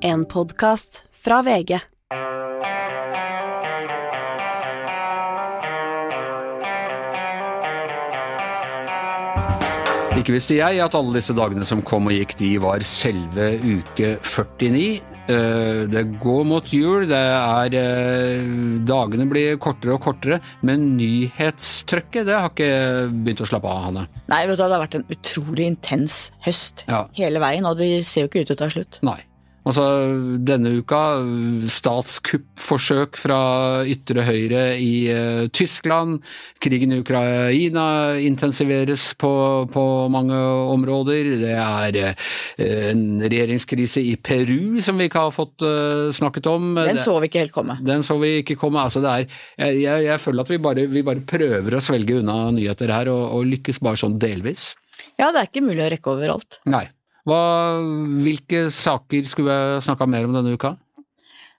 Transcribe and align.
En 0.00 0.24
podkast 0.26 1.04
fra 1.12 1.42
VG. 1.42 1.80
Ikke 10.18 10.34
visste 10.34 10.56
jeg 10.58 10.80
at 10.82 10.96
alle 10.98 11.14
disse 11.14 11.34
dagene 11.36 11.66
som 11.68 11.82
kom 11.86 12.08
og 12.10 12.14
gikk, 12.16 12.32
de 12.40 12.48
var 12.62 12.82
selve 12.86 13.52
uke 13.62 14.16
49. 14.26 14.88
Eh, 15.28 15.84
Det 15.92 16.02
går 16.18 16.42
mot 16.48 16.70
jul, 16.72 17.04
det 17.06 17.20
er 17.20 17.74
eh, 17.76 18.48
Dagene 18.88 19.26
blir 19.30 19.58
kortere 19.62 19.94
og 19.94 20.02
kortere, 20.02 20.40
men 20.66 20.96
nyhetstrøkket, 20.98 22.26
det 22.26 22.34
har 22.34 22.50
ikke 22.50 22.70
begynt 23.12 23.44
å 23.44 23.48
slappe 23.52 23.70
av, 23.70 23.82
Hanne. 23.86 24.06
Nei, 24.32 24.42
vet 24.48 24.58
du, 24.58 24.64
det 24.64 24.72
har 24.74 24.82
vært 24.86 24.98
en 24.98 25.06
utrolig 25.14 25.68
intens 25.70 26.18
høst 26.48 26.86
Ja. 26.88 27.04
hele 27.20 27.38
veien, 27.44 27.68
og 27.68 27.78
det 27.78 27.92
ser 28.08 28.24
jo 28.26 28.32
ikke 28.32 28.42
ut 28.42 28.50
til 28.50 28.58
å 28.58 28.62
ta 28.64 28.70
slutt. 28.74 28.98
Nei. 29.06 29.20
Altså, 29.68 29.84
denne 30.48 30.70
uka, 30.80 31.00
statskuppforsøk 31.68 33.18
fra 33.20 33.40
ytre 33.84 34.24
høyre 34.24 34.62
i 34.80 34.92
uh, 35.12 35.42
Tyskland, 35.52 36.22
krigen 36.62 36.94
i 36.96 37.00
Ukraina 37.02 38.16
intensiveres 38.24 39.10
på, 39.20 39.32
på 39.68 39.84
mange 40.12 40.38
områder, 40.72 41.34
det 41.42 41.52
er 41.52 42.00
uh, 42.00 42.26
en 42.64 43.04
regjeringskrise 43.26 44.06
i 44.08 44.16
Peru 44.16 44.80
som 44.84 44.96
vi 44.96 45.10
ikke 45.10 45.28
har 45.28 45.36
fått 45.36 45.66
uh, 45.66 46.08
snakket 46.16 46.48
om. 46.48 46.72
Den 46.80 47.00
så 47.02 47.18
vi 47.20 47.28
ikke 47.28 47.44
helt 47.44 47.56
komme. 47.56 47.76
den 47.84 48.06
så 48.06 48.16
vi 48.22 48.38
ikke 48.40 48.56
komme. 48.56 48.88
Altså 48.88 49.04
det 49.04 49.14
er, 49.14 49.40
jeg, 49.76 50.04
jeg, 50.08 50.22
føler 50.24 50.46
at 50.46 50.52
vi 50.54 50.62
bare, 50.64 50.88
vi 50.88 51.04
bare 51.04 51.26
prøver 51.28 51.76
å 51.76 51.84
svelge 51.84 52.22
unna 52.22 52.46
nyheter 52.56 52.94
her, 52.94 53.12
og, 53.12 53.24
og 53.36 53.50
lykkes 53.52 53.84
bare 53.84 54.00
sånn 54.00 54.16
delvis. 54.22 54.72
Ja, 55.18 55.28
det 55.28 55.42
er 55.42 55.50
ikke 55.50 55.66
mulig 55.66 55.84
å 55.84 55.92
rekke 55.92 56.16
overalt. 56.16 56.62
Nei. 56.70 56.86
Hva, 57.28 57.40
hvilke 58.24 58.68
saker 58.72 59.26
skulle 59.28 59.52
vi 59.52 59.80
snakka 59.84 60.08
mer 60.08 60.28
om 60.28 60.36
denne 60.38 60.56
uka? 60.56 60.76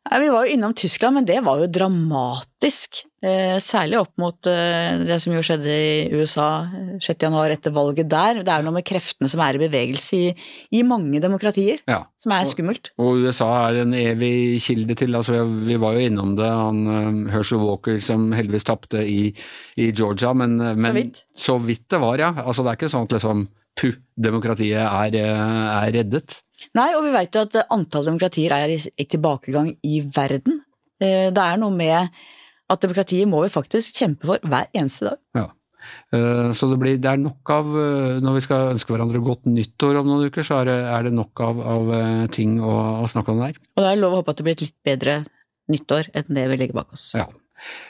Vi 0.09 0.29
var 0.31 0.45
jo 0.47 0.55
innom 0.55 0.73
Tyskland, 0.73 1.19
men 1.19 1.25
det 1.27 1.37
var 1.45 1.59
jo 1.61 1.67
dramatisk. 1.69 3.03
Eh, 3.21 3.57
særlig 3.61 3.97
opp 3.99 4.13
mot 4.17 4.47
eh, 4.47 5.01
det 5.03 5.17
som 5.19 5.33
jo 5.35 5.41
skjedde 5.43 5.67
i 5.69 6.07
USA 6.15 6.63
eh, 6.71 6.93
6. 7.03 7.25
januar 7.27 7.51
etter 7.53 7.73
valget 7.75 8.07
der. 8.09 8.39
Det 8.47 8.53
er 8.53 8.63
noe 8.65 8.73
med 8.77 8.87
kreftene 8.87 9.27
som 9.29 9.43
er 9.43 9.59
i 9.59 9.61
bevegelse 9.61 10.15
i, 10.17 10.31
i 10.79 10.81
mange 10.87 11.19
demokratier, 11.21 11.83
Ja. 11.91 11.99
som 12.17 12.33
er 12.33 12.47
skummelt. 12.49 12.93
Og 12.97 13.27
USA 13.27 13.51
er 13.67 13.81
en 13.83 13.93
evig 13.93 14.63
kilde 14.63 14.95
til, 14.97 15.19
altså 15.19 15.43
vi, 15.67 15.77
var 15.83 15.99
jo 15.99 16.07
innom 16.07 16.33
det, 16.39 16.47
han 16.47 17.27
Herschel 17.29 17.61
Walker 17.61 17.99
som 18.01 18.31
heldigvis 18.33 18.65
tapte 18.71 19.03
i, 19.03 19.33
i 19.77 19.91
Georgia, 19.91 20.31
men, 20.33 20.57
men 20.79 20.95
vidt. 20.95 21.25
så 21.35 21.59
vidt 21.61 21.89
det 21.91 22.01
var, 22.01 22.23
ja. 22.23 22.33
Altså 22.47 22.63
det 22.63 22.71
er 22.71 22.79
ikke 22.81 22.93
sånn 22.95 23.09
at 23.11 23.19
liksom 23.19 23.49
puh, 23.77 23.95
demokratiet 24.19 24.81
er, 24.81 25.15
eh, 25.19 25.85
er 25.85 25.93
reddet. 25.99 26.41
Nei, 26.75 26.89
og 26.95 27.05
vi 27.05 27.13
vet 27.15 27.35
jo 27.35 27.45
at 27.47 27.55
antall 27.71 28.09
demokratier 28.09 28.51
er 28.55 28.73
i, 28.73 29.05
tilbakegang 29.05 29.71
i 29.83 30.01
verden. 30.15 30.61
Eh, 30.99 31.29
det 31.31 31.43
er 31.45 31.57
noe 31.61 31.71
med 31.71 32.09
at 32.69 32.81
demokratiet 32.83 33.27
må 33.27 33.41
vi 33.45 33.53
faktisk 33.53 33.95
kjempe 34.01 34.27
for 34.27 34.43
hver 34.43 34.67
eneste 34.75 35.09
dag. 35.09 35.17
Ja. 35.35 35.47
Eh, 36.13 36.51
Så 36.53 36.69
det, 36.69 36.77
blir, 36.81 36.97
det 36.99 37.07
er 37.07 37.17
nok 37.17 37.49
av 37.55 37.65
Når 38.19 38.33
vi 38.35 38.41
skal 38.43 38.73
ønske 38.73 38.91
hverandre 38.91 39.21
godt 39.23 39.47
nyttår 39.47 40.01
om 40.01 40.09
noen 40.11 40.27
uker, 40.27 40.43
så 40.43 40.59
er 40.59 40.65
det, 40.65 40.79
er 40.91 41.03
det 41.07 41.13
nok 41.15 41.39
av, 41.39 41.61
av 41.63 42.29
ting 42.35 42.59
å, 42.59 43.03
å 43.03 43.07
snakke 43.07 43.31
om 43.31 43.39
der. 43.45 43.55
Og 43.77 43.83
da 43.83 43.91
er 43.91 43.95
det 43.95 44.03
lov 44.03 44.17
å 44.17 44.19
håpe 44.19 44.35
at 44.35 44.41
det 44.41 44.43
blir 44.49 44.57
et 44.59 44.65
litt 44.67 44.75
bedre 44.85 45.21
nyttår 45.71 46.11
enn 46.17 46.35
det 46.35 46.49
vi 46.51 46.57
legger 46.59 46.75
bak 46.81 46.91
oss. 46.93 47.13
Ja. 47.15 47.29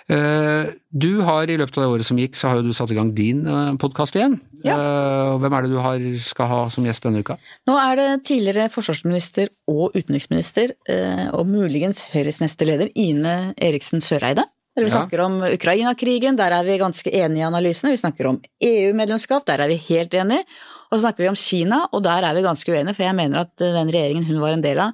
Eh, 0.10 0.72
Du 0.92 1.22
har 1.22 1.46
i 1.46 1.58
løpet 1.58 1.78
av 1.78 1.84
det 1.84 1.90
året 1.94 2.06
som 2.08 2.18
gikk, 2.18 2.34
så 2.36 2.50
har 2.50 2.56
jo 2.58 2.64
du 2.70 2.74
satt 2.74 2.90
i 2.92 2.96
gang 2.98 3.12
din 3.14 3.44
podkast 3.78 4.16
igjen. 4.18 4.40
Ja. 4.66 4.74
Eh, 4.76 5.38
Hvem 5.40 5.54
er 5.54 5.62
det 5.62 5.70
du 5.72 5.78
har, 5.78 6.00
skal 6.20 6.48
ha 6.50 6.62
som 6.74 6.84
gjest 6.88 7.04
denne 7.06 7.22
uka? 7.22 7.38
Nå 7.70 7.76
er 7.78 7.96
det 8.00 8.08
tidligere 8.26 8.70
forsvarsminister 8.74 9.50
og 9.70 9.94
utenriksminister, 9.96 10.74
eh, 10.90 11.28
og 11.32 11.46
muligens 11.48 12.02
Høyres 12.14 12.42
neste 12.42 12.66
leder, 12.66 12.90
Ine 12.96 13.54
Eriksen 13.58 14.02
Søreide. 14.02 14.44
Vi 14.76 14.84
Ja. 14.86 14.90
snakker 15.06 15.20
om 15.26 15.42
Ukraina-krigen, 15.44 16.38
der 16.38 16.52
er 16.54 16.64
vi 16.64 16.78
ganske 16.80 17.12
enige 17.12 17.44
i 17.44 17.48
analysene. 17.52 17.92
Vi 17.92 17.98
snakker 17.98 18.26
om 18.30 18.42
EU-medlemskap, 18.62 19.46
der 19.46 19.60
er 19.60 19.68
vi 19.68 19.76
helt 19.76 20.14
enige. 20.14 20.44
Og 20.92 20.98
så 20.98 21.02
snakker 21.02 21.18
vi 21.24 21.28
om 21.30 21.36
Kina, 21.36 21.88
og 21.92 22.02
der 22.04 22.24
er 22.24 22.34
vi 22.34 22.42
ganske 22.42 22.72
uenige, 22.72 22.96
for 22.96 23.04
jeg 23.04 23.16
mener 23.16 23.40
at 23.42 23.62
eh, 23.62 23.74
den 23.74 23.90
regjeringen 23.92 24.26
hun 24.26 24.40
var 24.40 24.54
en 24.54 24.62
del 24.64 24.80
av, 24.80 24.94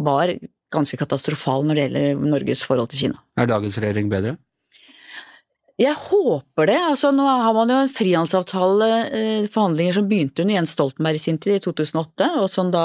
var 0.00 0.34
ganske 0.72 0.98
katastrofal 1.00 1.66
når 1.66 1.76
det 1.76 1.86
gjelder 1.86 2.30
Norges 2.34 2.62
forhold 2.66 2.92
til 2.92 3.04
Kina. 3.04 3.20
Er 3.38 3.50
dagens 3.50 3.78
regjering 3.82 4.10
bedre? 4.12 4.36
Jeg 5.80 5.96
håper 5.96 6.68
det. 6.68 6.76
altså 6.90 7.08
Nå 7.14 7.24
har 7.24 7.54
man 7.56 7.70
jo 7.72 7.78
en 7.80 7.92
frihandelsavtale, 7.92 8.88
eh, 9.16 9.48
forhandlinger 9.48 9.96
som 9.96 10.10
begynte 10.10 10.44
under 10.44 10.58
Jens 10.58 10.74
Stoltenberg 10.76 11.16
i 11.16 11.22
sin 11.22 11.38
tid, 11.40 11.56
i 11.56 11.64
2008, 11.64 12.28
og 12.42 12.50
som 12.52 12.72
da 12.74 12.84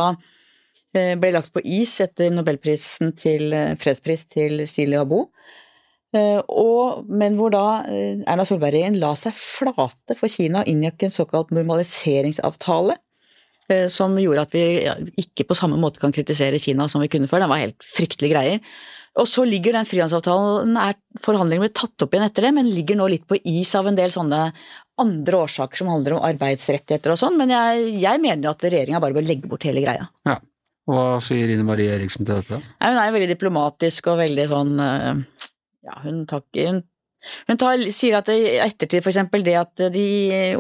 eh, 0.96 1.16
ble 1.20 1.34
lagt 1.36 1.52
på 1.52 1.64
is 1.66 1.98
etter 2.06 2.32
nobelprisen 2.32 3.12
til 3.20 3.52
eh, 3.52 3.76
fredspris 3.80 4.26
til 4.32 4.64
Syli 4.72 5.00
Abo. 5.00 5.28
Og, 6.16 7.02
men 7.12 7.34
hvor 7.36 7.52
da 7.52 7.84
Erna 7.92 8.46
Solberg-regjeringen 8.48 9.02
la 9.02 9.10
seg 9.20 9.36
flate 9.36 10.16
for 10.16 10.32
Kina 10.32 10.62
og 10.62 10.70
inngikk 10.72 11.04
en 11.04 11.12
såkalt 11.12 11.50
normaliseringsavtale. 11.52 12.96
Eh, 13.70 13.88
Som 13.92 14.18
gjorde 14.22 14.46
at 14.48 14.56
vi 14.56 14.66
ikke 15.22 15.48
på 15.50 15.58
samme 15.58 15.80
måte 15.82 16.02
kan 16.02 16.14
kritisere 16.16 16.60
Kina 16.62 16.90
som 16.92 17.04
vi 17.04 17.10
kunne 17.12 17.30
før. 17.32 17.46
Den 17.46 17.54
var 17.54 17.64
helt 17.64 17.86
fryktelige 17.86 18.36
greier. 18.36 18.76
Og 19.16 19.30
så 19.32 19.46
ligger 19.48 19.78
den 19.78 19.88
frihandelsavtalen, 19.88 20.74
er, 20.76 20.98
forhandlingene 21.24 21.70
ble 21.70 21.76
tatt 21.76 22.04
opp 22.04 22.16
igjen 22.16 22.26
etter 22.26 22.50
det, 22.50 22.52
men 22.58 22.68
ligger 22.68 22.98
nå 23.00 23.06
litt 23.14 23.24
på 23.30 23.38
is 23.48 23.72
av 23.80 23.88
en 23.88 23.96
del 23.96 24.12
sånne 24.12 24.42
andre 25.00 25.40
årsaker 25.46 25.80
som 25.80 25.92
handler 25.92 26.18
om 26.18 26.26
arbeidsrettigheter 26.28 27.14
og 27.14 27.20
sånn, 27.20 27.38
men 27.40 27.54
jeg, 27.54 27.86
jeg 28.02 28.22
mener 28.24 28.48
jo 28.48 28.52
at 28.52 28.66
regjeringa 28.68 29.00
bare 29.04 29.16
bør 29.16 29.28
legge 29.28 29.52
bort 29.52 29.64
hele 29.68 29.84
greia. 29.84 30.10
Ja. 30.28 30.36
Hva 30.86 31.06
sier 31.24 31.50
Ine 31.50 31.66
Marie 31.66 31.96
Eriksen 31.96 32.28
til 32.28 32.38
dette? 32.38 32.60
Nei, 32.62 32.92
Hun 32.92 33.00
er 33.02 33.14
veldig 33.16 33.30
diplomatisk 33.32 34.12
og 34.12 34.20
veldig 34.20 34.44
sånn 34.52 34.76
eh, 34.84 35.48
Ja, 35.88 35.96
hun 36.04 36.20
takker, 36.30 36.68
Hun, 36.70 36.84
hun 37.48 37.60
tar, 37.62 37.82
sier 37.96 38.18
at 38.20 38.30
i 38.34 38.58
ettertid 38.64 39.06
eksempel 39.06 39.44
det 39.46 39.56
at 39.60 39.84
de, 39.94 40.06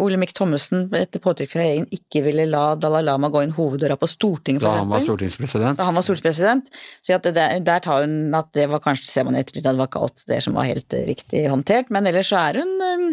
Olemic 0.01 0.33
Thommessen 0.37 0.87
etter 0.97 1.21
påtrykk 1.23 1.51
fra 1.53 1.61
regjeringen 1.63 1.89
ikke 1.95 2.23
ville 2.25 2.45
la 2.49 2.63
Dalai 2.79 3.03
Lama 3.05 3.29
gå 3.33 3.43
inn 3.45 3.53
hoveddøra 3.55 3.97
på 4.01 4.09
Stortinget, 4.09 4.63
Da 4.65 4.77
han 4.79 4.89
var 4.91 5.03
stortingspresident? 5.03 5.77
da 5.79 5.87
han 5.89 5.95
var 5.97 6.05
stortingspresident. 6.07 6.69
Så 7.05 7.15
at 7.17 7.29
det, 7.35 7.47
der 7.67 7.79
tar 7.85 8.05
hun 8.05 8.33
at 8.35 8.51
det 8.57 8.67
var 8.71 8.83
kanskje, 8.83 9.09
ser 9.11 9.27
man 9.27 9.35
i 9.37 9.43
ettertid, 9.43 9.65
at 9.65 9.73
det 9.73 9.81
var 9.83 9.91
ikke 9.91 10.03
alt 10.07 10.25
det 10.27 10.41
som 10.43 10.57
var 10.57 10.69
helt 10.69 10.97
riktig 11.07 11.45
håndtert, 11.51 11.89
men 11.93 12.07
ellers 12.09 12.29
så 12.33 12.41
er 12.49 12.61
hun 12.63 12.75
eh, 12.81 13.07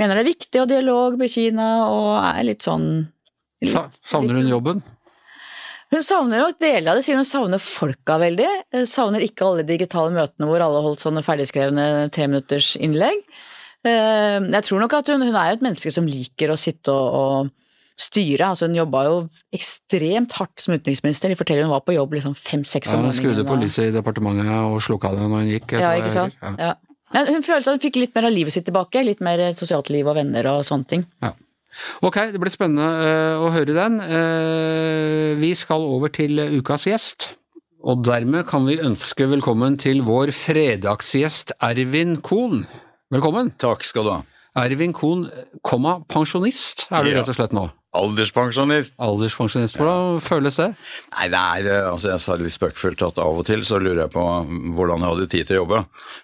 Mener 0.00 0.16
det 0.16 0.22
er 0.22 0.30
viktig 0.32 0.60
å 0.62 0.68
dialog 0.70 1.18
med 1.20 1.30
Kina 1.30 1.66
og 1.92 2.14
er 2.22 2.46
litt 2.48 2.64
sånn 2.64 2.86
litt, 3.62 3.98
Savner 4.02 4.38
hun 4.40 4.48
jobben? 4.48 4.80
Hun 5.92 6.02
savner 6.04 6.40
nok 6.40 6.58
deler 6.62 6.92
av 6.92 6.96
det, 6.98 7.04
sier 7.04 7.18
hun 7.20 7.26
savner 7.28 7.60
folka 7.60 8.16
veldig. 8.22 8.48
Savner 8.88 9.24
ikke 9.26 9.44
alle 9.44 9.64
digitale 9.68 10.14
møtene 10.14 10.48
hvor 10.48 10.62
alle 10.64 10.80
holdt 10.84 11.02
sånne 11.04 11.20
ferdigskrevne 11.26 11.88
treminutters 12.14 12.74
innlegg. 12.80 13.18
Eh, 13.84 14.38
Jeg 14.40 14.64
tror 14.68 14.80
nok 14.80 14.94
at 14.96 15.10
hun, 15.12 15.26
hun 15.26 15.36
er 15.36 15.50
jo 15.50 15.58
et 15.58 15.66
menneske 15.66 15.92
som 15.92 16.08
liker 16.08 16.54
å 16.54 16.56
sitte 16.56 16.94
og, 16.94 17.18
og 17.18 17.50
styre. 18.00 18.48
Altså 18.54 18.70
hun 18.70 18.78
jobba 18.78 19.02
jo 19.10 19.18
ekstremt 19.52 20.32
hardt 20.38 20.64
som 20.64 20.72
utenriksminister. 20.78 21.28
De 21.28 21.36
forteller 21.38 21.68
hun 21.68 21.74
var 21.74 21.84
på 21.84 21.94
jobb 21.98 22.16
liksom 22.16 22.34
fem-seks 22.40 22.94
Ja, 22.94 22.98
om 22.98 23.10
hun 23.10 23.16
skrudde 23.18 23.44
på 23.46 23.58
lyset 23.60 23.90
i 23.90 23.94
departementet 23.98 24.48
og 24.48 24.80
slukka 24.82 25.12
det 25.12 25.26
når 25.28 25.44
hun 25.44 25.52
gikk. 25.52 25.76
Ja, 25.76 25.92
ikke 26.00 26.14
sant. 26.14 26.38
Ja. 26.40 26.54
Ja. 26.70 26.72
Men 27.12 27.28
hun 27.28 27.44
følte 27.44 27.68
at 27.68 27.76
hun 27.76 27.84
fikk 27.84 27.98
litt 28.00 28.14
mer 28.16 28.30
av 28.30 28.32
livet 28.32 28.54
sitt 28.56 28.64
tilbake. 28.64 29.04
Litt 29.04 29.20
mer 29.20 29.44
sosialt 29.60 29.92
liv 29.92 30.08
og 30.08 30.16
venner 30.16 30.48
og 30.54 30.64
sånne 30.64 30.88
ting. 30.88 31.04
Ja. 31.20 31.34
Ok, 32.04 32.18
det 32.34 32.40
blir 32.42 32.52
spennende 32.52 32.88
eh, 33.06 33.42
å 33.42 33.48
høre 33.54 33.76
den. 33.76 34.00
Eh, 34.04 35.32
vi 35.40 35.52
skal 35.58 35.84
over 35.86 36.12
til 36.12 36.38
ukas 36.58 36.86
gjest. 36.88 37.30
Og 37.82 38.04
dermed 38.06 38.46
kan 38.46 38.66
vi 38.68 38.76
ønske 38.78 39.26
velkommen 39.26 39.74
til 39.80 40.04
vår 40.06 40.30
fredagsgjest 40.36 41.56
Ervin 41.66 42.18
Kohn. 42.22 42.66
Velkommen. 43.12 43.50
Takk 43.58 43.82
skal 43.88 44.06
du 44.06 44.12
ha. 44.14 44.20
Ervin 44.62 44.92
Kohn, 44.94 45.24
komma, 45.64 45.96
pensjonist 46.12 46.86
er 46.92 47.02
du 47.06 47.10
Ja. 47.10 47.20
rett 47.22 47.28
og 47.32 47.34
slett 47.38 47.52
nå. 47.56 47.70
Alderspensjonist. 47.92 48.94
Alderspensjonist. 49.00 49.76
Hvordan 49.76 50.20
føles 50.24 50.56
det? 50.56 50.68
Nei, 51.12 51.26
det 51.28 51.40
er 51.40 51.66
eh, 51.68 51.90
altså 51.90 52.08
Jeg 52.12 52.20
sa 52.24 52.36
litt 52.40 52.54
spøkfullt 52.54 53.02
at 53.04 53.18
av 53.20 53.40
og 53.42 53.44
til 53.48 53.64
så 53.68 53.80
lurer 53.82 54.04
jeg 54.06 54.12
på 54.14 54.22
hvordan 54.76 55.02
jeg 55.02 55.10
hadde 55.10 55.26
tid 55.32 55.46
til 55.50 55.56
å 55.56 55.60
jobbe. 55.64 55.80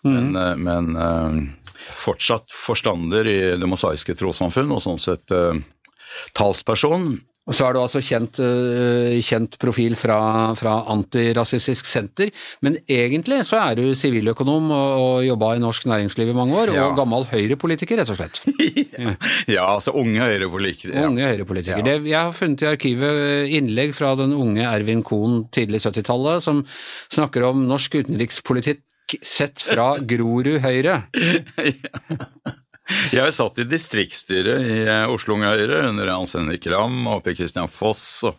Men, 0.09 0.31
eh, 0.37 0.55
men 0.57 0.89
eh, 0.97 1.41
fortsatt 1.79 2.51
forstander 2.55 3.27
i 3.31 3.39
Det 3.61 3.69
mosaiske 3.71 4.15
trossamfunn, 4.19 4.73
og 4.75 4.83
sånn 4.85 4.99
sett 5.03 5.35
eh, 5.35 5.59
talsperson. 6.37 7.19
Så 7.49 7.65
er 7.65 7.73
du 7.73 7.79
altså 7.81 8.03
kjent, 8.05 8.37
eh, 8.45 9.15
kjent 9.25 9.55
profil 9.57 9.95
fra, 9.97 10.19
fra 10.59 10.83
Antirasistisk 10.93 11.87
Senter, 11.89 12.29
men 12.61 12.75
egentlig 12.85 13.39
så 13.49 13.57
er 13.71 13.79
du 13.79 13.95
siviløkonom 13.97 14.67
og, 14.69 14.91
og 15.01 15.23
jobba 15.25 15.55
i 15.57 15.63
norsk 15.63 15.87
næringsliv 15.89 16.29
i 16.29 16.37
mange 16.37 16.59
år, 16.61 16.75
Ja. 16.77 16.91
og 16.91 16.99
gammel 16.99 17.25
høyrepolitiker, 17.31 17.97
rett 18.03 18.13
og 18.13 18.19
slett. 18.21 18.43
Ja, 19.49 19.65
altså 19.79 19.95
unge 19.97 20.21
høyrepolitiker. 20.21 20.93
Ja. 20.93 21.07
Unge 21.09 21.25
høyrepolitiker. 21.25 21.81
Det, 21.87 21.95
jeg 22.11 22.21
har 22.21 22.37
funnet 22.37 22.67
i 22.67 22.69
arkivet 22.69 23.49
innlegg 23.57 23.95
fra 23.97 24.13
den 24.21 24.35
unge 24.37 24.69
Ervin 24.69 25.01
Kohn 25.07 25.47
tidlig 25.55 25.81
70-tallet, 25.87 26.45
som 26.45 26.61
snakker 27.09 27.49
om 27.49 27.65
norsk 27.71 27.97
utenrikspolitikk 28.03 28.85
sett 29.23 29.63
fra 29.65 29.95
Grorud 30.01 30.59
Høyre. 30.65 31.03
Jeg 33.13 33.33
satt 33.37 33.59
i 33.61 33.67
distriktsstyret 33.69 34.63
i 34.65 34.77
eh, 34.87 35.11
Oslo 35.13 35.37
Unge 35.37 35.51
Høyre 35.53 35.83
under 35.91 36.09
Hans 36.09 36.33
Henrik 36.39 36.65
Ramm 36.73 37.05
Per 37.25 37.37
Christian 37.37 37.69
Foss. 37.69 38.05
Og, 38.25 38.39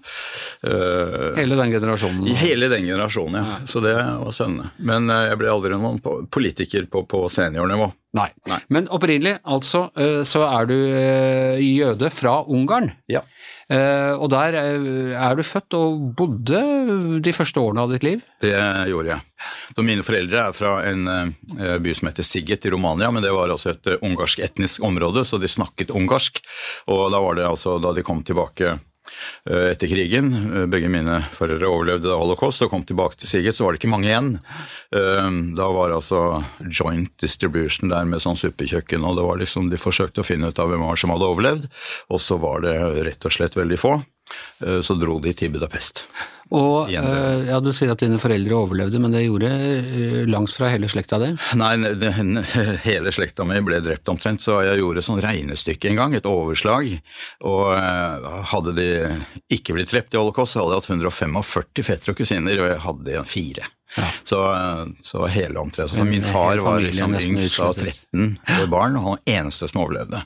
uh, 0.66 1.36
Hele 1.38 1.58
den 1.60 1.74
generasjonen? 1.76 2.26
Hele 2.40 2.70
den 2.72 2.88
generasjonen, 2.88 3.38
ja. 3.44 3.60
Så 3.70 3.84
det 3.86 3.94
var 3.94 4.34
spennende. 4.34 4.72
Men 4.82 5.06
uh, 5.12 5.28
jeg 5.30 5.38
ble 5.42 5.54
aldri 5.54 5.78
noen 5.78 6.02
politiker 6.34 6.90
på, 6.90 7.06
på 7.10 7.28
seniornivå. 7.34 7.92
Nei. 8.18 8.30
Nei. 8.50 8.58
Men 8.74 8.88
opprinnelig, 8.90 9.36
altså, 9.46 9.84
uh, 9.94 10.22
så 10.26 10.42
er 10.48 10.70
du 10.70 10.76
jøde 11.62 12.10
fra 12.14 12.40
Ungarn. 12.50 12.92
Ja. 13.12 13.24
Og 13.70 14.32
der 14.34 14.56
er 14.58 15.36
du 15.38 15.44
født 15.46 15.76
og 15.78 16.00
bodde 16.18 16.58
de 17.22 17.34
første 17.38 17.62
årene 17.62 17.84
av 17.86 17.92
ditt 17.94 18.02
liv? 18.02 18.24
Det 18.42 18.56
gjorde 18.90 19.12
jeg. 19.12 19.22
Så 19.76 19.86
mine 19.86 20.02
foreldre 20.02 20.48
er 20.48 20.56
fra 20.58 20.72
en 20.90 21.36
by 21.78 21.94
som 21.94 22.10
heter 22.10 22.26
Sigget 22.26 22.66
i 22.66 22.72
Romania, 22.74 23.12
men 23.14 23.22
det 23.22 23.30
var 23.30 23.54
altså 23.54 23.76
et 23.76 23.92
ungarsk 24.02 24.42
etnisk 24.42 24.84
område, 24.90 25.22
så 25.22 25.38
de 25.38 25.52
snakket 25.52 25.94
ungarsk. 25.94 26.42
Og 26.90 27.12
da 27.14 27.22
var 27.22 27.38
det 27.38 27.46
altså 27.46 27.78
da 27.84 27.94
de 27.94 28.04
kom 28.06 28.24
tilbake 28.26 28.74
eh, 28.74 28.82
etter 29.46 29.90
krigen. 29.92 30.32
Eh, 30.36 30.66
begge 30.72 30.90
mine 30.92 31.22
foreldre 31.36 31.70
overlevde 31.70 32.16
holocaust 32.16 32.64
og 32.66 32.74
kom 32.74 32.86
tilbake 32.88 33.20
til 33.20 33.32
Siget, 33.32 33.58
så 33.58 33.66
var 33.66 33.74
det 33.74 33.82
ikke 33.82 33.92
mange 33.92 34.10
igjen. 34.10 34.32
Eh, 34.96 35.30
da 35.58 35.70
var 35.76 35.96
altså 35.96 36.44
joint 36.66 37.14
distribution 37.22 37.92
der 37.94 38.08
med 38.10 38.24
sånn 38.24 38.40
suppekjøkken, 38.40 39.06
og 39.06 39.20
det 39.20 39.28
var 39.28 39.42
liksom, 39.42 39.70
de 39.72 39.82
forsøkte 39.82 40.24
å 40.24 40.28
finne 40.28 40.52
ut 40.52 40.62
av 40.62 40.72
hvem 40.72 40.86
som 41.00 41.14
hadde 41.14 41.30
overlevd, 41.30 41.70
og 42.10 42.24
så 42.24 42.40
var 42.42 42.66
det 42.66 42.78
rett 43.08 43.26
og 43.26 43.36
slett 43.36 43.58
veldig 43.58 43.80
få. 43.80 44.00
Så 44.60 44.94
dro 45.00 45.16
de 45.24 45.32
til 45.34 45.50
Budapest. 45.50 46.04
Og 46.56 46.90
uh, 46.90 47.46
ja, 47.46 47.60
Du 47.62 47.70
sier 47.76 47.92
at 47.94 48.02
dine 48.02 48.18
foreldre 48.22 48.58
overlevde, 48.58 49.02
men 49.02 49.14
det 49.14 49.26
gjorde 49.28 49.50
uh, 49.50 50.22
langt 50.30 50.54
fra 50.56 50.72
hele 50.74 50.90
slekta 50.90 51.20
di? 51.22 51.32
Nei, 51.60 51.74
hele 52.88 53.14
slekta 53.14 53.46
mi 53.46 53.60
ble 53.66 53.82
drept 53.86 54.10
omtrent, 54.10 54.42
så 54.42 54.60
jeg 54.66 54.82
gjorde 54.82 55.06
sånn 55.06 55.22
regnestykke 55.24 55.92
en 55.92 56.00
gang, 56.02 56.18
et 56.18 56.30
overslag. 56.30 56.96
Og 57.46 57.66
uh, 57.78 58.46
hadde 58.54 58.76
de 58.80 58.90
ikke 59.54 59.78
blitt 59.78 59.94
drept 59.94 60.18
i 60.18 60.22
holocaust, 60.22 60.56
så 60.56 60.64
hadde 60.64 60.80
jeg 60.80 60.86
hatt 60.86 60.94
145 60.96 61.86
fetter 61.86 62.16
og 62.16 62.24
kusiner, 62.24 62.64
og 62.64 62.74
jeg 62.74 62.82
hadde 62.88 63.28
fire. 63.30 63.70
Ja. 63.98 64.06
Så, 64.22 64.40
så, 65.02 65.24
hele 65.34 65.58
omtrent. 65.58 65.90
Så 65.90 66.04
min 66.06 66.22
far 66.22 66.60
var 66.62 66.78
liksom 66.84 67.16
yngst 67.18 67.62
av 67.66 67.74
13 67.74 68.36
barn, 68.70 68.98
og 69.00 69.08
han 69.08 69.24
eneste 69.40 69.70
som 69.70 69.82
overlevde. 69.82 70.22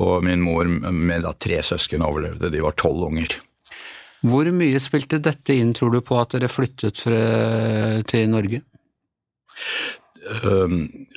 Og 0.00 0.24
min 0.24 0.40
mor 0.40 0.68
med 0.88 1.28
tre 1.36 1.60
søsken 1.64 2.04
overlevde, 2.04 2.48
de 2.52 2.64
var 2.64 2.76
tolv 2.80 3.10
unger. 3.10 3.36
Hvor 4.26 4.48
mye 4.50 4.80
spilte 4.82 5.20
dette 5.22 5.54
inn, 5.54 5.74
tror 5.76 5.92
du, 5.94 6.00
på 6.02 6.18
at 6.18 6.34
dere 6.34 6.50
flyttet 6.50 7.04
til 8.10 8.24
Norge? 8.32 8.62
Uh, 10.18 10.72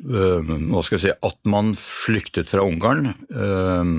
øh, 0.05 0.49
hva 0.69 0.81
skal 0.85 0.97
jeg 0.97 1.03
si, 1.03 1.11
At 1.25 1.37
man 1.49 1.73
flyktet 1.77 2.51
fra 2.51 2.63
Ungarn 2.63 3.09
øh, 3.33 3.89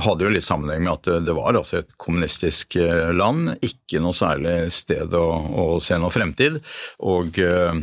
hadde 0.00 0.24
jo 0.24 0.32
litt 0.32 0.46
sammenheng 0.46 0.84
med 0.86 0.92
at 0.94 1.26
det 1.26 1.34
var 1.36 1.58
altså 1.58 1.80
et 1.80 1.90
kommunistisk 2.00 2.76
eh, 2.80 3.10
land, 3.14 3.52
ikke 3.64 4.00
noe 4.02 4.16
særlig 4.16 4.72
sted 4.74 5.12
å, 5.16 5.24
å 5.28 5.64
se 5.84 5.98
noe 6.00 6.12
fremtid, 6.14 6.58
og 7.04 7.38
eh, 7.42 7.80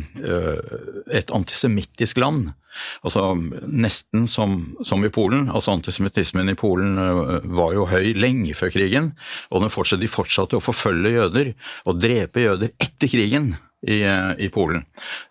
et 1.14 1.32
antisemittisk 1.34 2.20
land. 2.22 2.50
Altså 3.02 3.32
Nesten 3.34 4.28
som, 4.30 4.58
som, 4.86 5.02
i 5.04 5.12
Polen. 5.14 5.48
altså 5.50 5.74
Antisemittismen 5.74 6.52
i 6.52 6.58
Polen 6.58 6.98
var 7.58 7.74
jo 7.74 7.88
høy 7.90 8.12
lenge 8.18 8.54
før 8.58 8.74
krigen, 8.74 9.12
og 9.50 9.66
fortsatte, 9.72 10.02
de 10.04 10.10
fortsatte 10.10 10.58
å 10.58 10.62
forfølge 10.64 11.16
jøder 11.16 11.54
og 11.86 12.02
drepe 12.02 12.44
jøder 12.44 12.74
etter 12.78 13.10
krigen 13.10 13.54
i, 13.86 14.04
i, 14.38 14.48
Polen. 14.48 14.84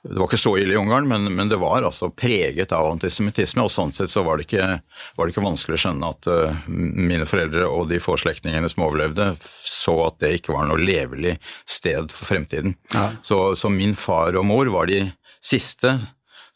Det 0.04 0.16
var 0.16 0.30
ikke 0.30 0.40
så 0.40 0.54
ille 0.58 0.74
i 0.74 0.80
Ungarn, 0.80 1.08
men, 1.08 1.28
men 1.36 1.50
det 1.52 1.60
var 1.60 1.84
altså 1.84 2.10
preget 2.16 2.72
av 2.72 2.88
antisemittisme. 2.94 3.66
og 3.66 3.72
Sånn 3.74 3.92
sett 3.92 4.12
så 4.12 4.24
var 4.24 4.40
det, 4.40 4.48
ikke, 4.48 4.80
var 5.18 5.28
det 5.28 5.36
ikke 5.36 5.44
vanskelig 5.44 5.76
å 5.76 5.84
skjønne 5.84 6.12
at 6.16 6.30
uh, 6.32 6.60
mine 6.72 7.28
foreldre 7.28 7.68
og 7.68 7.90
de 7.92 8.00
få 8.04 8.16
slektningene 8.20 8.72
som 8.72 8.86
overlevde, 8.88 9.34
så 9.68 9.98
at 10.08 10.22
det 10.24 10.38
ikke 10.40 10.56
var 10.56 10.70
noe 10.70 10.80
levelig 10.80 11.36
sted 11.68 12.14
for 12.14 12.32
fremtiden. 12.32 12.78
Ja. 12.96 13.10
Så, 13.22 13.42
så 13.60 13.72
min 13.74 13.98
far 14.00 14.38
og 14.40 14.48
mor 14.48 14.72
var 14.72 14.88
de 14.88 15.10
siste 15.44 15.98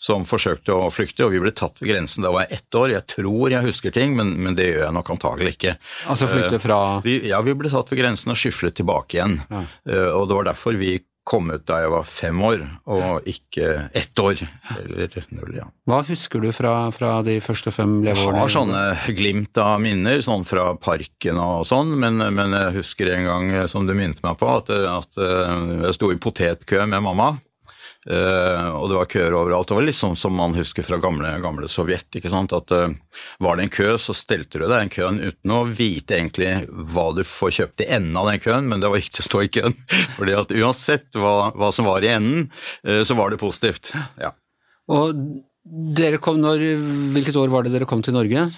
som 0.02 0.24
forsøkte 0.26 0.74
å 0.74 0.88
flykte, 0.90 1.28
og 1.28 1.36
vi 1.36 1.44
ble 1.44 1.52
tatt 1.54 1.78
ved 1.78 1.92
grensen. 1.92 2.24
Da 2.26 2.32
var 2.34 2.48
jeg 2.48 2.58
ett 2.58 2.78
år. 2.80 2.96
Jeg 2.96 3.06
tror 3.12 3.54
jeg 3.54 3.68
husker 3.68 3.94
ting, 3.94 4.16
men, 4.18 4.32
men 4.42 4.56
det 4.58 4.72
gjør 4.72 4.88
jeg 4.88 4.96
nok 4.98 5.12
antagelig 5.14 5.54
ikke. 5.60 5.76
Altså 6.10 6.30
flykte 6.32 6.58
fra 6.64 6.80
uh, 6.96 7.04
vi, 7.06 7.20
Ja, 7.30 7.44
vi 7.46 7.54
ble 7.60 7.70
tatt 7.70 7.92
ved 7.92 8.02
grensen 8.02 8.34
og 8.34 8.40
skyflet 8.42 8.80
tilbake 8.80 9.20
igjen. 9.20 9.38
Ja. 9.52 9.68
Uh, 9.86 10.10
og 10.16 10.26
det 10.32 10.40
var 10.40 10.50
derfor 10.50 10.80
vi 10.80 10.96
kom 11.28 11.52
ut 11.54 11.64
da 11.70 11.82
jeg 11.84 11.92
var 11.94 12.08
fem 12.10 12.40
år, 12.44 12.64
og 12.90 13.28
ikke 13.30 13.68
ett 13.98 14.22
år. 14.22 14.42
Eller 14.80 15.28
null, 15.30 15.54
ja. 15.60 15.68
Hva 15.90 16.02
husker 16.08 16.42
du 16.42 16.50
fra, 16.56 16.74
fra 16.96 17.20
de 17.26 17.38
første 17.44 17.74
fem 17.76 18.00
leveårene? 18.02 18.40
Jeg 18.40 18.48
har 18.48 18.56
sånne 18.56 19.14
glimt 19.18 19.62
av 19.62 19.78
minner, 19.84 20.24
sånn 20.26 20.48
fra 20.48 20.72
parken 20.82 21.40
og 21.42 21.68
sånn, 21.70 21.94
men, 22.02 22.18
men 22.34 22.58
jeg 22.58 22.76
husker 22.82 23.14
en 23.14 23.30
gang, 23.30 23.54
som 23.72 23.86
du 23.88 23.94
minnet 23.94 24.24
meg 24.26 24.40
på, 24.42 24.50
at, 24.50 24.74
at 24.74 25.22
jeg 25.22 25.96
sto 25.98 26.12
i 26.14 26.20
potetkø 26.22 26.86
med 26.90 27.06
mamma. 27.06 27.36
Uh, 28.10 28.74
og 28.80 28.88
det 28.90 28.96
var 28.98 29.10
køer 29.12 29.36
overalt. 29.38 29.70
Det 29.70 29.76
var 29.78 29.86
litt 29.86 29.98
sånn 29.98 30.18
som 30.18 30.34
man 30.34 30.56
husker 30.58 30.86
fra 30.86 30.98
gamle, 31.02 31.36
gamle 31.44 31.68
Sovjet. 31.70 32.08
ikke 32.18 32.32
sant? 32.34 32.54
At 32.58 32.74
uh, 32.74 32.90
Var 33.44 33.60
det 33.60 33.68
en 33.68 33.74
kø, 33.76 33.92
så 34.02 34.16
stelte 34.18 34.58
du 34.58 34.66
deg 34.66 34.74
den 34.74 34.94
køen 34.94 35.20
uten 35.22 35.54
å 35.54 35.62
vite 35.70 36.18
egentlig 36.18 36.66
hva 36.72 37.12
du 37.14 37.22
får 37.28 37.54
kjøpt 37.60 37.86
i 37.86 37.90
enden 38.00 38.18
av 38.18 38.32
den 38.32 38.42
køen, 38.42 38.72
men 38.72 38.82
det 38.82 38.90
var 38.90 39.04
ikke 39.04 39.22
å 39.22 39.30
stå 39.30 39.44
i 39.46 39.52
køen. 39.54 39.78
fordi 40.18 40.36
at 40.40 40.56
uansett 40.58 41.22
hva, 41.22 41.52
hva 41.54 41.70
som 41.76 41.90
var 41.90 42.02
i 42.02 42.10
enden, 42.16 42.50
uh, 42.88 43.04
så 43.06 43.18
var 43.20 43.30
det 43.30 43.42
positivt. 43.44 43.94
Ja. 44.22 44.34
Og 44.92 45.14
dere 45.94 46.18
kom 46.18 46.42
når, 46.42 46.64
Hvilket 47.14 47.38
år 47.38 47.52
var 47.54 47.64
det 47.64 47.76
dere 47.76 47.86
kom 47.90 48.02
til 48.02 48.18
Norge? 48.18 48.50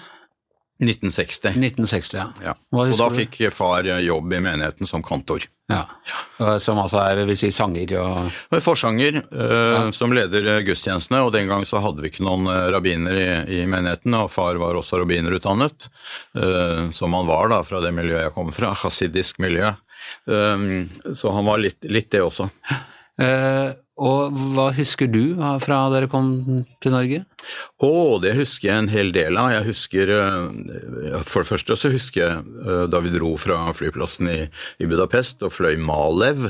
1960. 0.82 1.48
1960, 1.54 2.16
ja. 2.18 2.28
ja. 2.42 2.54
Og 2.74 2.96
da 2.98 3.10
fikk 3.14 3.38
far 3.54 3.86
jobb 3.86 4.32
i 4.32 4.40
menigheten 4.42 4.88
som 4.90 5.02
kantor. 5.06 5.46
Ja, 5.70 5.86
Som 6.60 6.76
altså 6.76 6.98
er, 7.00 7.22
vil 7.24 7.38
si, 7.40 7.48
sanger 7.54 7.94
og 7.96 8.58
Forsanger 8.60 9.14
eh, 9.16 9.52
ja. 9.54 9.78
som 9.96 10.12
leder 10.12 10.60
gudstjenestene, 10.66 11.22
og 11.24 11.32
den 11.32 11.48
gang 11.48 11.64
så 11.64 11.80
hadde 11.80 12.04
vi 12.04 12.10
ikke 12.10 12.26
noen 12.26 12.50
eh, 12.52 12.66
rabbiner 12.74 13.16
i, 13.16 13.28
i, 13.56 13.62
menigheten, 13.70 14.12
og 14.18 14.28
far 14.34 14.60
var 14.60 14.76
også 14.76 15.00
rabbinerutdannet, 15.00 15.88
eh, 16.36 16.90
som 16.92 17.16
han 17.16 17.30
var 17.30 17.48
da 17.54 17.62
fra 17.64 17.80
det 17.80 17.94
miljøet 17.96 18.26
jeg 18.26 18.34
kom 18.36 18.52
fra, 18.52 18.74
hasidisk 18.84 19.40
miljø. 19.40 19.72
Eh, 20.28 20.68
så 21.16 21.32
han 21.32 21.48
var 21.48 21.64
litt, 21.64 21.80
litt 21.88 22.12
det 22.12 22.20
også. 22.26 22.50
Eh, 23.24 23.70
og 23.94 24.34
hva 24.54 24.72
husker 24.74 25.06
du 25.06 25.36
fra 25.62 25.84
dere 25.92 26.08
kom 26.10 26.64
til 26.82 26.94
Norge? 26.94 27.20
Å, 27.78 27.86
oh, 27.86 28.14
det 28.22 28.32
husker 28.34 28.66
jeg 28.66 28.82
en 28.82 28.90
hel 28.90 29.12
del 29.14 29.38
av. 29.38 29.52
Jeg 29.52 29.66
husker, 29.68 30.10
eh, 30.10 31.20
For 31.22 31.44
det 31.44 31.50
første 31.50 31.76
så 31.78 31.90
husker 31.92 32.22
jeg 32.22 32.40
eh, 32.64 32.84
da 32.90 32.98
vi 33.04 33.12
dro 33.14 33.34
fra 33.38 33.60
flyplassen 33.76 34.30
i, 34.32 34.38
Budapest 34.82 35.44
og 35.46 35.54
fløy 35.54 35.78
Malev. 35.78 36.48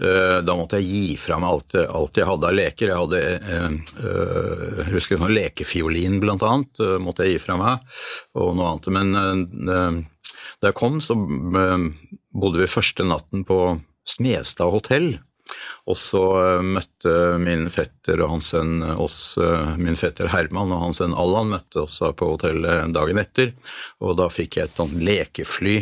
Eh, 0.00 0.38
da 0.46 0.56
måtte 0.56 0.80
jeg 0.80 0.88
gi 0.88 1.18
fra 1.20 1.40
meg 1.42 1.50
alt, 1.50 1.78
alt 1.84 2.22
jeg 2.22 2.30
hadde 2.30 2.48
av 2.48 2.56
leker. 2.56 2.94
Jeg 2.94 3.02
hadde, 3.02 3.22
jeg 4.78 4.88
husker 4.94 5.20
sånn 5.20 5.36
lekefiolin 5.36 6.18
blant 6.24 6.46
annet, 6.46 6.84
måtte 7.04 7.26
jeg 7.26 7.36
gi 7.36 7.44
fra 7.44 7.58
meg, 7.60 7.84
og 8.38 8.56
noe 8.56 8.72
annet. 8.72 8.90
Men 8.96 10.08
da 10.58 10.70
jeg 10.70 10.78
kom, 10.78 11.02
så 11.04 11.18
bodde 11.18 12.62
vi 12.62 12.70
første 12.70 13.04
natten 13.04 13.44
på 13.48 13.76
Smestad 14.08 14.72
hotell 14.72 15.18
og 15.88 15.96
så 15.98 16.22
eh, 16.42 16.64
møtte 16.76 17.14
min 17.42 17.68
fetter 17.72 18.22
og 18.24 18.34
hans 18.36 18.50
sønn 18.54 18.82
oss, 18.94 19.20
eh, 19.40 19.76
min 19.80 19.98
fetter 19.98 20.30
Herman 20.32 20.74
og 20.74 20.82
hans 20.86 21.02
sønn 21.02 21.16
Allan 21.18 21.52
møtte 21.54 21.84
oss 21.86 22.00
på 22.00 22.32
hotellet 22.34 22.92
dagen 22.96 23.20
etter, 23.22 23.54
og 24.04 24.18
da 24.20 24.28
fikk 24.32 24.60
jeg 24.60 24.70
et 24.70 24.80
sånt 24.80 24.98
lekefly. 25.00 25.78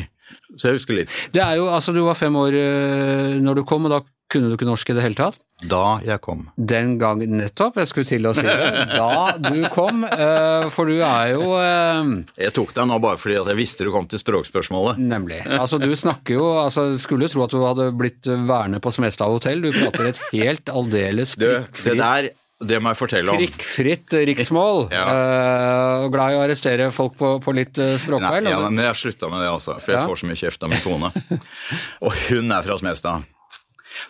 Så 0.56 0.70
jeg 0.70 0.78
husker 0.78 0.96
litt. 0.96 1.12
Det 1.35 1.42
er 1.42 1.58
jo, 1.58 1.66
altså 1.70 1.92
Du 1.94 2.02
var 2.06 2.18
fem 2.18 2.35
år 2.38 2.54
eh, 2.58 3.37
når 3.42 3.61
du 3.61 3.66
kom, 3.68 3.88
og 3.88 3.94
da 3.94 4.02
kunne 4.33 4.50
du 4.50 4.56
ikke 4.56 4.66
norsk 4.66 4.90
i 4.90 4.97
det 4.97 5.04
hele 5.04 5.18
tatt? 5.18 5.38
Da 5.64 5.99
jeg 6.04 6.21
kom. 6.21 6.42
Den 6.59 6.97
gang 7.00 7.23
nettopp, 7.33 7.78
jeg 7.80 7.88
skulle 7.88 8.09
til 8.09 8.28
å 8.28 8.35
si 8.37 8.45
det. 8.45 8.71
Da 8.92 9.37
du 9.40 9.62
kom, 9.73 10.02
eh, 10.04 10.66
for 10.73 10.90
du 10.90 10.99
er 11.00 11.30
jo 11.33 11.54
eh, 11.56 12.11
Jeg 12.45 12.52
tok 12.59 12.75
deg 12.76 12.88
nå 12.90 12.99
bare 13.00 13.16
fordi 13.21 13.38
jeg 13.38 13.56
visste 13.56 13.87
du 13.87 13.92
kom 13.95 14.09
til 14.11 14.21
språkspørsmålet. 14.21 15.00
Nemlig. 15.00 15.40
Altså 15.49 15.78
du 15.80 15.88
snakker 15.97 16.37
jo 16.37 16.50
altså 16.61 16.90
Skulle 17.00 17.30
tro 17.33 17.47
at 17.47 17.54
du 17.54 17.62
hadde 17.62 17.87
blitt 17.97 18.28
værende 18.28 18.83
på 18.85 18.92
Smestad 18.92 19.33
hotell. 19.33 19.64
Du 19.64 19.71
prater 19.73 20.11
et 20.11 20.21
helt 20.35 20.68
aldeles 20.68 21.33
prikkfritt 21.40 21.97
det, 21.97 22.02
der, 22.02 22.28
det 22.73 22.80
må 22.83 22.92
jeg 22.92 23.00
fortelle 23.00 23.33
om. 23.33 23.40
Prikkfritt 23.40 24.18
riksmål. 24.28 24.83
ja. 24.99 25.06
uh, 25.06 26.04
glad 26.12 26.35
i 26.35 26.37
å 26.37 26.42
arrestere 26.45 26.90
folk 26.92 27.16
på, 27.16 27.30
på 27.40 27.56
litt 27.56 27.80
språkfeil. 27.80 28.45
Nei, 28.45 28.52
ja, 28.52 28.61
men 28.68 28.85
jeg 28.85 29.00
slutta 29.06 29.33
med 29.33 29.40
det, 29.40 29.49
altså. 29.54 29.78
For 29.80 29.95
jeg 29.95 30.02
ja. 30.02 30.04
får 30.11 30.21
så 30.21 30.28
mye 30.28 30.42
kjeft 30.42 30.68
av 30.68 30.75
min 30.75 30.85
kone. 30.85 31.12
Og 32.04 32.12
hun 32.26 32.52
er 32.52 32.68
fra 32.68 32.76
Smestad. 32.83 33.25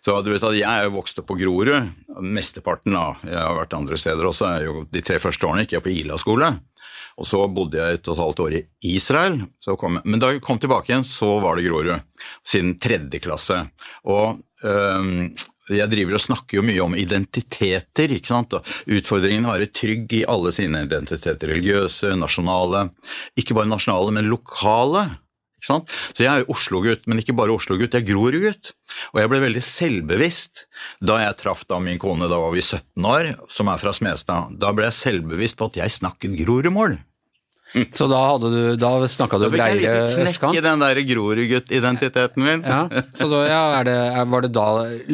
Så 0.04 0.14
du 0.22 0.32
vet 0.32 0.46
at 0.46 0.56
Jeg 0.56 0.68
er 0.70 0.86
jo 0.88 0.96
vokst 0.96 1.18
opp 1.20 1.28
på 1.30 1.38
Grorud. 1.40 1.90
Mesteparten 2.22 2.96
av 2.98 3.22
Jeg 3.24 3.38
har 3.38 3.58
vært 3.58 3.76
andre 3.76 3.98
steder 4.00 4.28
også. 4.28 4.52
er 4.56 4.86
De 4.92 5.02
tre 5.04 5.18
første 5.22 5.46
årene 5.46 5.66
gikk 5.66 5.76
jeg 5.78 5.86
på 5.86 5.94
Ila 5.94 6.18
skole. 6.20 6.52
Og 7.16 7.24
så 7.24 7.40
bodde 7.48 7.80
jeg 7.80 7.96
et 7.96 8.08
og 8.10 8.14
et 8.16 8.22
halvt 8.22 8.40
år 8.44 8.54
i 8.60 8.62
Israel. 8.92 9.40
men 10.04 10.20
da 10.20 10.32
jeg 10.32 10.42
kom 10.44 10.58
tilbake 10.58 10.92
igjen, 10.92 11.04
så 11.04 11.40
var 11.40 11.56
det 11.56 11.64
Grorud. 11.64 12.00
Siden 12.44 12.78
tredje 12.78 13.20
klasse. 13.24 13.70
Og 14.04 14.42
øh, 14.62 15.30
jeg 15.72 15.90
driver 15.90 16.14
og 16.14 16.22
snakker 16.22 16.60
jo 16.60 16.64
mye 16.66 16.82
om 16.84 16.94
identiteter. 16.94 18.12
ikke 18.14 18.30
sant? 18.30 18.54
Utfordringen 18.86 19.48
å 19.48 19.54
være 19.56 19.72
trygg 19.74 20.12
i 20.20 20.24
alle 20.28 20.52
sine 20.54 20.84
identiteter. 20.86 21.50
Religiøse, 21.50 22.12
nasjonale. 22.20 22.90
Ikke 23.38 23.56
bare 23.56 23.70
nasjonale, 23.72 24.14
men 24.14 24.30
lokale. 24.30 25.08
Så 25.66 26.24
jeg 26.24 26.30
er 26.30 26.52
Oslo-gutt, 26.52 27.06
men 27.10 27.22
ikke 27.22 27.36
bare 27.36 27.54
Oslo-gutt, 27.54 27.94
jeg 27.94 28.04
er 28.04 28.08
Grorud-gutt. 28.10 28.72
Og 29.14 29.20
jeg 29.22 29.32
ble 29.32 29.42
veldig 29.46 29.64
selvbevisst 29.64 30.66
da 31.04 31.18
jeg 31.24 31.38
traff 31.42 31.66
da 31.68 31.80
min 31.82 32.00
kone, 32.02 32.30
da 32.30 32.38
var 32.40 32.54
vi 32.54 32.62
17 32.64 33.10
år, 33.10 33.32
som 33.52 33.72
er 33.72 33.82
fra 33.82 33.94
Smestad. 33.96 34.56
Da 34.60 34.72
ble 34.76 34.88
jeg 34.88 35.00
selvbevisst 35.00 35.58
på 35.58 35.70
at 35.70 35.80
jeg 35.82 35.98
snakket 35.98 36.38
Grorud-mål. 36.44 36.98
Så 37.92 38.06
da, 38.08 38.18
hadde 38.30 38.48
du, 38.52 38.60
da 38.78 38.90
snakka 39.10 39.40
du 39.42 39.48
Da 39.50 39.66
fikk 40.30 40.44
jeg 40.54 40.62
den 40.64 40.82
der 40.84 41.00
Grorud-gutt-identiteten 41.08 42.44
min. 42.44 42.62
Ja, 42.62 42.84
så 43.16 43.26
da 43.30 43.40
ja, 43.48 43.62
det, 43.84 43.96
var 44.30 44.44
det 44.46 44.52
da 44.54 44.66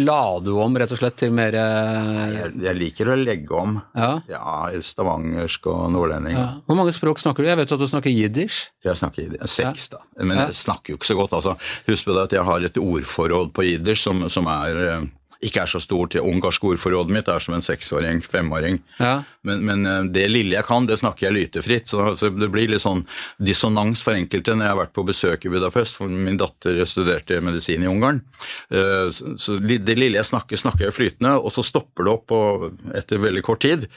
La 0.04 0.18
du 0.44 0.52
om 0.60 0.76
rett 0.78 0.92
og 0.92 1.00
slett 1.00 1.16
til 1.22 1.32
mer 1.34 1.56
eh, 1.56 2.34
Jeg, 2.36 2.52
jeg 2.66 2.78
liker 2.78 3.12
å 3.14 3.16
legge 3.18 3.56
om. 3.56 3.78
ja, 3.96 4.10
Ja, 4.30 4.68
stavangersk 4.84 5.66
og 5.72 5.88
nordlending. 5.94 6.36
ja. 6.36 6.46
Hvor 6.68 6.78
mange 6.78 6.92
språk 6.94 7.22
snakker 7.22 7.42
du? 7.44 7.48
Jeg 7.50 7.60
vet 7.62 7.72
at 7.72 7.82
du 7.82 7.88
snakker 7.88 8.12
jiddisch. 8.12 8.60
Jeg 8.84 9.00
snakker 9.00 9.24
jiddisch. 9.26 9.48
Seks, 9.56 9.88
da. 9.94 10.02
Men 10.20 10.44
jeg 10.44 10.54
snakker 10.60 10.94
jo 10.94 11.00
ikke 11.00 11.10
så 11.12 11.18
godt. 11.18 11.32
altså. 11.40 11.56
Husk 11.88 12.06
på 12.08 12.14
det 12.16 12.28
at 12.28 12.36
jeg 12.38 12.46
har 12.48 12.68
et 12.68 12.78
ordforråd 12.82 13.52
på 13.56 13.66
jiddisch 13.66 14.04
som, 14.04 14.26
som 14.32 14.46
er 14.52 14.82
eh, 14.90 15.02
ikke 15.42 15.64
er 15.64 15.70
så 15.70 15.80
stort. 15.82 16.14
Det 16.14 16.22
ungarsk 16.22 16.64
ordforrådet 16.70 17.14
mitt 17.14 17.28
er 17.30 17.42
som 17.42 17.56
en 17.56 17.64
seksåring, 17.64 18.22
femåring. 18.22 18.78
Ja. 18.98 19.22
Men, 19.46 19.64
men 19.66 19.86
eh, 19.88 20.04
det 20.14 20.28
lille 20.30 20.56
jeg 20.56 20.66
kan, 20.68 20.86
det 20.86 21.00
snakker 21.00 21.28
jeg 21.28 21.36
lytefritt. 21.36 21.90
Så, 21.90 22.12
så 22.18 22.30
det 22.30 22.48
blir 22.52 22.70
litt 22.70 22.84
sånn 22.84 23.04
dissonans 23.42 24.04
for 24.06 24.16
enkelte 24.18 24.54
når 24.54 24.66
jeg 24.68 24.74
har 24.74 24.80
vært 24.84 24.94
på 24.98 25.06
besøk 25.08 25.46
i 25.48 25.52
Budapest. 25.52 25.98
For 25.98 26.12
min 26.12 26.38
datter 26.40 26.78
studerte 26.88 27.40
medisin 27.44 27.84
i 27.84 27.90
Ungarn. 27.90 28.22
Eh, 28.70 29.10
Så, 29.12 29.58
det 29.62 29.96
lille 29.98 30.20
jeg 30.20 30.28
snakker, 30.28 30.60
snakker 30.60 30.86
jeg 30.88 30.96
flytende, 30.96 31.34
og 31.40 31.52
så 31.54 31.64
stopper 31.66 32.06
det 32.06 32.12
opp 32.14 32.34
og, 32.36 32.68
etter 32.96 33.22
veldig 33.22 33.42
kort 33.46 33.64
tid. 33.64 33.88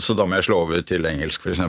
Så 0.00 0.16
da 0.18 0.26
må 0.28 0.38
jeg 0.38 0.50
slå 0.50 0.62
over 0.66 0.84
til 0.86 1.06
engelsk, 1.08 1.46
f.eks. 1.46 1.62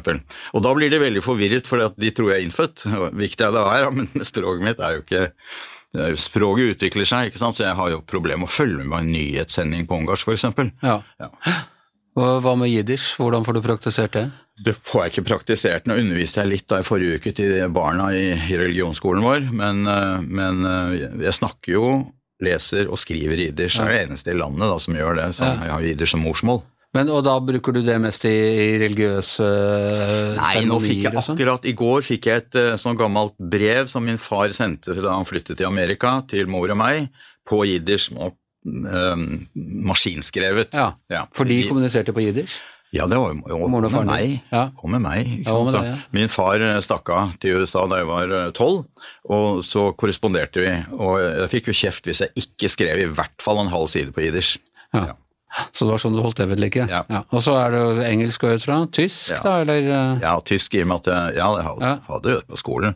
Og 0.52 0.64
da 0.66 0.74
blir 0.76 0.92
de 0.92 1.00
veldig 1.02 1.24
forvirret, 1.24 1.70
for 1.70 1.92
de 1.96 2.12
tror 2.16 2.34
jeg 2.34 2.42
er 2.42 2.48
innfødt. 2.48 2.88
Viktig 3.16 3.48
er 3.48 3.56
det 3.56 3.68
er, 3.78 3.92
men 3.98 4.12
språket 4.28 4.68
mitt 4.68 4.84
er 4.84 4.98
jo 5.00 5.06
ikke 5.06 5.22
det 5.22 5.81
Språket 5.92 6.78
utvikler 6.78 7.08
seg, 7.08 7.32
ikke 7.32 7.42
sant? 7.42 7.58
så 7.58 7.66
jeg 7.66 7.76
har 7.76 7.92
jo 7.92 8.00
problemer 8.08 8.46
med 8.46 8.52
å 8.52 8.54
følge 8.54 8.86
med 8.86 8.98
en 9.02 9.12
nyhetssending 9.12 9.84
på 9.90 9.98
ungarsk, 10.00 10.30
f.eks. 10.32 10.48
ja. 10.86 11.02
Ja. 11.20 11.32
Hva 12.16 12.56
med 12.60 12.68
jiddisch? 12.68 13.14
Hvordan 13.20 13.46
får 13.48 13.56
du 13.56 13.62
praktisert 13.64 14.16
det? 14.18 14.26
Det 14.62 14.74
får 14.76 15.06
jeg 15.06 15.14
ikke 15.14 15.28
praktisert. 15.30 15.86
Nå 15.88 15.96
underviste 16.00 16.42
jeg 16.42 16.52
litt 16.52 16.68
da 16.70 16.82
i 16.82 16.86
forrige 16.86 17.22
uke 17.22 17.32
til 17.36 17.54
barna 17.74 18.10
i, 18.14 18.34
i 18.36 18.58
religionsskolen 18.60 19.24
vår, 19.24 19.48
men, 19.56 19.86
eh, 19.88 20.18
men 20.28 20.68
eh, 20.68 21.06
jeg 21.24 21.38
snakker 21.40 21.78
jo, 21.78 21.86
leser 22.44 22.90
og 22.92 23.00
skriver 23.00 23.40
jiddisch. 23.46 23.78
Jeg 23.78 23.88
er 23.88 23.96
det 23.96 24.04
eneste 24.10 24.34
i 24.34 24.38
landet 24.38 24.68
da, 24.68 24.78
som 24.82 24.98
gjør 24.98 25.18
det. 25.20 25.28
Så 25.38 25.46
jeg 25.46 25.72
har 25.72 25.88
jiddisch 25.88 26.16
som 26.16 26.24
morsmål. 26.26 26.64
Men, 26.92 27.08
og 27.08 27.24
da 27.24 27.38
bruker 27.40 27.72
du 27.76 27.80
det 27.86 27.96
mest 28.04 28.26
i, 28.28 28.34
i 28.36 28.72
religiøse 28.82 29.46
eh, 29.48 30.34
Nei, 30.36 30.64
nå 30.68 30.80
fikk 30.84 31.06
jeg 31.06 31.24
sånn? 31.24 31.38
akkurat 31.38 31.68
I 31.70 31.74
går 31.80 32.04
fikk 32.04 32.28
jeg 32.28 32.44
et 32.44 32.58
eh, 32.60 32.74
sånn 32.82 33.00
gammelt 33.00 33.38
brev 33.40 33.88
som 33.92 34.04
min 34.04 34.20
far 34.20 34.52
sendte 34.56 34.98
da 35.00 35.14
han 35.16 35.28
flyttet 35.28 35.56
til 35.62 35.70
Amerika, 35.70 36.18
til 36.28 36.52
mor 36.52 36.74
og 36.74 36.80
meg, 36.82 37.08
på 37.48 37.64
jiddisch. 37.70 38.10
eh, 38.12 39.24
maskinskrevet. 39.88 40.76
Ja, 40.76 41.24
for 41.36 41.48
de 41.48 41.62
kommuniserte 41.70 42.12
på 42.16 42.26
jiddisch? 42.28 42.60
Ja, 42.92 43.06
det 43.08 43.16
var 43.16 43.32
jo 43.32 43.70
med 43.72 44.10
meg. 44.10 44.42
Ja. 44.52 44.66
Kom 44.76 44.92
med 44.92 45.00
meg 45.06 45.30
Ja, 45.48 45.54
med 45.64 45.72
det, 45.72 45.84
ja. 45.88 45.96
Min 46.12 46.28
far 46.28 46.60
eh, 46.60 46.82
stakk 46.84 47.08
av 47.16 47.38
til 47.40 47.64
USA 47.64 47.86
da 47.88 48.02
jeg 48.02 48.12
var 48.12 48.36
tolv, 48.52 48.84
og 49.32 49.64
så 49.64 49.94
korresponderte 49.96 50.60
vi. 50.60 50.76
Og 51.00 51.22
jeg 51.24 51.52
fikk 51.56 51.72
jo 51.72 51.80
kjeft 51.86 52.12
hvis 52.12 52.26
jeg 52.28 52.36
ikke 52.44 52.76
skrev 52.76 53.06
i 53.06 53.12
hvert 53.16 53.40
fall 53.40 53.64
en 53.64 53.72
halv 53.72 53.88
side 53.96 54.12
på 54.12 54.28
jiddisch. 54.28 54.58
Ja. 54.92 55.14
Så 55.74 55.84
det 55.86 55.92
var 55.92 56.00
sånn 56.00 56.16
du 56.16 56.22
holdt 56.24 56.38
det 56.40 56.48
ved 56.48 56.60
like? 56.64 56.86
Ja. 56.88 57.04
Og 57.32 57.42
så 57.44 57.58
er 57.60 57.72
det 57.74 57.80
jo 57.82 58.04
engelsk 58.08 58.44
og 58.48 58.54
ut 58.56 58.64
fra? 58.64 58.78
Tysk, 58.96 59.32
Ja. 59.34 59.42
da, 59.44 59.56
eller? 59.66 59.82
eh, 59.92 60.20
Ja, 60.24 60.40
tysk 60.48 60.76
i 60.76 60.82
og 60.82 60.88
med 60.88 60.98
at 61.02 61.12
jeg, 61.12 61.36
ja, 61.42 61.50
jeg 61.58 61.66
hadde, 61.68 61.82
Ja. 61.90 61.98
hadde 62.08 62.24
det 62.38 62.48
på 62.48 62.58
skolen. 62.62 62.96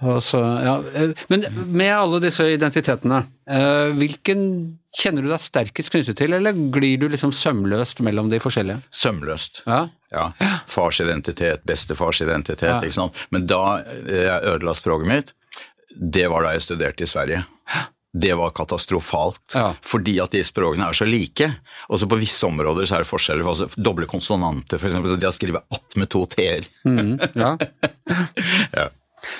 Og 0.00 0.22
så, 0.24 0.40
ja. 0.64 0.78
eh, 0.96 1.10
Men 1.28 1.44
med 1.68 1.92
alle 1.92 2.20
disse 2.24 2.46
identitetene, 2.48 3.26
eh, 3.46 3.92
hvilken 3.92 4.78
kjenner 4.96 5.22
du 5.22 5.28
deg 5.28 5.38
sterkest 5.44 5.90
knyttet 5.92 6.16
til, 6.16 6.32
eller 6.32 6.52
glir 6.72 6.96
du 6.98 7.08
liksom 7.12 7.30
sømløst 7.36 8.00
mellom 8.00 8.30
de 8.30 8.38
forskjellige? 8.40 8.80
Sømløst. 8.90 9.62
Ja, 9.66 9.88
Ja, 10.12 10.32
Fars 10.66 10.98
identitet, 11.00 11.62
bestefars 11.64 12.20
identitet. 12.24 12.62
Ja. 12.68 12.80
ikke 12.80 12.92
sant? 12.96 13.14
Men 13.30 13.44
da 13.46 13.82
jeg 14.08 14.42
ødela 14.42 14.72
språket 14.74 15.06
mitt, 15.06 15.34
det 16.00 16.28
var 16.30 16.42
da 16.42 16.52
jeg 16.56 16.62
studerte 16.62 17.02
i 17.02 17.06
Sverige. 17.06 17.44
Det 18.12 18.32
var 18.34 18.50
katastrofalt, 18.50 19.54
Ja. 19.54 19.74
fordi 19.82 20.16
at 20.20 20.32
de 20.34 20.40
språkene 20.44 20.88
er 20.88 20.92
så 20.98 21.06
like. 21.06 21.46
Også 21.88 22.08
på 22.10 22.18
visse 22.18 22.42
områder 22.46 22.86
så 22.86 22.96
er 22.98 23.04
det 23.04 23.10
forskjeller. 23.10 23.46
Altså, 23.46 23.68
doble 23.78 24.06
konsonanter, 24.10 24.78
f.eks. 24.82 24.96
De 25.20 25.26
har 25.28 25.32
skrevet 25.36 25.62
att 25.70 25.96
med 25.96 26.08
to 26.10 26.26
t-er. 26.26 26.66
ja. 27.34 27.56
Ja. 28.72 28.88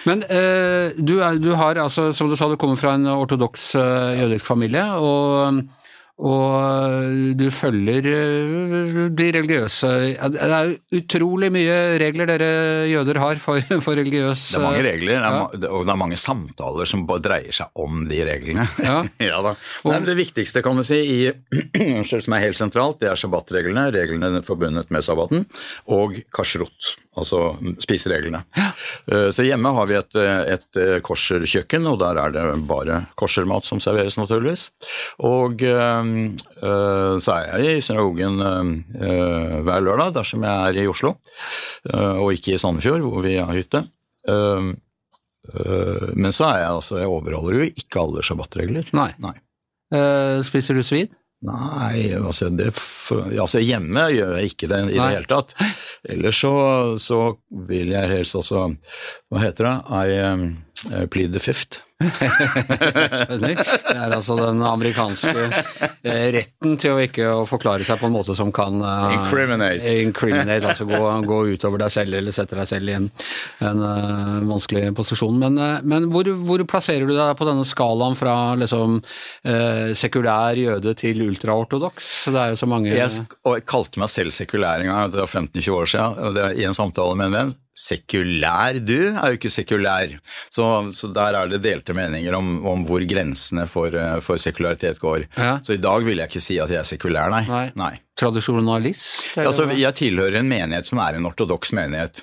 Men 0.05 0.23
eh, 0.29 0.93
du, 1.00 1.15
er, 1.25 1.39
du 1.41 1.55
har 1.57 1.75
altså, 1.81 2.11
som 2.12 2.29
du 2.29 2.37
sa, 2.37 2.47
du 2.53 2.57
kommer 2.61 2.77
fra 2.77 2.93
en 2.99 3.07
ortodoks 3.09 3.75
eh, 3.81 4.19
jødisk 4.21 4.45
familie, 4.47 4.85
og, 5.00 5.62
og 6.21 7.37
du 7.39 7.47
følger 7.55 8.05
eh, 8.11 8.99
de 9.17 9.29
religiøse 9.33 9.91
Det 10.35 10.43
er 10.45 10.73
utrolig 10.99 11.49
mye 11.55 11.77
regler 12.03 12.29
dere 12.29 12.50
jøder 12.91 13.21
har 13.23 13.41
for, 13.41 13.62
for 13.85 13.97
religiøs 13.97 14.43
Det 14.53 14.59
er 14.59 14.67
mange 14.67 14.83
eh, 14.83 14.89
regler, 14.91 15.15
det 15.17 15.31
er, 15.31 15.39
ja. 15.39 15.71
og 15.71 15.87
det 15.89 15.95
er 15.95 16.00
mange 16.03 16.19
samtaler 16.21 16.91
som 16.91 17.07
bare 17.09 17.25
dreier 17.25 17.57
seg 17.57 17.81
om 17.81 18.05
de 18.11 18.21
reglene. 18.27 18.67
Ja. 18.85 19.00
da. 19.47 19.55
Nei, 19.55 19.95
men 19.95 20.09
det 20.09 20.17
viktigste 20.19 20.62
kan 20.65 20.77
du 20.77 20.85
si, 20.87 21.00
i, 21.00 21.21
som 22.11 22.37
er 22.37 22.45
helt 22.45 22.61
sentralt, 22.61 23.00
det 23.00 23.11
er 23.11 23.21
sabbatreglene, 23.21 23.89
reglene 23.95 24.45
forbundet 24.47 24.93
med 24.93 25.07
sabbaten, 25.07 25.47
og 25.89 26.21
kashrut, 26.37 26.95
altså 27.19 27.57
spisereglene. 27.83 28.43
Eh, 29.11 29.31
Så 29.35 29.45
hjemme 29.47 29.73
har 29.75 29.87
vi 29.90 29.97
et, 29.99 30.14
eh, 30.17 30.55
et 30.55 30.76
eh, 30.81 31.00
kosherkjøkken, 31.05 31.87
og 31.90 31.99
der 32.02 32.19
er 32.23 32.31
det 32.35 32.67
bare 32.69 33.07
korsermat 33.19 33.64
som 33.67 33.81
serveres, 33.83 34.19
naturligvis. 34.19 34.71
Og 35.26 35.61
så 35.61 37.33
er 37.35 37.62
jeg 37.64 37.79
i 37.79 37.85
synagogen 37.85 38.38
hver 39.64 39.81
lørdag 39.85 40.14
dersom 40.14 40.45
jeg 40.47 40.69
er 40.69 40.83
i 40.83 40.87
Oslo, 40.90 41.14
og 41.93 42.33
ikke 42.35 42.55
i 42.55 42.61
Sandefjord, 42.61 43.00
hvor 43.05 43.23
vi 43.25 43.37
har 43.38 43.52
hytte. 43.52 43.85
Men 46.14 46.33
så 46.37 46.45
er 46.50 46.59
jeg 46.62 46.71
altså, 46.71 46.99
jeg 47.00 47.09
overholder 47.11 47.59
jo 47.59 47.69
ikke 47.73 48.00
alle 48.02 48.25
sabbatregler. 48.26 48.90
Nei. 48.97 49.11
Nei. 49.23 49.35
Spiser 50.47 50.76
du 50.79 50.85
svin? 50.87 51.11
Nei, 51.40 52.11
altså, 52.18 52.50
det, 52.52 52.68
altså 53.40 53.62
hjemme 53.64 54.02
gjør 54.12 54.35
jeg 54.37 54.50
ikke 54.52 54.68
det 54.68 54.80
i 54.82 54.88
Nei. 54.90 54.97
det 54.99 55.14
hele 55.14 55.30
tatt. 55.30 55.54
Ellers 56.04 56.40
så, 56.42 56.52
så 57.00 57.20
vil 57.68 57.94
jeg 57.94 58.11
helst 58.12 58.37
også 58.37 58.66
Hva 59.32 59.44
heter 59.47 59.70
det? 59.70 59.76
I 59.88 60.18
um, 60.28 60.44
uh, 60.92 61.06
plead 61.09 61.32
the 61.32 61.40
fifth. 61.40 61.80
Skjønner. 62.00 63.59
Det 63.61 63.95
er 63.95 64.14
altså 64.14 64.37
den 64.38 64.62
amerikanske 64.64 65.33
eh, 65.45 66.26
retten 66.33 66.78
til 66.80 66.97
å 66.97 67.02
ikke 67.04 67.26
å 67.35 67.42
forklare 67.49 67.85
seg 67.87 68.00
på 68.00 68.09
en 68.09 68.14
måte 68.14 68.37
som 68.37 68.52
kan 68.54 68.80
eh, 68.80 69.16
Incriminate. 69.19 69.92
incriminate, 70.07 70.71
altså 70.73 70.87
gå, 70.88 71.00
gå 71.28 71.40
utover 71.54 71.85
deg 71.85 71.92
selv 71.92 72.16
eller 72.21 72.35
sette 72.35 72.57
deg 72.57 72.71
selv 72.71 72.92
i 72.92 72.97
en, 72.97 73.09
en 73.69 73.85
uh, 73.85 74.40
vanskelig 74.49 74.95
posisjon. 74.97 75.37
Men, 75.40 75.61
uh, 75.61 75.85
men 75.85 76.09
hvor, 76.12 76.30
hvor 76.47 76.64
plasserer 76.71 77.04
du 77.09 77.14
deg 77.16 77.35
på 77.37 77.49
denne 77.49 77.66
skalaen 77.69 78.16
fra 78.19 78.37
liksom 78.59 79.00
sekulær 79.97 80.59
jøde 80.59 80.92
til 80.99 81.21
ultraortodoks? 81.26 82.11
Det 82.33 82.40
er 82.40 82.52
jo 82.54 82.61
så 82.61 82.69
mange 82.71 82.92
Jeg, 82.92 83.26
jeg 83.26 83.64
kalte 83.69 84.00
meg 84.00 84.11
selv 84.12 84.35
sekulær 84.35 84.83
en 84.83 84.90
gang, 84.90 85.12
det 85.12 85.21
var 85.23 85.30
15-20 85.30 85.76
år 85.76 85.90
siden, 85.90 86.21
og 86.21 86.38
det 86.38 86.52
i 86.61 86.66
en 86.69 86.76
samtale 86.76 87.19
med 87.19 87.30
en 87.30 87.37
venn. 87.37 87.52
Sekulær? 87.81 88.81
Du 88.85 88.99
er 89.11 89.33
jo 89.33 89.39
ikke 89.39 89.53
sekulær. 89.53 90.19
Så, 90.53 90.67
så 90.97 91.11
der 91.15 91.39
er 91.39 91.51
det 91.51 91.63
delte 91.65 91.97
meninger 91.97 92.37
om, 92.37 92.59
om 92.67 92.85
hvor 92.89 93.05
grensene 93.09 93.67
for, 93.71 93.95
eh, 93.97 94.19
for 94.25 94.41
sekularitet 94.41 95.01
går. 95.01 95.27
Ja. 95.37 95.57
Så 95.65 95.77
i 95.77 95.83
dag 95.83 96.05
vil 96.07 96.21
jeg 96.21 96.31
ikke 96.31 96.45
si 96.45 96.61
at 96.61 96.73
jeg 96.73 96.83
er 96.83 96.89
sekulær, 96.89 97.33
nei. 97.33 97.45
Nei. 97.49 97.67
nei. 97.79 97.95
Tradisjonalist? 98.21 99.39
Altså, 99.41 99.65
jeg 99.73 99.97
tilhører 99.97 100.41
en 100.41 100.49
menighet 100.51 100.89
som 100.89 101.01
er 101.01 101.17
en 101.17 101.25
ortodoks 101.29 101.73
menighet, 101.77 102.21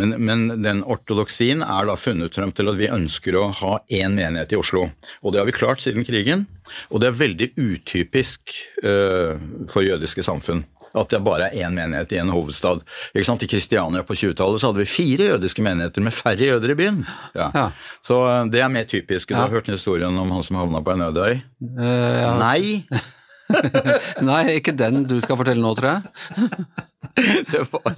men, 0.00 0.12
men 0.20 0.42
den 0.60 0.82
ortodoksien 0.84 1.62
er 1.64 1.88
da 1.88 1.96
funnet 1.96 2.36
frem 2.36 2.52
til 2.52 2.68
at 2.68 2.76
vi 2.76 2.90
ønsker 2.92 3.38
å 3.38 3.46
ha 3.62 3.78
én 3.88 4.18
menighet 4.18 4.52
i 4.52 4.58
Oslo. 4.60 4.88
Og 5.22 5.32
det 5.32 5.40
har 5.40 5.48
vi 5.48 5.56
klart 5.56 5.84
siden 5.84 6.04
krigen, 6.04 6.44
og 6.92 7.00
det 7.00 7.08
er 7.08 7.20
veldig 7.22 7.48
utypisk 7.56 8.58
uh, 8.84 9.40
for 9.72 9.86
jødiske 9.86 10.26
samfunn. 10.26 10.66
At 10.96 11.12
det 11.12 11.20
bare 11.24 11.50
er 11.50 11.66
én 11.66 11.74
menighet 11.76 12.12
i 12.16 12.20
en 12.22 12.32
hovedstad. 12.32 12.80
Ikke 13.14 13.28
sant? 13.28 13.42
I 13.44 13.50
Kristiania 13.50 14.02
på 14.06 14.16
20-tallet 14.16 14.62
så 14.62 14.70
hadde 14.70 14.82
vi 14.82 14.88
fire 14.88 15.30
jødiske 15.34 15.64
menigheter 15.64 16.04
med 16.04 16.16
færre 16.16 16.50
jøder 16.52 16.72
i 16.72 16.78
byen. 16.78 17.02
Ja. 17.34 17.50
Ja. 17.54 17.68
Så 18.04 18.20
øh, 18.24 18.50
det 18.52 18.62
er 18.64 18.72
mer 18.72 18.88
typisk. 18.88 19.28
Du 19.28 19.34
har 19.34 19.52
hørt 19.52 19.68
historien 19.68 20.18
om 20.18 20.30
han 20.30 20.42
som 20.46 20.60
havna 20.60 20.80
på 20.84 20.96
en 20.96 21.06
øde 21.10 21.28
øy? 21.28 21.38
Eh. 21.84 22.38
Nei! 22.40 22.84
Nei, 24.28 24.42
ikke 24.58 24.74
den 24.76 25.04
du 25.08 25.18
skal 25.24 25.38
fortelle 25.40 25.62
nå, 25.64 25.72
tror 25.78 25.88
jeg. 25.88 26.02
Det 27.50 27.62
var 27.72 27.94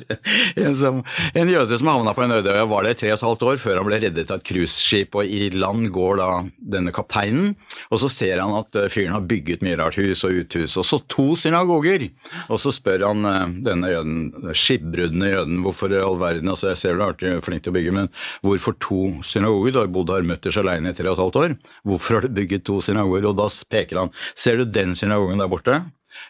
en, 0.57 0.75
som, 0.77 1.03
en 1.35 1.49
jøde 1.49 1.79
som 1.79 1.89
havna 1.89 2.13
på 2.17 2.25
en 2.25 2.35
øde. 2.37 2.53
Var 2.73 2.87
der 2.87 2.97
tre 2.99 3.13
og 3.13 3.17
et 3.17 3.25
halvt 3.25 3.45
år 3.49 3.61
før 3.63 3.81
han 3.81 3.89
ble 3.89 3.99
reddet 4.03 4.33
av 4.33 4.41
et 4.41 4.47
cruiseskip. 4.47 5.17
og 5.17 5.25
I 5.25 5.51
land 5.55 5.89
går 5.95 6.21
da 6.21 6.29
denne 6.75 6.93
kapteinen, 6.95 7.55
og 7.91 8.03
så 8.03 8.11
ser 8.13 8.43
han 8.43 8.53
at 8.59 8.77
eh, 8.77 8.91
fyren 8.93 9.15
har 9.17 9.27
bygget 9.29 9.65
mye 9.65 9.79
rart 9.81 9.99
hus 10.01 10.25
og 10.29 10.43
uthus. 10.43 10.77
Og 10.81 10.87
så 10.87 11.01
to 11.09 11.29
synagoger! 11.41 12.09
Og 12.49 12.61
så 12.63 12.73
spør 12.75 13.07
han 13.09 13.29
eh, 13.29 13.55
denne 13.71 13.93
jøden, 13.93 14.19
skipbruddende 14.57 15.33
jøden 15.33 15.63
hvorfor 15.65 15.95
i 15.95 16.01
all 16.01 16.19
verden 16.21 16.51
altså 16.51 16.71
Jeg 16.71 16.81
ser 16.83 16.99
du 17.01 17.27
er 17.27 17.41
flink 17.45 17.65
til 17.65 17.73
å 17.73 17.77
bygge, 17.79 17.95
men 17.97 18.11
hvorfor 18.45 18.77
to 18.83 19.03
synagoger? 19.27 19.75
Du 19.75 19.81
har 19.83 19.93
bodd 19.93 20.13
her 20.13 20.27
mutters 20.27 20.61
alene 20.61 20.93
i 20.93 20.97
tre 20.97 21.09
og 21.09 21.17
et 21.17 21.25
halvt 21.25 21.41
år. 21.41 21.57
Hvorfor 21.89 22.19
har 22.19 22.29
du 22.29 22.37
bygget 22.37 22.67
to 22.69 22.81
synagoger? 22.85 23.31
Og 23.31 23.41
da 23.41 23.49
peker 23.73 24.05
han. 24.05 24.13
Ser 24.37 24.61
du 24.61 24.69
den 24.69 24.95
synagogen 24.99 25.41
der 25.41 25.51
borte? 25.51 25.81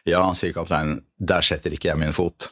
Ja, 0.09 0.23
sier 0.37 0.53
kapteinen, 0.55 1.01
der 1.21 1.45
setter 1.45 1.73
ikke 1.75 1.91
jeg 1.91 2.01
min 2.01 2.15
fot. 2.17 2.47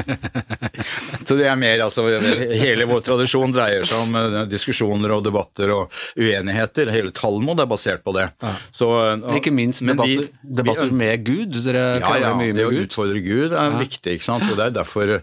så 1.26 1.36
det 1.36 1.44
er 1.48 1.58
mer 1.60 1.82
altså 1.84 2.06
Hele 2.08 2.86
vår 2.88 3.02
tradisjon 3.04 3.52
dreier 3.52 3.84
seg 3.88 4.06
om 4.06 4.16
uh, 4.16 4.38
diskusjoner 4.48 5.12
og 5.16 5.26
debatter 5.26 5.72
og 5.74 5.98
uenigheter. 6.16 6.88
Hele 6.94 7.12
Talmod 7.16 7.60
er 7.60 7.68
basert 7.70 8.04
på 8.06 8.14
det. 8.16 8.30
Ja. 8.40 8.54
Så, 8.72 8.88
og, 8.88 9.28
ikke 9.36 9.52
minst 9.54 9.84
debatter, 9.84 10.30
vi, 10.30 10.54
debatter, 10.60 10.94
med 11.02 11.26
Gud. 11.26 11.60
Dere 11.66 11.84
ja, 12.00 12.14
ja, 12.24 12.32
mye 12.38 12.54
med 12.54 12.62
det 12.62 12.68
å 12.68 12.72
utfordre 12.86 13.20
Gud 13.24 13.50
er 13.52 13.74
ja. 13.74 13.82
viktig. 13.82 14.16
ikke 14.16 14.28
sant? 14.30 14.48
Og 14.48 14.56
Det 14.56 14.70
er 14.70 14.78
derfor 14.80 15.16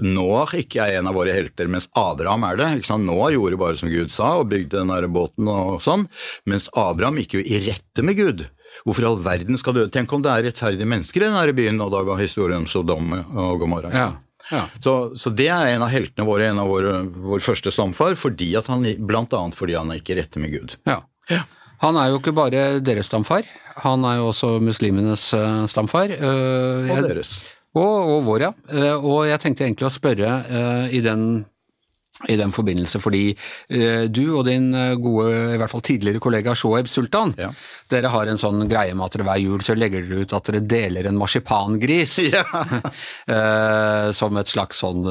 Noah 0.00 0.56
ikke 0.56 0.86
er 0.86 1.02
en 1.02 1.10
av 1.10 1.18
våre 1.18 1.36
helter, 1.36 1.68
mens 1.70 1.90
Abraham 1.98 2.48
er 2.48 2.60
det. 2.60 2.70
ikke 2.80 2.92
sant? 2.94 3.08
Noah 3.08 3.32
gjorde 3.34 3.60
bare 3.60 3.80
som 3.80 3.92
Gud 3.92 4.12
sa 4.12 4.38
og 4.40 4.48
bygde 4.54 4.80
den 4.80 5.12
båten 5.12 5.48
og 5.52 5.82
sånn, 5.84 6.08
mens 6.48 6.70
Abraham 6.78 7.20
gikk 7.20 7.38
jo 7.40 7.44
i 7.44 7.60
rette 7.68 8.06
med 8.06 8.16
Gud. 8.16 8.48
Hvorfor 8.82 9.04
i 9.04 9.08
all 9.08 9.20
verden 9.22 9.58
skal 9.60 9.76
du 9.76 9.82
Tenk 9.92 10.12
om 10.14 10.22
det 10.24 10.32
er 10.32 10.48
rettferdige 10.48 10.88
mennesker 10.88 11.22
i 11.22 11.28
denne 11.28 11.56
byen, 11.56 11.80
og 11.84 11.92
da 11.94 12.02
ga 12.06 12.18
historien 12.18 12.64
om 12.64 12.68
Sodom 12.70 13.14
og 13.14 13.62
Gomorra. 13.62 13.92
Ja. 13.94 14.10
Ja. 14.50 14.66
Så, 14.80 15.12
så, 15.16 15.30
det 15.30 15.48
er 15.54 15.70
en 15.70 15.84
av 15.84 15.92
heltene 15.92 16.26
våre, 16.26 16.48
en 16.50 16.60
av 16.60 16.68
våre, 16.68 16.96
vår 17.06 17.44
første 17.44 17.72
stamfar, 17.72 18.16
fordi 18.18 18.50
at 18.58 18.68
han, 18.72 18.84
blant 19.06 19.32
annet 19.38 19.56
fordi 19.56 19.76
han 19.78 19.92
er 19.92 20.00
ikke 20.02 20.18
rette 20.18 20.42
med 20.42 20.54
Gud. 20.54 20.76
Ja. 20.88 20.98
ja. 21.30 21.44
Han 21.82 21.98
er 21.98 22.10
jo 22.12 22.20
ikke 22.20 22.34
bare 22.36 22.66
deres 22.84 23.08
stamfar, 23.10 23.46
han 23.82 24.04
er 24.04 24.20
jo 24.20 24.28
også 24.32 24.56
muslimenes 24.62 25.30
uh, 25.34 25.64
stamfar. 25.70 26.12
Uh, 26.18 26.90
og 26.92 27.08
deres. 27.08 27.40
Og, 27.72 27.94
og, 28.18 28.18
vår, 28.26 28.48
ja. 28.48 28.52
Uh, 28.68 28.98
og 28.98 29.22
jeg 29.30 29.40
tenkte 29.42 29.64
egentlig 29.64 29.88
å 29.88 29.94
spørre 29.94 30.34
i 30.92 31.00
den 31.04 31.44
i 32.28 32.36
den 32.38 32.52
forbindelse, 32.54 33.00
fordi 33.02 33.22
eh, 33.32 34.04
du 34.06 34.24
og 34.36 34.46
din 34.46 34.70
eh, 34.76 34.94
gode, 35.00 35.30
i 35.54 35.58
hvert 35.60 35.72
fall 35.72 35.82
tidligere 35.84 36.22
kollega 36.22 36.54
Shoaib 36.58 36.90
Sultan, 36.90 37.34
ja. 37.38 37.50
dere 37.90 38.12
har 38.12 38.30
en 38.30 38.38
sånn 38.38 38.66
greie 38.70 38.94
med 38.94 39.06
at 39.06 39.16
dere 39.16 39.26
hver 39.26 39.40
jul 39.42 39.64
så 39.64 39.76
legger 39.78 40.06
dere 40.06 40.22
ut 40.22 40.34
at 40.36 40.50
dere 40.50 40.62
deler 40.62 41.08
en 41.10 41.18
marsipangris. 41.18 42.18
Ja. 42.32 42.44
eh, 43.34 44.10
som 44.14 44.36
et 44.38 44.50
slags 44.50 44.78
sånn 44.82 45.02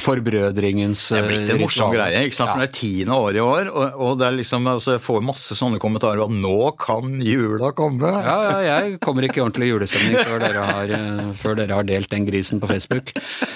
forbrødringens 0.00 1.02
Det 1.10 1.18
er 1.18 1.26
blitt 1.26 1.50
en 1.52 1.60
morsom 1.62 1.92
greie, 1.92 2.22
ikke 2.28 2.38
sant? 2.38 2.52
for 2.52 2.62
det 2.62 2.68
er 2.70 2.76
tiende 2.76 3.18
år 3.18 3.38
i 3.38 3.42
år, 3.44 3.70
og, 3.72 3.98
og 4.06 4.20
det 4.20 4.28
er 4.28 4.38
liksom, 4.38 4.68
altså, 4.70 4.94
jeg 4.96 5.04
får 5.04 5.26
masse 5.26 5.56
sånne 5.58 5.80
kommentarer 5.82 6.22
om 6.24 6.38
at 6.38 6.44
nå 6.44 6.56
kan 6.80 7.18
jula 7.24 7.72
komme. 7.76 8.10
Ja, 8.10 8.38
ja, 8.46 8.60
jeg 8.68 9.00
kommer 9.02 9.26
ikke 9.26 9.40
i 9.40 9.44
ordentlig 9.44 9.72
julestemning 9.72 10.22
før 10.22 10.44
dere, 10.44 10.64
har, 10.70 10.94
før 11.38 11.58
dere 11.58 11.80
har 11.80 11.88
delt 11.88 12.10
den 12.12 12.28
grisen 12.28 12.62
på 12.62 12.70
Facebook. 12.70 13.12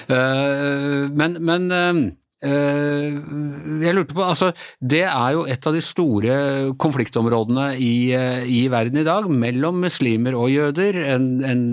Men, 0.09 1.39
men 1.45 2.15
jeg 2.43 3.95
lurte 3.95 4.13
på, 4.13 4.23
altså 4.23 4.51
Det 4.79 5.03
er 5.07 5.29
jo 5.33 5.45
et 5.47 5.67
av 5.67 5.73
de 5.73 5.81
store 5.83 6.33
konfliktområdene 6.81 7.67
i, 7.79 8.11
eh, 8.13 8.43
i 8.43 8.65
verden 8.71 8.99
i 8.99 9.05
dag, 9.07 9.29
mellom 9.31 9.79
muslimer 9.85 10.35
og 10.35 10.51
jøder, 10.51 10.99
en, 11.15 11.29
en, 11.43 11.63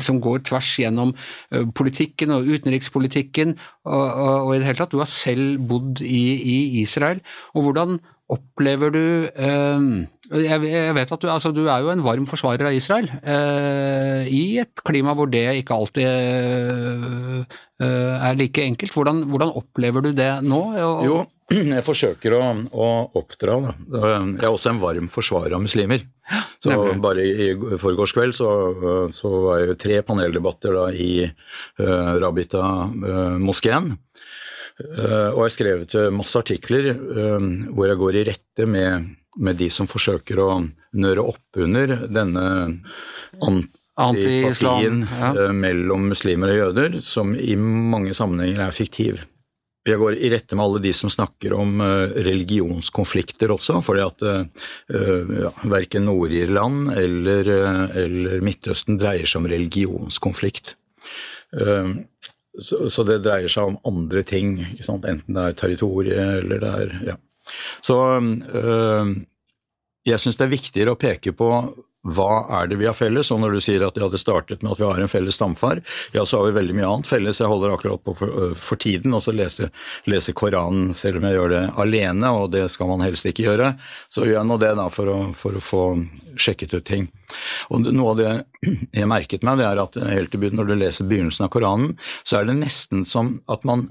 som 0.00 0.20
går 0.20 0.40
tvers 0.48 0.70
gjennom 0.80 1.12
eh, 1.52 1.66
politikken 1.76 2.32
og 2.32 2.48
utenrikspolitikken. 2.48 3.56
Og, 3.84 4.06
og, 4.06 4.46
og, 4.46 4.54
i 4.54 4.62
det 4.62 4.70
hele 4.70 4.80
tatt, 4.80 4.96
du 4.96 5.02
har 5.02 5.10
selv 5.10 5.60
bodd 5.68 6.00
i, 6.00 6.24
i 6.40 6.58
Israel. 6.80 7.20
og 7.54 7.68
Hvordan 7.68 8.00
opplever 8.30 8.94
du 8.94 9.04
eh, 9.28 9.90
jeg 10.30 10.94
vet 10.94 11.10
at 11.10 11.24
du, 11.24 11.26
altså, 11.26 11.50
du, 11.50 11.64
er 11.66 11.82
jo 11.82 11.90
en 11.90 12.04
varm 12.04 12.26
forsvarer 12.30 12.68
av 12.68 12.76
Israel, 12.76 13.08
eh, 13.18 14.28
i 14.30 14.60
et 14.62 14.84
klima 14.86 15.14
hvor 15.18 15.26
det 15.30 15.42
ikke 15.58 15.74
alltid 15.74 16.06
eh, 16.06 17.58
er 17.82 18.38
like 18.38 18.62
enkelt. 18.62 18.94
Hvordan, 18.94 19.24
hvordan, 19.32 19.50
opplever 19.58 20.06
du 20.06 20.12
det 20.14 20.30
nå? 20.46 20.60
Jo, 21.02 21.24
jeg 21.74 21.82
forsøker 21.82 22.36
å, 22.38 22.44
å, 22.70 22.88
oppdra. 23.18 23.58
Da. 23.64 23.74
Jeg 23.90 24.38
er 24.38 24.52
også 24.52 24.70
en 24.70 24.82
varm 24.84 25.10
forsvarer 25.10 25.56
av 25.58 25.64
muslimer. 25.64 26.06
Så 26.62 26.70
Nemlig. 26.70 27.00
Bare 27.02 27.26
i 27.26 27.50
forgårs 27.82 28.14
kveld 28.14 28.36
så, 28.38 28.50
så, 29.16 29.34
var 29.48 29.66
det 29.72 29.80
tre 29.82 29.98
paneldebatter 30.06 30.76
da, 30.76 30.86
i 30.94 31.24
uh, 31.26 32.12
Rabita-moskeen. 32.22 33.90
Uh, 33.96 34.29
og 34.80 35.40
jeg 35.40 35.44
har 35.44 35.52
skrevet 35.54 35.96
masse 36.14 36.40
artikler 36.40 36.92
uh, 36.94 37.48
hvor 37.74 37.90
jeg 37.90 38.00
går 38.00 38.18
i 38.20 38.26
rette 38.30 38.66
med 38.68 39.16
med 39.38 39.58
de 39.60 39.68
som 39.72 39.88
forsøker 39.90 40.40
å 40.42 40.50
nøre 40.98 41.22
opp 41.22 41.60
under 41.60 41.92
denne 42.10 42.44
antipatien 44.00 45.04
ja. 45.06 45.32
Eh, 45.34 45.52
mellom 45.54 46.08
muslimer 46.10 46.54
og 46.54 46.62
jøder, 46.64 46.96
som 47.04 47.34
i 47.36 47.54
mange 47.56 48.14
sammenhenger 48.16 48.66
er 48.66 48.74
fiktiv. 48.74 49.22
Jeg 49.86 49.96
går 49.96 50.18
i 50.18 50.28
rette 50.32 50.56
med 50.56 50.66
alle 50.66 50.82
de 50.84 50.92
som 50.92 51.12
snakker 51.12 51.54
om 51.56 51.80
religionskonflikter 51.80 53.54
også, 53.54 53.78
fordi 53.80 54.02
at 54.04 54.24
ja, 54.92 55.52
verken 55.72 56.04
Nord-Irland 56.04 56.90
eller, 57.00 57.48
eller, 57.96 58.44
Midtøsten 58.44 59.00
dreier 59.00 59.24
seg 59.24 59.40
om 59.40 59.48
religionskonflikt. 59.48 60.74
Så, 62.60 62.90
så, 62.92 63.04
det 63.08 63.22
dreier 63.24 63.48
seg 63.48 63.70
om 63.70 63.78
andre 63.88 64.22
ting, 64.26 64.58
enten 64.60 65.36
det 65.36 65.44
er 65.46 65.58
territoriet 65.58 66.42
eller 66.42 66.60
det 66.60 66.72
er 66.82 66.96
ja. 67.12 67.16
Så 67.82 67.96
øh, 68.20 69.12
jeg 70.06 70.20
syns 70.20 70.36
det 70.36 70.44
er 70.46 70.52
viktigere 70.52 70.94
å 70.94 71.00
peke 71.00 71.32
på 71.36 71.48
hva 72.00 72.46
er 72.56 72.70
det 72.70 72.78
vi 72.80 72.86
har 72.88 72.96
felles, 72.96 73.28
og 73.28 73.42
når 73.42 73.54
du 73.54 73.60
sier 73.60 73.82
at 73.84 73.98
ja, 74.00 74.06
det 74.08 74.20
startet 74.22 74.62
med 74.64 74.72
at 74.72 74.80
vi 74.80 74.86
har 74.88 75.02
en 75.02 75.10
felles 75.10 75.36
stamfar, 75.36 75.82
ja, 76.14 76.24
så 76.24 76.38
har 76.38 76.46
vi 76.48 76.56
veldig 76.56 76.76
mye 76.78 76.88
annet 76.88 77.10
felles. 77.10 77.40
Jeg 77.42 77.50
holder 77.50 77.74
akkurat 77.74 78.00
på 78.06 78.14
for, 78.16 78.32
øh, 78.32 78.54
for 78.56 78.80
tiden 78.80 79.12
og 79.16 79.20
så 79.24 79.34
leser, 79.36 79.68
leser 80.08 80.36
Koranen, 80.36 80.94
selv 80.96 81.20
om 81.20 81.26
jeg 81.28 81.36
gjør 81.36 81.52
det 81.52 81.62
alene, 81.84 82.30
og 82.32 82.54
det 82.54 82.64
skal 82.72 82.88
man 82.88 83.04
helst 83.04 83.28
ikke 83.28 83.44
gjøre. 83.50 83.74
Så 84.08 84.24
gjør 84.24 84.38
jeg 84.38 84.48
nå 84.48 84.56
det 84.62 84.72
da 84.78 84.86
for 84.92 85.12
å, 85.12 85.18
for 85.36 85.58
å 85.58 85.64
få 85.64 85.82
sjekket 86.40 86.78
ut 86.78 86.86
ting. 86.88 87.10
Og 87.68 87.84
Noe 87.90 88.14
av 88.14 88.20
det 88.20 88.32
jeg 89.02 89.10
merket 89.10 89.44
meg, 89.44 89.60
det 89.60 89.68
er 89.68 89.82
at 89.84 89.98
helt 90.14 90.32
til 90.32 90.56
når 90.56 90.70
du 90.70 90.76
leser 90.80 91.10
begynnelsen 91.10 91.50
av 91.50 91.52
Koranen, 91.52 91.98
så 92.24 92.40
er 92.40 92.48
det 92.48 92.56
nesten 92.62 93.04
som 93.08 93.36
at 93.50 93.66
man 93.68 93.90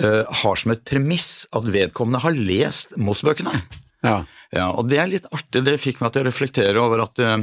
uh, 0.00 0.24
har 0.42 0.58
som 0.58 0.74
et 0.74 0.82
premiss 0.88 1.46
at 1.54 1.70
vedkommende 1.70 2.24
har 2.24 2.34
lest 2.34 2.96
Mosebøkene. 2.98 3.54
Ja. 4.02 4.24
ja. 4.54 4.70
og 4.72 4.88
Det 4.88 4.98
er 5.00 5.10
litt 5.10 5.28
artig. 5.34 5.62
Det 5.66 5.76
fikk 5.80 6.00
meg 6.00 6.14
til 6.14 6.22
å 6.22 6.28
reflektere 6.28 6.80
over 6.80 7.04
at 7.04 7.20
uh, 7.20 7.36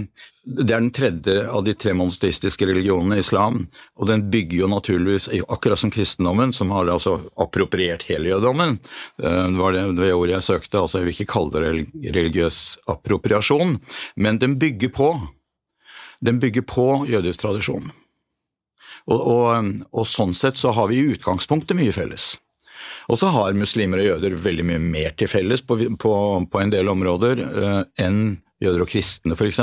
det 0.48 0.65
er 0.65 0.82
den 0.82 0.93
tredje 0.96 1.36
av 1.52 1.65
de 1.67 1.76
tre 1.78 1.93
monoteistiske 1.98 2.67
religionene, 2.70 3.20
islam. 3.22 3.65
Og 4.00 4.10
den 4.10 4.26
bygger 4.34 4.63
jo 4.63 4.72
naturligvis, 4.72 5.30
akkurat 5.46 5.82
som 5.82 5.93
kristendommen, 5.93 6.54
som 6.56 6.72
har 6.76 6.89
altså 6.89 7.20
appropriert 7.38 8.08
hele 8.10 8.32
jødedommen. 8.32 8.80
Uh, 9.22 9.46
det 9.46 9.62
var 9.62 9.78
det, 9.78 9.86
det 10.02 10.12
ordet 10.15 10.38
jeg 10.38 10.50
søkte, 10.50 10.82
altså 10.82 11.02
jeg 11.02 11.10
vil 11.10 11.17
ikke 11.17 11.34
kalle 11.36 11.54
det 11.54 12.17
religiøs 12.17 12.62
appropriasjon, 12.96 13.78
men 14.15 14.41
den 14.41 14.58
bygger 14.62 14.93
på. 14.98 15.13
Den 16.26 16.41
bygger 16.41 16.65
på 16.65 16.89
jødisk 17.06 17.43
tradisjon. 17.43 17.91
Og, 19.08 19.20
og, 19.22 19.70
og, 19.93 20.04
sånn 20.10 20.34
sett 20.36 20.58
så 20.60 20.74
har 20.76 20.89
vi 20.91 21.00
i 21.00 21.13
utgangspunktet 21.13 21.78
mye 21.78 21.93
felles. 21.96 22.34
Og 23.12 23.20
så 23.22 23.32
har 23.34 23.58
muslimer 23.58 24.02
og 24.04 24.12
jøder 24.12 24.36
veldig 24.48 24.66
mye 24.72 24.82
mer 24.84 25.16
til 25.18 25.32
felles 25.32 25.63
på, 25.66 25.80
på, 26.00 26.13
på 26.52 26.62
en 26.62 26.74
del 26.74 26.92
områder 26.92 27.44
eh, 27.48 27.82
enn 28.06 28.38
jøder 28.63 28.84
og 28.84 28.90
kristne 28.90 29.36
f.eks., 29.38 29.60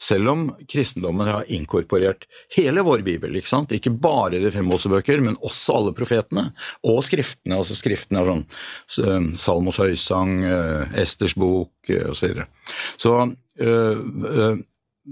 selv 0.00 0.32
om 0.32 0.44
kristendommen 0.70 1.28
har 1.28 1.48
inkorporert 1.52 2.24
hele 2.56 2.84
vår 2.86 3.04
bibel. 3.04 3.36
Ikke 3.36 3.50
sant? 3.50 3.74
Ikke 3.76 3.92
bare 3.92 4.40
de 4.40 4.52
fem 4.54 4.66
Mosebøker, 4.68 5.20
men 5.24 5.36
også 5.44 5.76
alle 5.78 5.94
profetene 5.96 6.48
og 6.88 7.02
skriftene. 7.04 7.58
altså 7.60 7.76
Skriftene 7.76 8.22
er 8.22 8.32
sånn 8.32 9.36
Salmos 9.38 9.80
høysang, 9.82 10.36
eh, 10.48 10.98
Esters 11.04 11.36
bok 11.36 11.92
eh, 11.92 12.08
osv. 12.08 12.22
Så, 12.22 12.28
videre. 12.32 12.48
så 12.96 13.14
øh, 13.60 14.60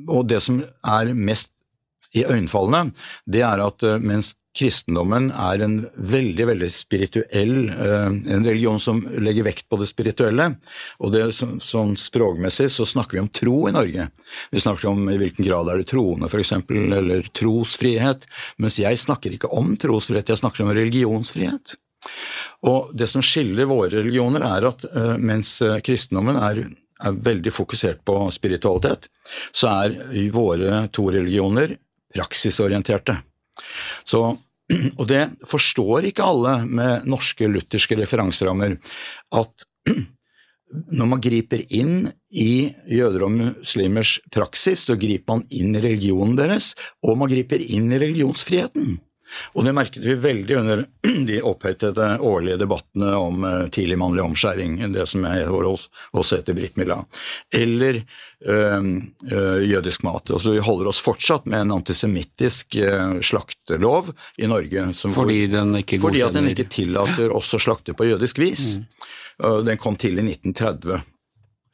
og 0.07 0.29
det 0.31 0.39
som 0.45 0.63
er 0.63 1.15
mest 1.15 1.53
iøynefallende, 2.17 2.95
det 3.27 3.43
er 3.47 3.63
at 3.63 3.85
eh, 3.87 4.01
mens 4.03 4.35
kristendommen 4.61 5.31
er 5.33 5.63
en 5.65 5.77
veldig 5.97 6.47
veldig 6.51 6.69
spirituell, 6.73 7.55
eh, 7.71 8.07
en 8.35 8.45
religion 8.45 8.81
som 8.81 9.01
legger 9.19 9.47
vekt 9.49 9.69
på 9.69 9.79
det 9.81 9.89
spirituelle. 9.89 10.51
Og 11.01 11.15
det, 11.15 11.23
sånn 11.35 11.97
språkmessig 11.99 12.69
så 12.75 12.87
snakker 12.89 13.17
vi 13.17 13.25
om 13.25 13.31
tro 13.41 13.57
i 13.69 13.75
Norge. 13.75 14.11
Vi 14.53 14.63
snakker 14.63 14.91
om 14.93 15.09
i 15.11 15.19
hvilken 15.21 15.49
grad 15.49 15.71
er 15.73 15.81
det 15.81 15.89
troende 15.93 16.29
f.eks., 16.29 16.53
eller 16.71 17.31
trosfrihet. 17.37 18.29
Mens 18.61 18.79
jeg 18.83 19.01
snakker 19.01 19.37
ikke 19.37 19.53
om 19.57 19.73
trosfrihet, 19.81 20.29
jeg 20.33 20.43
snakker 20.43 20.67
om 20.67 20.75
religionsfrihet. 20.77 21.79
Og 22.69 22.93
det 22.97 23.09
som 23.13 23.25
skiller 23.25 23.69
våre 23.69 23.97
religioner, 23.97 24.45
er 24.45 24.69
at 24.69 24.87
eh, 24.93 25.17
mens 25.21 25.59
kristendommen 25.85 26.39
er 26.41 26.65
er 27.01 27.15
veldig 27.17 27.53
fokusert 27.57 28.03
på 28.05 28.15
spiritualitet, 28.35 29.07
så 29.57 29.71
er 29.87 30.29
våre 30.35 30.83
to 30.93 31.07
religioner 31.09 31.79
praksisorienterte. 32.13 33.17
Så 34.05 34.37
og 35.01 35.05
det 35.11 35.25
forstår 35.49 36.11
ikke 36.11 36.27
alle 36.27 36.55
med 36.69 37.11
norske 37.11 37.49
lutherske 37.51 37.99
referanserammer, 37.99 38.79
at 39.37 39.69
når 40.99 41.09
man 41.11 41.23
griper 41.23 41.65
inn 41.75 42.11
i 42.31 42.71
jøder 42.87 43.27
og 43.27 43.35
muslimers 43.35 44.19
praksis, 44.31 44.87
så 44.87 44.99
griper 45.01 45.41
man 45.41 45.47
inn 45.51 45.75
i 45.75 45.83
religionen 45.83 46.37
deres, 46.39 46.75
og 47.03 47.19
man 47.19 47.31
griper 47.33 47.63
inn 47.63 47.91
i 47.91 47.99
religionsfriheten. 47.99 48.99
Og 49.55 49.67
det 49.67 49.75
merket 49.77 50.05
vi 50.05 50.17
veldig 50.21 50.57
under 50.61 50.85
de 51.29 51.41
opphetede 51.47 52.09
årlige 52.19 52.59
debattene 52.61 53.13
om 53.17 53.45
eh, 53.45 53.67
tidlig 53.75 53.99
mannlig 54.01 54.25
omskjæring, 54.25 54.79
det 54.95 55.07
som 55.11 55.27
jeg 55.29 55.49
også 55.51 56.41
heter 56.41 56.57
Britt 56.57 56.79
Mila, 56.81 57.01
eller 57.55 58.01
øh, 58.01 58.89
øh, 59.33 59.71
jødisk 59.71 60.05
mat. 60.07 60.31
Altså, 60.31 60.57
vi 60.57 60.65
holder 60.65 60.91
oss 60.93 61.03
fortsatt 61.05 61.47
med 61.51 61.67
en 61.67 61.77
antisemittisk 61.79 62.79
øh, 62.81 63.21
slaktelov 63.21 64.13
i 64.39 64.51
Norge. 64.51 64.91
fordi 65.15 65.47
den 65.47 65.77
ikke 65.77 65.99
godkjenner 65.99 66.09
Fordi 66.09 66.23
at 66.27 66.35
den 66.35 66.51
ikke 66.55 66.71
tillater 66.71 67.37
oss 67.37 67.55
å 67.55 67.63
slakte 67.63 67.95
på 67.95 68.09
jødisk 68.11 68.39
vis. 68.39 68.77
Mm. 68.79 69.65
Den 69.65 69.79
kom 69.81 69.97
til 69.97 70.19
i 70.21 70.25
1930. 70.27 71.01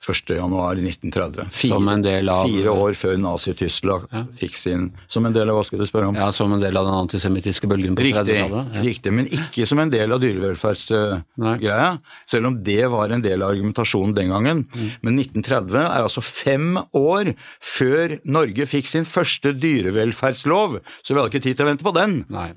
1.1.1930. 0.07 1.49
Fire, 1.51 2.21
av, 2.33 2.47
fire 2.47 2.73
år 2.73 2.97
før 2.99 3.17
Nazi-Tyskland 3.21 4.07
ja. 4.13 4.23
fikk 4.39 4.59
sin 4.59 4.89
Som 5.11 5.27
en 5.27 5.35
del 5.35 5.51
av 5.51 5.59
hva 5.59 5.65
skal 5.67 5.83
du 5.83 5.87
spørre 5.89 6.11
om? 6.13 6.19
Ja, 6.19 6.29
Som 6.35 6.55
en 6.55 6.63
del 6.63 6.79
av 6.79 6.87
den 6.89 6.97
antisemittiske 6.97 7.69
bølgen 7.71 7.97
på 7.99 8.05
30-tallet? 8.07 8.75
Ja. 8.77 8.85
Riktig, 8.87 9.15
men 9.17 9.31
ikke 9.31 9.67
som 9.69 9.83
en 9.83 9.93
del 9.93 10.15
av 10.15 10.23
dyrevelferdsgreia. 10.23 11.89
Selv 12.29 12.51
om 12.51 12.61
det 12.67 12.83
var 12.93 13.15
en 13.15 13.25
del 13.25 13.43
av 13.43 13.55
argumentasjonen 13.55 14.15
den 14.17 14.35
gangen. 14.35 14.63
Mm. 14.71 14.91
Men 15.07 15.23
1930 15.25 15.81
er 15.83 16.07
altså 16.07 16.25
fem 16.25 16.77
år 16.97 17.33
før 17.63 18.19
Norge 18.25 18.69
fikk 18.71 18.91
sin 18.91 19.09
første 19.09 19.55
dyrevelferdslov, 19.57 20.79
så 21.03 21.15
vi 21.15 21.21
hadde 21.21 21.35
ikke 21.35 21.47
tid 21.49 21.59
til 21.59 21.67
å 21.67 21.71
vente 21.73 21.87
på 21.87 21.95
den. 21.97 22.21
Nei. 22.33 22.53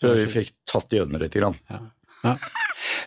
Før 0.00 0.16
vi 0.16 0.28
fikk 0.32 0.54
tatt 0.68 0.92
jødene 0.96 1.20
lite 1.20 1.40
grann. 1.42 1.58
Ja. 1.70 1.80
Ja. 2.24 2.36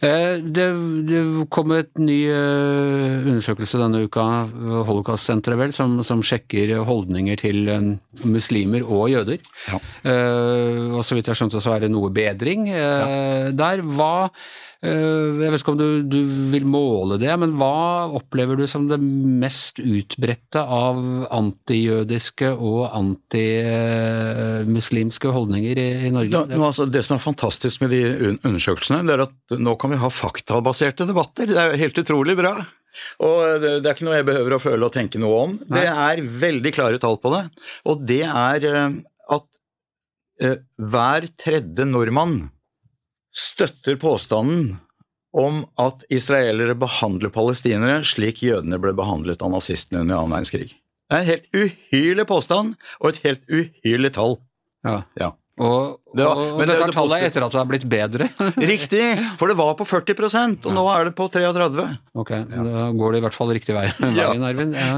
Eh, 0.01 0.39
det, 0.43 0.67
det, 1.09 1.21
kom 1.53 1.73
et 1.75 1.91
ny 2.01 2.19
eh, 2.29 3.23
undersøkelse 3.23 3.81
denne 3.81 4.03
uka, 4.07 4.25
Holocaust-senteret 4.87 5.59
vel, 5.59 5.75
som, 5.75 5.99
som, 6.05 6.23
sjekker 6.23 6.75
holdninger 6.87 7.39
til 7.41 7.71
eh, 7.71 7.87
muslimer 8.27 8.85
og 8.85 9.09
jøder. 9.13 9.39
Ja. 9.69 9.79
Og 10.93 11.01
så 11.05 11.17
vidt 11.17 11.29
jeg 11.29 11.39
skjønte 11.39 11.61
så 11.63 11.75
er 11.75 11.85
det 11.85 11.93
noe 11.93 12.11
bedring 12.13 12.67
ja. 12.69 13.49
der. 13.55 13.81
Hva 13.83 14.13
jeg 14.83 15.37
vet 15.39 15.61
ikke 15.61 15.71
om 15.71 15.77
du, 15.79 16.03
du, 16.11 16.19
vil 16.51 16.65
måle 16.67 17.15
det, 17.21 17.29
men 17.39 17.53
hva 17.55 18.09
opplever 18.19 18.59
du 18.59 18.67
som 18.67 18.89
det 18.89 18.97
mest 18.99 19.79
utbredte 19.79 20.59
av 20.59 20.99
antijødiske 21.31 22.49
og 22.51 22.91
antimuslimske 22.99 25.31
holdninger 25.31 25.79
i, 25.79 26.03
i 26.09 26.11
Norge? 26.11 26.35
Ja, 26.35 26.43
nå, 26.51 26.67
altså, 26.67 26.83
det 26.91 26.99
som 27.07 27.15
er 27.15 27.23
fantastisk 27.23 27.79
med 27.85 27.95
de 27.95 28.01
undersøkelsene, 28.43 29.07
det 29.07 29.13
er 29.15 29.23
at 29.29 29.55
nå 29.63 29.75
kan 29.79 29.93
vi 29.93 29.99
ha 30.01 30.09
faktabaserte 30.11 31.07
debatter. 31.09 31.49
Det 31.49 31.59
er 31.59 31.79
helt 31.79 31.99
utrolig 32.03 32.35
bra. 32.39 32.53
Og 33.25 33.61
det, 33.63 33.79
det 33.81 33.89
er 33.89 33.95
ikke 33.95 34.07
noe 34.07 34.19
jeg 34.19 34.27
behøver 34.29 34.55
å 34.55 34.61
føle 34.61 34.87
og 34.87 34.93
tenke 34.93 35.21
noe 35.21 35.41
om. 35.47 35.57
Nei. 35.65 35.81
Det 35.81 35.93
er 36.05 36.23
veldig 36.43 36.73
klare 36.75 37.01
tall 37.01 37.17
på 37.21 37.33
det. 37.33 37.43
Og 37.89 38.03
det 38.05 38.21
er 38.27 38.67
eh, 38.69 38.97
at 39.33 39.47
uh, 40.43 40.57
hver 40.93 41.27
tredje 41.39 41.87
nordmann 41.89 42.37
støtter 43.33 43.97
påstanden 44.01 44.75
om 45.33 45.63
at 45.81 46.05
israelere 46.13 46.75
behandler 46.77 47.33
palestinere 47.33 48.03
slik 48.05 48.43
jødene 48.45 48.77
ble 48.81 48.93
behandlet 48.97 49.41
av 49.41 49.49
nazistene 49.55 50.03
under 50.03 50.19
annen 50.19 50.35
verdenskrig. 50.35 50.75
Det 51.09 51.17
er 51.17 51.23
en 51.23 51.31
helt 51.31 51.57
uhyrlig 51.57 52.25
påstand 52.29 52.75
og 52.99 53.07
et 53.09 53.23
helt 53.25 53.49
uhyrlig 53.49 54.13
tall. 54.13 54.37
Ja. 54.85 54.99
ja. 55.17 55.31
Og, 55.61 55.99
det 56.17 56.25
var, 56.25 56.39
og 56.55 56.61
dette 56.65 56.81
er 56.81 56.91
tallet 56.95 57.23
etter 57.27 57.43
at 57.45 57.53
det 57.53 57.59
har 57.59 57.67
blitt 57.69 57.83
bedre? 57.85 58.25
riktig, 58.73 59.03
for 59.37 59.51
det 59.51 59.57
var 59.59 59.75
på 59.77 59.85
40 59.85 60.15
og 60.17 60.65
ja. 60.65 60.73
nå 60.73 60.85
er 60.89 61.09
det 61.09 61.13
på 61.19 61.27
33 61.29 61.83
Ok, 62.17 62.31
ja. 62.33 62.63
da 62.65 62.87
går 62.97 63.13
det 63.13 63.19
i 63.21 63.23
hvert 63.27 63.37
fall 63.37 63.53
riktig 63.53 63.75
vei, 63.77 63.85
veien, 64.17 64.47
Arvin. 64.47 64.73
Ja. 64.73 64.97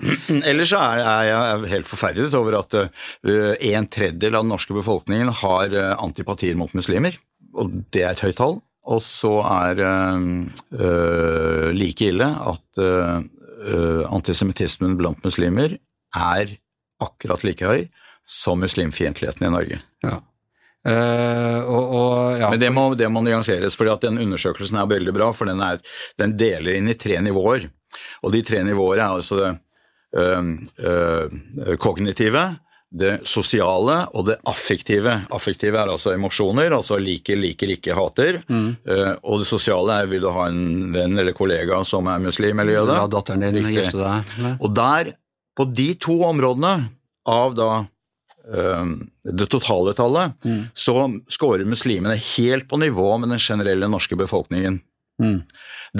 Uh, 0.00 0.40
Ellers 0.50 0.72
er, 0.78 1.02
er 1.04 1.28
jeg 1.28 1.72
helt 1.74 1.90
forferdet 1.90 2.32
over 2.40 2.56
at 2.62 2.78
uh, 2.80 2.88
en 3.28 3.90
tredjedel 3.92 4.40
av 4.40 4.46
den 4.46 4.54
norske 4.54 4.76
befolkningen 4.76 5.34
har 5.42 5.76
uh, 5.76 5.92
antipatier 6.00 6.56
mot 6.56 6.72
muslimer, 6.76 7.20
og 7.52 7.82
det 7.92 8.06
er 8.06 8.16
et 8.16 8.24
høyt 8.24 8.40
tall. 8.40 8.60
Og 8.90 9.04
så 9.04 9.34
er 9.44 9.76
det 9.76 10.86
like 11.76 12.06
ille 12.08 12.26
at 12.26 12.80
antisemittismen 14.08 14.96
blant 14.98 15.20
muslimer 15.22 15.76
er 16.16 16.54
akkurat 17.04 17.44
like 17.44 17.68
høy 17.68 17.84
som 18.30 18.60
muslimfiendtligheten 18.60 19.46
i 19.46 19.50
Norge. 19.50 19.80
Ja. 20.06 20.20
Uh, 20.88 21.60
og, 21.68 21.90
og, 21.92 22.38
ja. 22.40 22.48
Men 22.52 22.60
det 22.62 22.70
må, 22.72 22.86
det 22.96 23.08
må 23.12 23.24
nyanseres, 23.26 23.74
for 23.76 23.90
den 24.00 24.20
undersøkelsen 24.22 24.78
er 24.80 24.88
veldig 24.88 25.12
bra. 25.16 25.32
For 25.36 25.50
den, 25.50 25.60
er, 25.64 25.82
den, 26.20 26.36
deler 26.40 26.78
inn 26.78 26.88
i 26.88 26.96
tre 26.96 27.18
nivåer. 27.24 27.66
Og 28.22 28.32
de 28.32 28.44
tre 28.46 28.62
nivåene 28.64 29.02
er 29.02 29.18
altså 29.18 29.40
det 29.40 29.50
uh, 30.16 30.54
uh, 30.86 31.74
kognitive, 31.82 32.46
det 32.90 33.12
sosiale 33.28 33.98
og 34.14 34.30
det 34.30 34.38
affektive. 34.50 35.20
Affektive 35.34 35.82
er 35.82 35.90
altså 35.90 36.14
emosjoner, 36.14 36.72
altså 36.74 37.02
liker, 37.02 37.38
liker, 37.38 37.74
ikke, 37.76 37.94
hater. 37.98 38.40
Mm. 38.50 38.72
og 39.22 39.42
det 39.42 39.46
sosiale 39.46 40.00
er 40.00 40.10
vil 40.10 40.24
du 40.24 40.32
ha 40.34 40.48
en 40.50 40.90
venn 40.94 41.14
eller 41.18 41.36
kollega 41.36 41.84
som 41.86 42.08
er 42.10 42.22
muslim 42.24 42.62
eller 42.62 42.80
jøde. 42.80 42.96
La 42.98 43.06
datteren 43.10 43.46
din 43.54 43.70
gifte 43.70 44.00
deg. 44.00 44.34
Og 44.58 44.74
der, 44.74 45.12
på 45.54 45.68
de 45.70 45.92
to 46.02 46.18
områdene 46.26 46.74
av 47.30 47.54
da 47.54 47.70
det 48.50 49.46
totale 49.52 49.94
tallet, 49.94 50.32
mm. 50.44 50.62
så 50.74 50.94
scorer 51.30 51.68
muslimene 51.68 52.16
helt 52.36 52.68
på 52.68 52.80
nivå 52.82 53.12
med 53.22 53.30
den 53.30 53.42
generelle 53.42 53.88
norske 53.88 54.18
befolkningen. 54.18 54.80
Mm. 55.20 55.40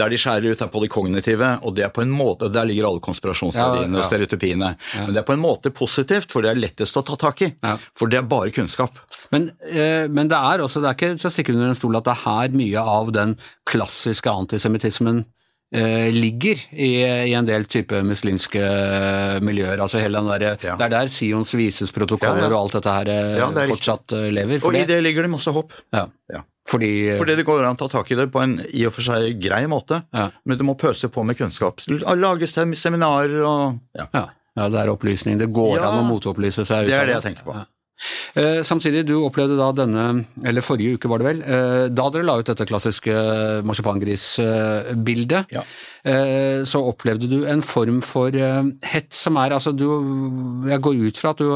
Der 0.00 0.08
de 0.08 0.18
skjærer 0.18 0.54
ut 0.54 0.62
er 0.64 0.70
på 0.72 0.80
det 0.82 0.88
kognitive, 0.92 1.48
og 1.66 1.74
det 1.76 1.84
er 1.84 1.92
på 1.92 2.02
en 2.04 2.12
måte, 2.14 2.48
der 2.52 2.68
ligger 2.68 2.88
alle 2.88 3.02
konspirasjonsteoriene 3.04 3.90
ja, 3.90 3.98
ja. 3.98 4.02
og 4.02 4.08
stereotypiene. 4.08 4.70
Ja. 4.94 5.04
Men 5.04 5.16
det 5.16 5.22
er 5.22 5.26
på 5.28 5.36
en 5.36 5.42
måte 5.42 5.72
positivt, 5.76 6.30
for 6.32 6.44
det 6.44 6.52
er 6.52 6.62
lettest 6.62 6.96
å 6.96 7.04
ta 7.06 7.18
tak 7.20 7.42
i. 7.44 7.50
For 7.98 8.10
det 8.10 8.20
er 8.20 8.30
bare 8.30 8.54
kunnskap. 8.54 8.96
Men, 9.34 9.50
eh, 9.66 10.06
men 10.08 10.30
det 10.30 10.38
er 10.38 10.64
også, 10.64 10.82
det 10.82 10.92
er 10.92 10.98
ikke 10.98 11.12
til 11.20 11.28
å 11.28 11.34
stikke 11.34 11.56
under 11.56 11.72
en 11.72 11.78
stol 11.78 12.00
at 12.00 12.08
det 12.08 12.16
er 12.16 12.24
her 12.24 12.56
mye 12.62 12.86
av 12.96 13.12
den 13.16 13.36
klassiske 13.68 14.32
antisemittismen 14.32 15.24
ligger 15.70 16.58
i, 16.74 16.88
i, 17.30 17.34
en 17.38 17.46
del 17.46 17.64
type 17.70 18.00
muslimske 18.02 18.62
miljøer. 19.46 19.78
altså 19.78 20.00
hele 20.02 20.18
den 20.18 20.30
der, 20.32 20.56
ja. 20.66 20.74
Det 20.74 20.86
er 20.88 20.94
der 20.96 21.10
Sions 21.12 21.54
vises 21.54 21.92
protokoller 21.94 22.48
ja, 22.48 22.48
ja. 22.48 22.56
og 22.56 22.64
alt 22.64 22.78
dette 22.78 22.94
her 22.96 23.10
eh, 23.14 23.68
fortsatt 23.70 24.16
eh, 24.18 24.30
lever. 24.34 24.64
og 24.66 24.74
i 24.74 24.82
det 24.88 24.98
ligger 25.04 25.28
det 25.28 25.30
masse 25.30 25.54
håp. 25.54 25.76
Fordi, 26.70 26.90
Fordi 27.18 27.34
det 27.38 27.46
går 27.46 27.64
an 27.66 27.74
å 27.74 27.80
ta 27.80 27.88
tak 27.90 28.10
i 28.12 28.18
det 28.18 28.28
på 28.30 28.42
en 28.42 28.58
i 28.66 28.84
og 28.86 28.92
for 28.94 29.02
seg 29.02 29.40
grei 29.42 29.64
måte, 29.70 30.02
men 30.10 30.58
du 30.58 30.66
må 30.66 30.76
pøse 30.78 31.10
på 31.10 31.24
med 31.26 31.38
kunnskap. 31.38 31.82
Lage 31.88 32.46
seminarer 32.50 33.40
og 33.42 33.80
ja. 33.98 34.26
det 34.66 34.82
er 34.82 34.92
opplysning. 34.92 35.38
Det 35.40 35.50
går 35.54 35.80
an 35.82 36.02
å 36.02 36.06
motopplyse 36.06 36.66
seg. 36.66 36.86
ut 36.86 36.92
Det 36.92 36.98
er 36.98 37.10
det 37.10 37.18
jeg 37.18 37.30
tenker 37.30 37.46
på. 37.46 37.58
Eh, 38.34 38.60
samtidig, 38.66 39.04
du 39.08 39.16
opplevde 39.24 39.58
da 39.58 39.70
denne, 39.76 40.06
eller 40.46 40.64
forrige 40.64 40.96
uke 40.96 41.10
var 41.10 41.20
det 41.20 41.28
vel, 41.28 41.42
eh, 41.44 41.84
da 41.92 42.08
dere 42.12 42.26
la 42.26 42.38
ut 42.40 42.50
dette 42.50 42.66
klassiske 42.68 43.14
marsipangrisbildet, 43.68 45.52
ja. 45.54 45.64
eh, 46.04 46.62
så 46.68 46.82
opplevde 46.92 47.28
du 47.30 47.44
en 47.50 47.62
form 47.64 48.00
for 48.04 48.30
hett 48.30 49.12
som 49.16 49.38
er 49.40 49.56
altså 49.56 49.72
du, 49.76 49.86
Jeg 50.70 50.80
går 50.82 51.00
ut 51.06 51.18
fra 51.20 51.32
at 51.34 51.40
du, 51.40 51.48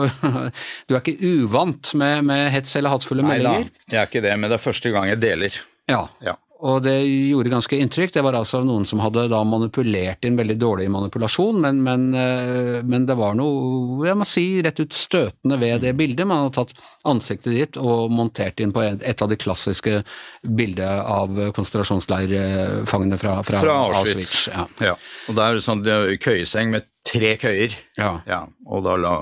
du 0.88 0.94
er 0.94 1.00
ikke 1.00 1.32
uvant 1.34 1.94
med, 1.98 2.24
med 2.28 2.50
hets 2.54 2.76
eller 2.76 2.92
hattfulle 2.94 3.24
meldinger? 3.26 3.68
Nei 3.68 3.84
da, 3.86 3.92
jeg 3.94 4.02
er 4.02 4.10
ikke 4.10 4.24
det, 4.24 4.34
men 4.38 4.50
det 4.50 4.58
er 4.58 4.66
første 4.66 4.92
gang 4.94 5.08
jeg 5.12 5.22
deler. 5.22 5.62
Ja. 5.90 6.06
ja. 6.24 6.38
Og 6.64 6.80
det 6.84 6.96
gjorde 7.04 7.52
ganske 7.52 7.76
inntrykk. 7.76 8.12
Det 8.14 8.22
var 8.24 8.38
altså 8.38 8.62
noen 8.64 8.86
som 8.88 9.02
hadde 9.04 9.26
da 9.28 9.42
manipulert 9.44 10.24
inn 10.24 10.38
veldig 10.38 10.56
dårlig 10.60 10.86
manipulasjon, 10.92 11.58
men, 11.60 11.82
men, 11.84 12.06
eh, 12.16 12.78
men, 12.80 13.04
det 13.04 13.18
var 13.18 13.36
noe, 13.36 13.98
jeg 14.06 14.16
må 14.16 14.24
si, 14.28 14.46
rett 14.64 14.80
ut 14.80 14.96
støtende 14.96 15.58
ved 15.60 15.84
det 15.84 15.92
bildet. 15.98 16.24
Man 16.30 16.46
hadde 16.46 16.56
tatt 16.56 16.72
ansiktet 17.10 17.52
ditt 17.52 17.80
og 17.80 18.08
montert 18.14 18.64
inn 18.64 18.72
på 18.72 18.84
et 18.86 19.22
av 19.24 19.28
de 19.28 19.38
klassiske 19.40 20.00
bildene 20.40 21.04
av 21.04 21.36
konsentrasjonsleirfangene 21.56 23.20
fra, 23.20 23.36
fra, 23.44 23.60
fra 23.60 23.76
Auschwitz. 23.84 24.16
Auschwitz 24.16 24.48
ja. 24.54 24.66
ja. 24.92 24.96
Og 25.28 25.36
det 25.36 25.46
er 25.46 25.62
sånn 25.64 25.84
køyeseng 26.24 26.72
med 26.72 26.88
tre 27.04 27.34
køyer. 27.40 27.74
Ja. 27.98 28.10
ja 28.28 28.40
og 28.64 28.84
da 28.86 28.96
lå 28.98 29.12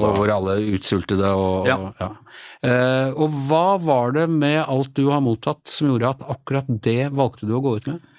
da 0.00 0.10
Og 0.10 0.18
hvor 0.18 0.32
alle 0.34 0.58
utsultede 0.76 1.30
og 1.32 1.68
ja. 1.68 1.78
ja. 2.00 2.10
Eh, 2.64 3.10
og 3.16 3.32
hva 3.48 3.76
var 3.80 4.14
det 4.16 4.26
med 4.32 4.60
alt 4.62 4.94
du 4.96 5.06
har 5.12 5.22
mottatt 5.24 5.68
som 5.68 5.92
gjorde 5.92 6.14
at 6.14 6.26
akkurat 6.36 6.68
det 6.84 7.10
valgte 7.16 7.48
du 7.48 7.56
å 7.56 7.62
gå 7.64 7.76
ut 7.78 7.88
med? 7.92 8.10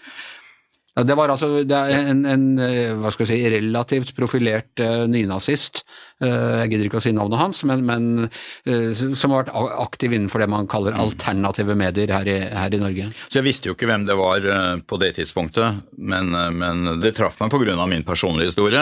Ja, 0.96 1.04
det 1.04 1.16
var 1.20 1.32
altså 1.32 1.50
det 1.68 1.80
en, 1.92 2.22
en, 2.24 2.44
eh, 2.64 3.10
si, 3.28 3.38
relativt 3.52 4.14
profilert 4.16 4.80
uh, 4.80 5.04
nynazist, 5.12 5.82
uh, 6.24 6.62
jeg 6.62 6.72
gidder 6.72 6.88
ikke 6.88 7.02
å 7.02 7.04
si 7.04 7.12
navnet 7.16 7.42
hans, 7.42 7.64
men, 7.68 7.84
men 7.84 8.30
som 8.96 9.34
har 9.34 9.44
vært 9.44 9.76
aktiv 9.84 10.16
innenfor 10.16 10.42
det 10.42 10.48
man 10.52 10.70
kaller 10.72 10.96
alternative 10.96 11.76
medier 11.78 12.14
her 12.16 12.30
i, 12.32 12.38
her 12.48 12.76
i 12.76 12.80
Norge. 12.80 13.10
Så 13.28 13.42
Jeg 13.42 13.48
visste 13.50 13.70
jo 13.70 13.76
ikke 13.76 13.90
hvem 13.90 14.08
det 14.08 14.16
var 14.18 14.48
på 14.88 15.00
det 15.02 15.12
tidspunktet, 15.20 15.84
men, 16.00 16.32
men 16.32 17.02
det 17.04 17.16
traff 17.18 17.42
meg 17.44 17.52
pga. 17.52 17.76
min 17.92 18.08
personlige 18.08 18.54
historie. 18.54 18.82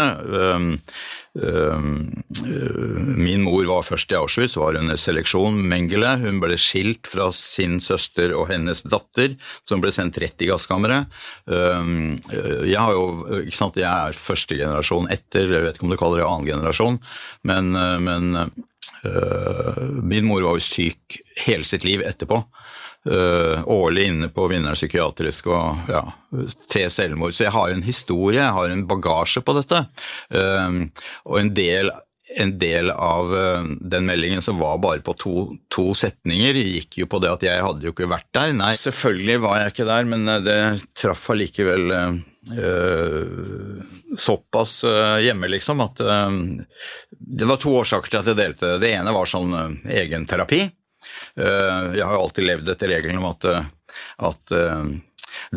Min 1.34 3.42
mor 3.42 3.66
var 3.66 3.86
først 3.88 4.12
i 4.14 4.18
Auschwitz, 4.20 4.54
var 4.60 4.78
under 4.78 4.98
seleksjon. 5.00 5.56
Mengele. 5.70 6.12
Hun 6.22 6.38
ble 6.44 6.58
skilt 6.62 7.10
fra 7.10 7.32
sin 7.34 7.80
søster 7.82 8.36
og 8.38 8.52
hennes 8.52 8.84
datter, 8.86 9.34
som 9.70 9.82
ble 9.82 9.92
sendt 9.96 10.20
rett 10.22 10.44
i 10.46 10.50
gasskammeret. 10.52 11.10
Jeg 11.50 12.78
ikke 13.42 13.58
sant, 13.58 13.82
jeg 13.82 13.90
er 13.90 14.18
første 14.18 14.60
generasjon 14.60 15.10
etter, 15.14 15.50
jeg 15.50 15.66
vet 15.66 15.80
ikke 15.80 15.90
om 15.90 15.96
du 15.96 16.02
kaller 16.02 16.22
det 16.22 16.30
annen 16.30 16.52
generasjon, 16.52 17.02
men, 17.50 17.74
men 18.06 18.24
min 20.06 20.30
mor 20.30 20.46
var 20.46 20.60
jo 20.60 20.64
syk 20.64 21.18
hele 21.48 21.66
sitt 21.68 21.84
liv 21.88 22.06
etterpå. 22.06 22.38
Uh, 23.04 23.68
årlig 23.68 24.06
inne 24.08 24.30
på 24.32 24.46
Vinneren 24.48 24.78
psykiatrisk 24.80 25.50
og 25.52 25.90
ja, 25.92 26.06
tre 26.72 26.86
selvmord. 26.88 27.36
Så 27.36 27.44
jeg 27.44 27.52
har 27.52 27.74
en 27.74 27.84
historie, 27.84 28.40
jeg 28.40 28.56
har 28.56 28.72
en 28.72 28.86
bagasje 28.88 29.42
på 29.44 29.56
dette. 29.58 29.82
Uh, 30.32 30.86
og 31.28 31.40
en 31.42 31.50
del, 31.52 31.90
en 32.40 32.54
del 32.62 32.94
av 32.96 33.34
uh, 33.36 33.66
den 33.92 34.08
meldingen 34.08 34.40
som 34.46 34.62
var 34.62 34.80
bare 34.80 35.04
på 35.04 35.18
to, 35.20 35.34
to, 35.68 35.90
setninger, 36.00 36.56
gikk 36.56 37.02
jo 37.02 37.10
på 37.12 37.20
det 37.20 37.34
at 37.34 37.44
jeg 37.44 37.66
hadde 37.66 37.84
jo 37.84 37.92
ikke 37.92 38.08
vært 38.14 38.30
der. 38.40 38.54
Nei, 38.56 38.72
selvfølgelig 38.80 39.42
var 39.44 39.60
jeg 39.60 39.74
ikke 39.74 39.88
der, 39.90 40.08
men 40.14 40.32
det 40.46 40.62
traff 40.96 41.26
allikevel 41.34 41.92
såpass 44.20 44.82
hjemme, 45.24 45.48
liksom, 45.48 45.80
at 45.80 46.02
det 46.04 47.48
var 47.48 47.60
to 47.64 47.72
årsaker 47.80 48.12
til 48.12 48.20
at 48.20 48.32
jeg 48.32 48.40
delte. 48.40 48.72
Det 48.84 48.92
ene 48.96 49.16
var 49.16 49.30
sånn 49.32 49.56
egenterapi. 49.88 50.66
Eh, 51.40 51.96
jeg 51.98 52.06
har 52.06 52.14
jo 52.14 52.28
alltid 52.28 52.46
levd 52.46 52.70
etter 52.76 52.94
regelen 52.94 53.24
om 53.24 53.32
at, 53.32 53.50
eh, 53.50 53.66
at 54.28 54.54
eh, 54.54 54.84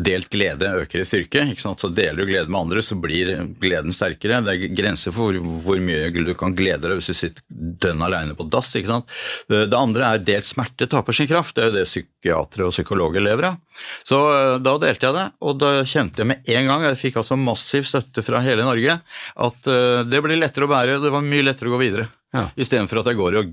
delt 0.07 0.31
glede 0.33 0.71
øker 0.81 1.03
i 1.03 1.05
styrke. 1.05 1.43
Så 1.61 1.91
deler 1.93 2.17
du 2.17 2.25
glede 2.25 2.49
med 2.49 2.59
andre, 2.59 2.81
så 2.81 2.97
blir 2.97 3.29
gleden 3.61 3.93
sterkere. 3.93 4.39
Det 4.45 4.55
er 4.55 4.73
grenser 4.77 5.13
for 5.13 5.37
hvor, 5.37 5.77
mye 5.77 6.09
du 6.09 6.33
kan 6.37 6.55
glede 6.57 6.87
deg 6.87 6.97
hvis 6.97 7.11
du 7.13 7.17
sitter 7.17 7.45
dønn 7.85 8.01
alene 8.01 8.33
på 8.37 8.47
dass. 8.49 8.73
Det 8.73 9.77
andre 9.77 10.09
er 10.15 10.25
delt 10.25 10.49
smerte 10.49 10.89
taper 10.89 11.13
sin 11.13 11.29
kraft. 11.29 11.55
Det 11.55 11.63
er 11.63 11.69
jo 11.69 11.77
det 11.77 11.85
psykiatere 11.91 12.67
og 12.67 12.73
psykologer 12.73 13.21
lever 13.21 13.51
av. 13.51 13.61
Så 14.01 14.17
da 14.65 14.77
delte 14.81 15.11
jeg 15.11 15.17
det, 15.19 15.27
og 15.45 15.59
da 15.61 15.73
kjente 15.85 16.23
jeg 16.23 16.31
med 16.33 16.53
en 16.57 16.71
gang, 16.71 16.87
jeg 16.89 17.01
fikk 17.05 17.21
altså 17.21 17.37
massiv 17.37 17.85
støtte 17.85 18.25
fra 18.25 18.41
hele 18.41 18.65
Norge, 18.65 18.97
at 19.45 19.73
det 20.09 20.23
blir 20.25 20.41
lettere 20.41 20.65
å 20.65 20.73
bære, 20.73 20.97
det 21.05 21.13
var 21.13 21.25
mye 21.25 21.45
lettere 21.45 21.69
å 21.69 21.77
gå 21.77 21.85
videre. 21.85 22.09
Ja. 22.35 22.49
Istedenfor 22.59 23.01
at 23.01 23.07
jeg 23.11 23.17
går 23.19 23.37
og 23.39 23.51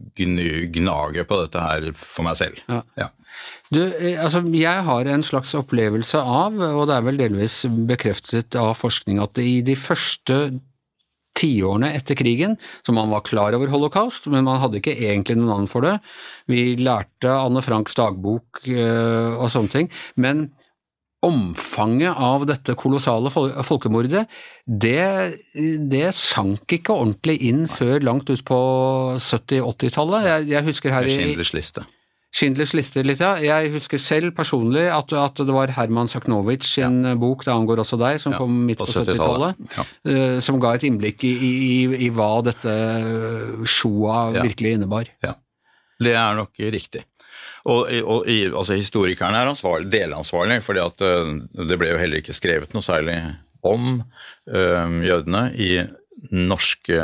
gnager 0.74 1.26
på 1.28 1.40
dette 1.44 1.62
her 1.62 1.90
for 1.98 2.26
meg 2.26 2.38
selv. 2.40 2.58
Ja. 2.66 2.82
Ja. 2.98 3.10
Du, 3.70 3.80
eh, 3.82 4.18
altså, 4.18 4.42
jeg 4.54 4.84
har 4.86 5.10
en 5.10 5.26
slags 5.26 5.54
opplevelse 5.58 6.20
av, 6.20 6.58
og 6.58 6.86
det 6.90 6.96
er 6.96 7.06
vel 7.06 7.20
delvis 7.20 7.62
bekreftet 7.88 8.58
av 8.58 8.74
forskning, 8.78 9.22
at 9.22 9.38
i 9.42 9.60
de 9.66 9.76
første 9.78 10.38
tiårene 11.34 11.90
etter 11.96 12.18
krigen, 12.18 12.54
så 12.86 12.94
man 12.94 13.10
var 13.10 13.24
klar 13.26 13.56
over 13.56 13.70
holocaust, 13.72 14.28
men 14.30 14.46
man 14.46 14.60
hadde 14.62 14.78
ikke 14.78 14.94
egentlig 14.94 15.38
noen 15.38 15.50
navn 15.50 15.70
for 15.70 15.86
det. 15.86 15.96
Vi 16.50 16.76
lærte 16.78 17.32
Anne 17.34 17.62
Franks 17.64 17.96
dagbok 17.98 18.62
øh, 18.70 19.34
og 19.34 19.50
sånne 19.50 19.72
ting. 19.72 19.90
men 20.14 20.48
omfanget 21.24 22.14
av 22.14 22.44
dette 22.48 22.76
kolossale 22.78 23.32
folkemordet, 23.32 24.24
det, 24.64 25.34
det, 25.90 26.06
sank 26.16 26.76
ikke 26.78 26.94
ordentlig 26.94 27.40
inn 27.48 27.66
før 27.70 28.04
langt 28.04 28.30
ut 28.30 28.44
på 28.46 28.60
70-80-tallet. 29.18 30.30
Jeg, 30.30 30.48
jeg, 30.52 30.66
husker 30.70 30.94
her 30.94 31.08
i 31.08 31.12
Schindlers 31.14 31.54
liste. 31.56 31.86
Schindlers 32.34 32.72
liste 32.74 33.04
litt, 33.06 33.20
ja. 33.22 33.36
Jeg 33.38 33.70
husker 33.76 34.00
selv 34.02 34.32
personlig 34.34 34.88
at, 34.90 35.12
at 35.14 35.38
det 35.38 35.54
var 35.54 35.70
Herman 35.76 36.10
Saknowicz 36.10 36.66
sin 36.66 37.04
ja. 37.06 37.14
bok 37.14 37.44
'Det 37.44 37.54
angår 37.54 37.84
også 37.84 37.98
deg', 38.00 38.18
som 38.18 38.34
ja, 38.34 38.40
kom 38.42 38.56
midt 38.66 38.82
på 38.82 38.90
70-tallet, 38.90 39.60
70 39.70 39.78
ja. 39.78 39.84
uh, 40.10 40.40
som 40.42 40.58
ga 40.58 40.74
et 40.74 40.86
innblikk 40.88 41.22
i, 41.28 41.30
i, 41.30 41.76
i 42.08 42.10
hva 42.10 42.32
dette 42.42 42.74
Shoa 43.62 44.32
virkelig 44.40 44.78
innebar. 44.80 45.12
Ja, 45.22 45.36
det 46.02 46.16
er 46.18 46.34
nok 46.40 46.58
riktig. 46.58 47.06
Og, 47.64 47.88
og 48.04 48.28
altså, 48.28 48.76
Historikerne 48.76 49.40
er 49.40 49.48
ansvarlig, 49.48 49.88
delansvarlig, 49.92 50.60
fordi 50.64 50.84
uh, 50.84 51.30
det 51.68 51.78
ble 51.80 51.94
jo 51.94 52.00
heller 52.00 52.20
ikke 52.20 52.36
skrevet 52.36 52.74
noe 52.76 52.84
særlig 52.84 53.16
om 53.64 54.02
uh, 54.02 54.98
jødene 55.04 55.46
i 55.56 55.70
norske 56.30 56.98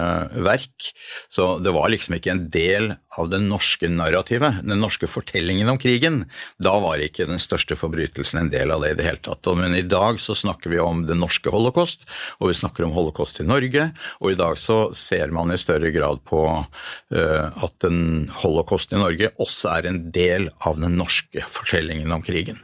verk. 0.45 0.91
Så 1.29 1.59
det 1.59 1.73
var 1.75 1.91
liksom 1.93 2.17
ikke 2.17 2.35
en 2.35 2.45
del 2.53 2.93
av 3.19 3.31
det 3.33 3.41
norske 3.43 3.89
narrativet, 3.91 4.61
den 4.67 4.81
norske 4.83 5.09
fortellingen 5.11 5.69
om 5.73 5.79
krigen. 5.81 6.23
Da 6.63 6.77
var 6.83 7.03
ikke 7.03 7.27
den 7.29 7.43
største 7.43 7.77
forbrytelsen 7.79 8.45
en 8.45 8.53
del 8.53 8.71
av 8.75 8.85
det 8.85 8.93
i 8.95 8.99
det 9.01 9.09
hele 9.09 9.23
tatt. 9.25 9.51
Men 9.59 9.75
i 9.77 9.83
dag 9.87 10.21
så 10.23 10.37
snakker 10.39 10.73
vi 10.73 10.81
om 10.83 11.05
det 11.09 11.19
norske 11.19 11.51
holocaust, 11.53 12.07
og 12.39 12.53
vi 12.53 12.59
snakker 12.61 12.87
om 12.87 12.95
holocaust 12.95 13.43
i 13.43 13.49
Norge. 13.49 13.91
Og 14.21 14.33
i 14.33 14.39
dag 14.39 14.59
så 14.61 14.79
ser 14.97 15.35
man 15.35 15.51
i 15.53 15.59
større 15.61 15.91
grad 15.95 16.23
på 16.29 16.45
uh, 16.61 17.45
at 17.51 17.77
den 17.85 18.31
holocaust 18.45 18.95
i 18.95 19.01
Norge 19.01 19.33
også 19.41 19.75
er 19.77 19.91
en 19.91 20.03
del 20.15 20.51
av 20.67 20.81
den 20.81 20.99
norske 21.01 21.45
fortellingen 21.51 22.15
om 22.15 22.25
krigen. 22.25 22.63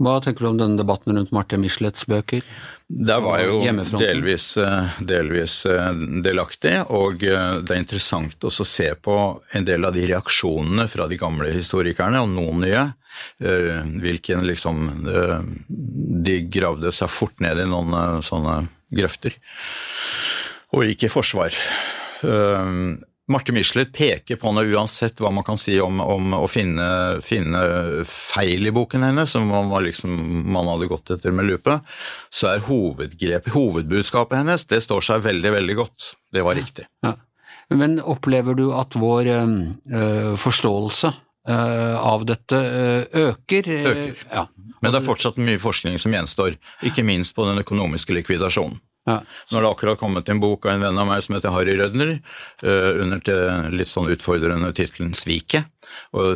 Hva 0.00 0.16
tenker 0.24 0.46
du 0.46 0.48
om 0.54 0.60
denne 0.60 0.80
debatten 0.80 1.12
rundt 1.12 1.32
Marte 1.36 1.58
Michelets 1.60 2.06
bøker? 2.08 2.44
Der 2.90 3.20
var 3.22 3.38
jeg 3.38 3.50
jo 3.50 3.98
delvis, 4.00 4.46
eh, 4.58 4.94
delvis, 5.06 5.58
eh, 5.68 5.90
delaktig, 6.24 6.72
og 6.88 7.22
eh, 7.22 7.58
det 7.60 7.74
er 7.74 7.82
interessant 7.82 8.46
å 8.48 8.50
se 8.50 8.88
på 8.96 9.16
en 9.54 9.66
del 9.68 9.84
av 9.84 9.92
de 9.94 10.06
reaksjonene 10.08 10.88
fra 10.88 11.06
de 11.10 11.20
gamle 11.20 11.52
historikerne, 11.52 12.24
og 12.24 12.32
noen 12.32 12.64
nye. 12.64 12.86
Hvilken 13.42 14.44
liksom 14.46 14.76
De 15.68 16.36
gravde 16.46 16.92
seg 16.94 17.10
fort 17.10 17.42
ned 17.42 17.58
i 17.58 17.66
noen 17.68 18.22
sånne 18.22 18.54
grøfter, 18.94 19.34
og 20.72 20.86
gikk 20.86 21.08
i 21.08 21.10
forsvar. 21.10 21.58
Marte 23.30 23.54
Michelet 23.54 23.92
peker 23.94 24.38
på 24.40 24.50
noe 24.54 24.66
uansett 24.74 25.20
hva 25.22 25.30
man 25.30 25.44
kan 25.46 25.58
si 25.60 25.76
om, 25.80 26.00
om 26.02 26.34
å 26.34 26.46
finne, 26.50 27.20
finne, 27.22 27.62
feil 28.08 28.66
i 28.66 28.72
boken 28.74 29.06
hennes, 29.06 29.30
som 29.30 29.46
man, 29.46 29.70
liksom, 29.84 30.16
man 30.50 30.68
hadde 30.72 30.90
gått 30.90 31.12
etter 31.14 31.34
med 31.34 31.46
lupe, 31.46 31.78
så 32.34 32.54
er 32.56 32.66
hovedbudskapet 32.66 34.40
hennes 34.40 34.66
det 34.70 34.82
står 34.82 35.06
seg 35.06 35.24
veldig, 35.28 35.54
veldig 35.60 35.78
godt. 35.78 36.12
Det 36.32 36.42
var 36.46 36.58
riktig. 36.58 36.88
Ja. 37.06 37.14
Men 37.70 38.00
opplever 38.02 38.56
du 38.58 38.72
at 38.74 38.98
vår 38.98 39.30
øh, 39.30 40.34
forståelse 40.40 41.12
øh, 41.14 41.96
av 42.02 42.26
dette 42.26 42.58
øh, 42.58 43.04
øker? 43.28 43.70
Øker. 43.92 44.24
Ja. 44.26 44.48
Men 44.80 44.90
det 44.90 44.98
er 44.98 45.06
fortsatt 45.06 45.38
mye 45.38 45.60
forskning 45.60 46.00
som 46.02 46.14
gjenstår, 46.16 46.56
ikke 46.88 47.06
minst 47.06 47.36
på 47.36 47.46
den 47.46 47.62
økonomiske 47.62 48.16
likvidasjonen. 48.16 48.80
Ja. 49.08 49.20
Nå 49.50 49.56
har 49.56 49.64
det 49.64 49.70
akkurat 49.70 49.98
kommet 49.98 50.28
en 50.28 50.40
bok 50.42 50.66
av 50.66 50.74
en 50.74 50.84
venn 50.84 50.98
av 51.00 51.08
meg 51.08 51.22
som 51.24 51.36
heter 51.36 51.54
Harry 51.54 51.76
Rødner, 51.78 52.16
uh, 52.62 52.90
under 53.02 53.22
til 53.24 53.76
litt 53.78 53.90
sånn 53.90 54.10
utfordrende 54.12 54.72
tittelen 54.76 55.14
'Sviket', 55.16 55.68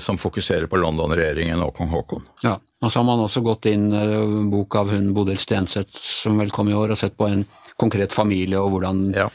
som 0.03 0.19
fokuserer 0.19 0.67
på 0.67 0.79
London-regjeringen 0.83 1.63
og 1.63 1.77
kong 1.77 1.93
Haakon. 1.93 2.25
Ja, 2.43 2.57
og 2.83 2.91
så 2.91 3.01
har 3.01 3.07
man 3.07 3.23
også 3.23 3.41
gått 3.45 3.69
inn 3.71 3.93
en 3.95 4.51
bok 4.51 4.75
av 4.77 4.91
hun 4.91 5.13
Bodil 5.15 5.39
Stenseth 5.39 5.95
som 5.95 6.41
vel 6.41 6.51
kom 6.55 6.69
i 6.69 6.75
år, 6.75 6.93
og 6.93 6.99
sett 6.99 7.17
på 7.17 7.29
en 7.31 7.45
konkret 7.81 8.13
familie 8.15 8.61
og 8.61 8.75
hvordan, 8.75 9.05
ja. 9.15 9.29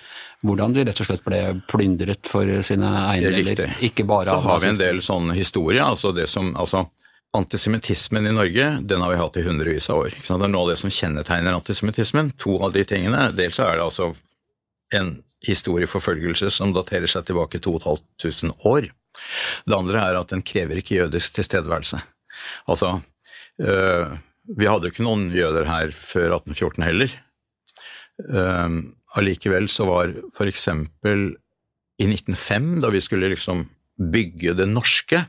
hvordan 0.45 0.75
de 0.75 0.85
rett 0.87 1.01
og 1.01 1.09
slett 1.09 1.25
ble 1.25 1.41
plyndret 1.71 2.29
for 2.29 2.47
sine 2.65 2.91
eiendeler. 3.07 3.77
Ikke 3.85 4.05
bare 4.07 4.29
Så 4.29 4.39
har 4.45 4.63
vi 4.63 4.71
en 4.73 4.81
del 4.81 5.01
sånn 5.05 5.33
historie, 5.37 5.83
altså 5.83 6.13
det 6.15 6.29
som 6.31 6.51
altså 6.59 6.85
Antisemittismen 7.37 8.25
i 8.25 8.33
Norge 8.33 8.67
den 8.89 9.03
har 9.03 9.11
vi 9.11 9.19
hatt 9.19 9.37
i 9.37 9.43
hundrevis 9.45 9.89
av 9.93 10.05
år. 10.05 10.15
Det 10.17 10.33
er 10.33 10.49
noe 10.49 10.63
av 10.63 10.71
det 10.71 10.79
som 10.81 10.93
kjennetegner 10.93 11.53
antisemittismen. 11.53 12.31
To 12.41 12.57
av 12.65 12.73
de 12.73 12.85
tingene. 12.89 13.27
Dels 13.37 13.59
er 13.61 13.77
det 13.77 13.85
altså 13.85 14.13
en 14.97 15.19
historieforfølgelse 15.45 16.49
som 16.51 16.73
daterer 16.73 17.09
seg 17.11 17.27
tilbake 17.27 17.61
2500 17.61 18.57
år. 18.65 18.89
Det 19.69 19.77
andre 19.77 20.01
er 20.01 20.17
at 20.17 20.33
den 20.33 20.41
krever 20.45 20.81
ikke 20.81 20.97
jødisk 21.03 21.37
tilstedeværelse. 21.37 22.01
Altså, 22.71 22.95
øh, 23.61 24.17
vi 24.57 24.67
hadde 24.67 24.89
jo 24.89 24.93
ikke 24.93 25.05
noen 25.05 25.29
jøder 25.35 25.69
her 25.69 25.93
før 25.93 26.39
1814 26.39 26.87
heller. 26.87 27.13
Uh, 28.19 28.89
allikevel 29.15 29.69
så 29.71 29.85
var 29.87 30.11
for 30.35 30.49
eksempel 30.49 31.29
i 31.99 32.07
1905, 32.07 32.79
da 32.83 32.89
vi 32.91 33.01
skulle 33.03 33.29
liksom 33.31 33.67
bygge 33.99 34.55
det 34.57 34.67
norske, 34.71 35.21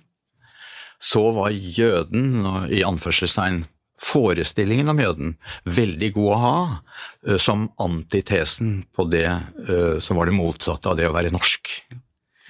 så 1.03 1.23
var 1.33 1.51
jøden, 1.51 2.45
i 2.71 2.83
anførselstegn, 2.87 3.65
forestillingen 4.01 4.89
om 4.89 5.01
jøden 5.03 5.33
veldig 5.69 6.13
god 6.17 6.31
å 6.33 6.39
ha 6.41 6.61
eh, 7.27 7.37
som 7.41 7.67
antitesen 7.81 8.87
på 8.97 9.05
det 9.13 9.27
eh, 9.29 9.99
som 10.01 10.17
var 10.17 10.31
det 10.31 10.37
motsatte 10.39 10.89
av 10.89 10.97
det 10.97 11.09
å 11.11 11.17
være 11.17 11.33
norsk. 11.35 11.75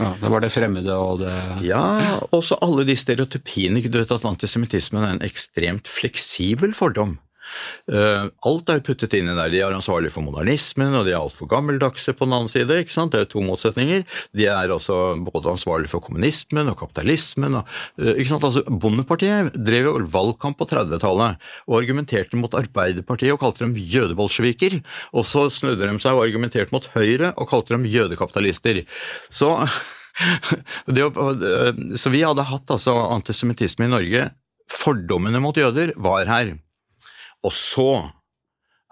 Ja, 0.01 0.15
Det 0.21 0.31
var 0.33 0.41
det 0.41 0.53
fremmede 0.55 0.95
og 0.97 1.19
det 1.21 1.35
Ja, 1.67 2.21
også 2.33 2.57
alle 2.65 2.87
de 2.89 2.95
stereotypiene. 2.97 3.83
Du 3.85 3.99
vet 3.99 4.15
at 4.15 4.25
antisemittismen 4.25 5.05
er 5.05 5.17
en 5.17 5.27
ekstremt 5.27 5.91
fleksibel 5.91 6.73
fordom. 6.77 7.19
Eh, 7.91 8.27
alt 8.47 8.73
er 8.73 8.83
puttet 8.85 9.15
inn 9.19 9.31
i 9.31 9.37
der. 9.37 9.51
De 9.53 9.61
er 9.63 9.75
ansvarlige 9.75 10.15
for 10.15 10.27
modernismen, 10.27 10.95
og 10.97 11.07
de 11.07 11.15
er 11.15 11.21
altfor 11.21 11.49
gammeldagse 11.51 12.15
på 12.17 12.29
den 12.29 12.37
annen 12.37 12.53
side. 12.53 12.79
ikke 12.81 12.95
sant? 12.95 13.13
Det 13.13 13.21
er 13.21 13.31
to 13.31 13.43
motsetninger. 13.45 14.05
De 14.37 14.47
er 14.47 14.75
altså 14.75 15.17
både 15.27 15.53
ansvarlige 15.55 15.93
for 15.93 16.05
kommunismen 16.05 16.71
og 16.73 16.79
kapitalismen. 16.81 17.61
Og, 17.61 17.77
eh, 17.99 18.15
ikke 18.15 18.33
sant? 18.33 18.45
Altså, 18.45 18.65
Bondepartiet 18.65 19.55
drev 19.55 19.91
jo 19.91 19.97
valgkamp 20.13 20.59
på 20.59 20.69
30-tallet 20.71 21.41
og 21.67 21.79
argumenterte 21.81 22.39
mot 22.41 22.55
Arbeiderpartiet 22.55 23.35
og 23.35 23.41
kalte 23.41 23.67
dem 23.67 23.77
jødebolsjeviker. 23.77 24.81
Og 25.13 25.27
så 25.27 25.49
snudde 25.51 25.87
de 25.87 25.99
seg 26.03 26.17
og 26.17 26.27
argumenterte 26.27 26.75
mot 26.75 26.87
Høyre 26.95 27.35
og 27.37 27.49
kalte 27.51 27.75
dem 27.75 27.89
jødekapitalister. 27.89 28.85
Så 29.31 29.57
det, 30.87 31.07
så 31.97 32.13
vi 32.13 32.23
hadde 32.27 32.49
hatt 32.51 32.71
altså 32.71 32.97
antisemittisme 33.11 33.87
i 33.89 33.93
Norge. 33.93 34.27
Fordommene 34.71 35.41
mot 35.43 35.57
jøder 35.57 35.95
var 35.99 36.29
her. 36.31 36.55
Og 37.47 37.55
så 37.55 37.91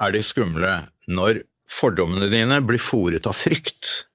er 0.01 0.15
de 0.15 0.25
skumle 0.25 0.75
når 1.11 1.43
fordommene 1.69 2.31
dine 2.33 2.61
blir 2.65 2.81
fòret 2.81 3.29
av 3.29 3.37
frykt. 3.37 4.09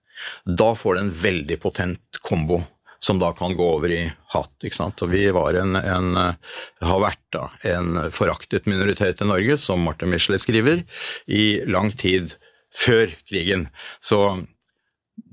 Da 0.46 0.72
får 0.78 0.96
du 0.96 1.02
en 1.04 1.18
veldig 1.24 1.60
potent 1.62 2.22
kombo 2.24 2.64
som 3.04 3.20
da 3.20 3.34
kan 3.36 3.56
gå 3.56 3.66
over 3.76 3.92
i 3.92 4.04
hat. 4.32 4.54
ikke 4.64 4.78
sant? 4.78 5.02
Og 5.04 5.12
Vi 5.12 5.26
var 5.36 5.58
en, 5.60 5.76
en, 5.76 6.16
har 6.80 7.02
vært 7.04 7.24
da, 7.36 7.50
en 7.68 8.00
foraktet 8.16 8.70
minoritet 8.72 9.20
i 9.22 9.28
Norge, 9.28 9.58
som 9.60 9.84
Martin 9.84 10.14
Michelet 10.14 10.40
skriver, 10.42 10.86
i 11.28 11.60
lang 11.68 11.92
tid 11.92 12.38
før 12.74 13.12
krigen. 13.28 13.68
Så 14.00 14.22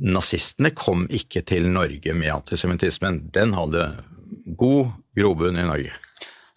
nazistene 0.03 0.75
kom 0.75 1.07
ikke 1.15 1.45
til 1.47 1.71
Norge 1.71 2.15
med 2.17 2.35
antisemittismen. 2.35 3.29
Den 3.31 3.55
hadde 3.55 3.87
god 4.59 4.91
grobunn 5.17 5.63
i 5.63 5.69
Norge. 5.71 5.95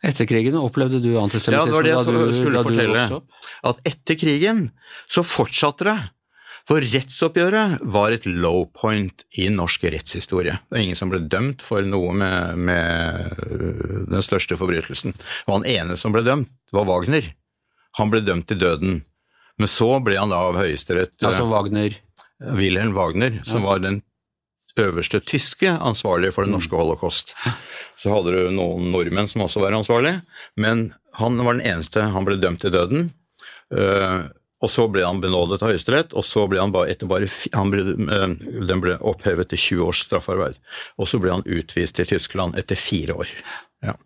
Etter 0.03 0.27
krigen 0.27 0.57
opplevde 0.59 0.99
du 0.99 1.13
antisemittisme 1.15 1.55
ja, 1.55 1.63
det 1.69 1.75
var 1.75 1.85
det 1.85 1.93
jeg 1.93 2.07
du, 2.11 2.33
skulle 2.35 2.63
fortelle. 2.65 3.21
At 3.63 3.79
etter 3.87 4.19
krigen 4.19 4.65
så 5.11 5.23
fortsatte 5.23 5.87
det. 5.87 5.97
For 6.67 6.79
rettsoppgjøret 6.79 7.81
var 7.91 8.13
et 8.15 8.25
low 8.27 8.65
point 8.71 9.25
i 9.35 9.49
norsk 9.51 9.83
rettshistorie. 9.91 10.55
Det 10.71 10.79
er 10.79 10.85
ingen 10.85 10.99
som 10.99 11.11
ble 11.11 11.19
dømt 11.27 11.63
for 11.63 11.83
noe 11.83 12.13
med, 12.15 12.59
med 12.69 13.33
øh, 13.43 14.05
den 14.11 14.23
største 14.23 14.55
forbrytelsen. 14.59 15.15
Og 15.47 15.57
han 15.57 15.67
ene 15.67 15.97
som 15.99 16.15
ble 16.15 16.23
dømt, 16.23 16.51
var 16.71 16.87
Wagner. 16.87 17.27
Han 17.99 18.13
ble 18.13 18.23
dømt 18.23 18.47
til 18.47 18.61
døden. 18.63 19.01
Men 19.59 19.71
så 19.71 19.89
ble 20.03 20.15
han 20.17 20.31
da 20.31 20.39
av 20.47 20.55
Høyesterett 20.57 21.19
Altså 21.27 21.45
Wagner 21.51 21.99
Wilhelm 22.57 22.95
Wagner, 22.95 23.37
som 23.47 23.63
var 23.67 23.83
den 23.83 24.01
øverste 24.79 25.19
tyske 25.21 25.69
ansvarlige 25.69 26.33
for 26.33 26.47
den 26.47 26.55
norske 26.55 26.77
holocaust. 26.77 27.35
Så 27.99 28.13
hadde 28.13 28.33
du 28.33 28.53
noen 28.55 28.91
nordmenn 28.93 29.29
som 29.29 29.45
også 29.45 29.61
var 29.63 29.75
ansvarlig, 29.77 30.15
men 30.57 30.91
han 31.19 31.37
var 31.45 31.57
den 31.57 31.67
eneste. 31.73 32.07
Han 32.13 32.25
ble 32.25 32.39
dømt 32.41 32.63
til 32.65 32.73
døden. 32.73 33.11
øh, 33.73 34.23
og 34.63 34.69
så 34.71 34.85
ble 34.87 35.03
han 35.03 35.19
benådet 35.19 35.59
av 35.59 35.73
Høyesterett, 35.73 36.13
og 36.15 36.23
så 36.23 36.45
ble 36.47 36.61
han 36.61 36.71
bare 36.71 36.93
etter 36.93 37.09
bare 37.11 37.27
han 37.51 37.71
ble, 37.73 37.83
øh, 37.99 38.35
Den 38.67 38.83
ble 38.83 38.95
opphevet 39.01 39.51
til 39.51 39.59
20 39.59 39.87
års 39.89 40.03
straffarbeid. 40.07 40.55
Og 40.97 41.09
så 41.11 41.19
ble 41.19 41.35
han 41.35 41.43
utvist 41.43 41.99
til 41.99 42.07
Tyskland 42.07 42.55
etter 42.57 42.79
fire 42.79 43.17
år. 43.25 43.33
Ja. 43.83 43.97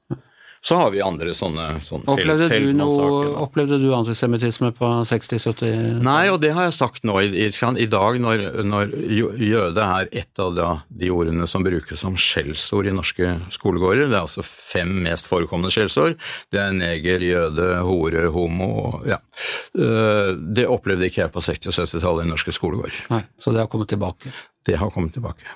Så 0.67 0.75
har 0.75 0.89
vi 0.91 0.99
andre 0.99 1.32
sånne, 1.38 1.65
sånne 1.86 2.12
Opplevde 2.12 2.47
du, 2.51 2.71
noe, 2.75 3.27
opplevde 3.39 3.77
du 3.80 3.86
antisemittisme 3.95 4.73
på 4.75 4.89
60-70? 5.08 6.01
Nei, 6.03 6.25
og 6.34 6.41
det 6.43 6.51
har 6.58 6.67
jeg 6.67 6.75
sagt 6.75 7.08
nå 7.08 7.15
i, 7.23 7.45
i, 7.47 7.88
dag, 7.88 8.19
når, 8.19 8.43
når 8.67 8.91
jøde 9.47 9.86
er 9.86 10.12
et 10.12 10.43
av 10.43 10.58
da, 10.58 10.67
de 10.91 11.13
ordene 11.13 11.47
som 11.47 11.63
brukes 11.63 12.03
som 12.03 12.19
skjellsord 12.19 12.91
i 12.91 12.95
norske 12.97 13.32
skolegårder. 13.56 14.10
Det 14.12 14.19
er 14.19 14.25
altså 14.25 14.43
fem 14.43 14.91
mest 15.08 15.32
forekommende 15.32 15.71
skjellsord. 15.71 16.19
Det 16.51 16.60
er 16.60 16.75
neger, 16.75 17.23
jøde, 17.23 17.71
hore, 17.88 18.27
homo 18.36 18.71
ja. 19.08 19.21
Eh, 19.77 20.36
Det 20.36 20.67
opplevde 20.67 21.08
ikke 21.08 21.23
jeg 21.23 21.36
på 21.38 21.47
60- 21.47 21.71
og 21.71 21.80
70-tallet 21.80 22.27
i 22.27 22.36
norske 22.36 22.60
skolegårder. 22.60 23.08
Nei, 23.15 23.23
så 23.39 23.56
det 23.56 23.63
har 23.63 23.71
kommet 23.71 23.95
tilbake. 23.95 24.36
Det 24.67 24.75
har 24.84 24.91
kommet 24.91 25.15
tilbake. 25.15 25.47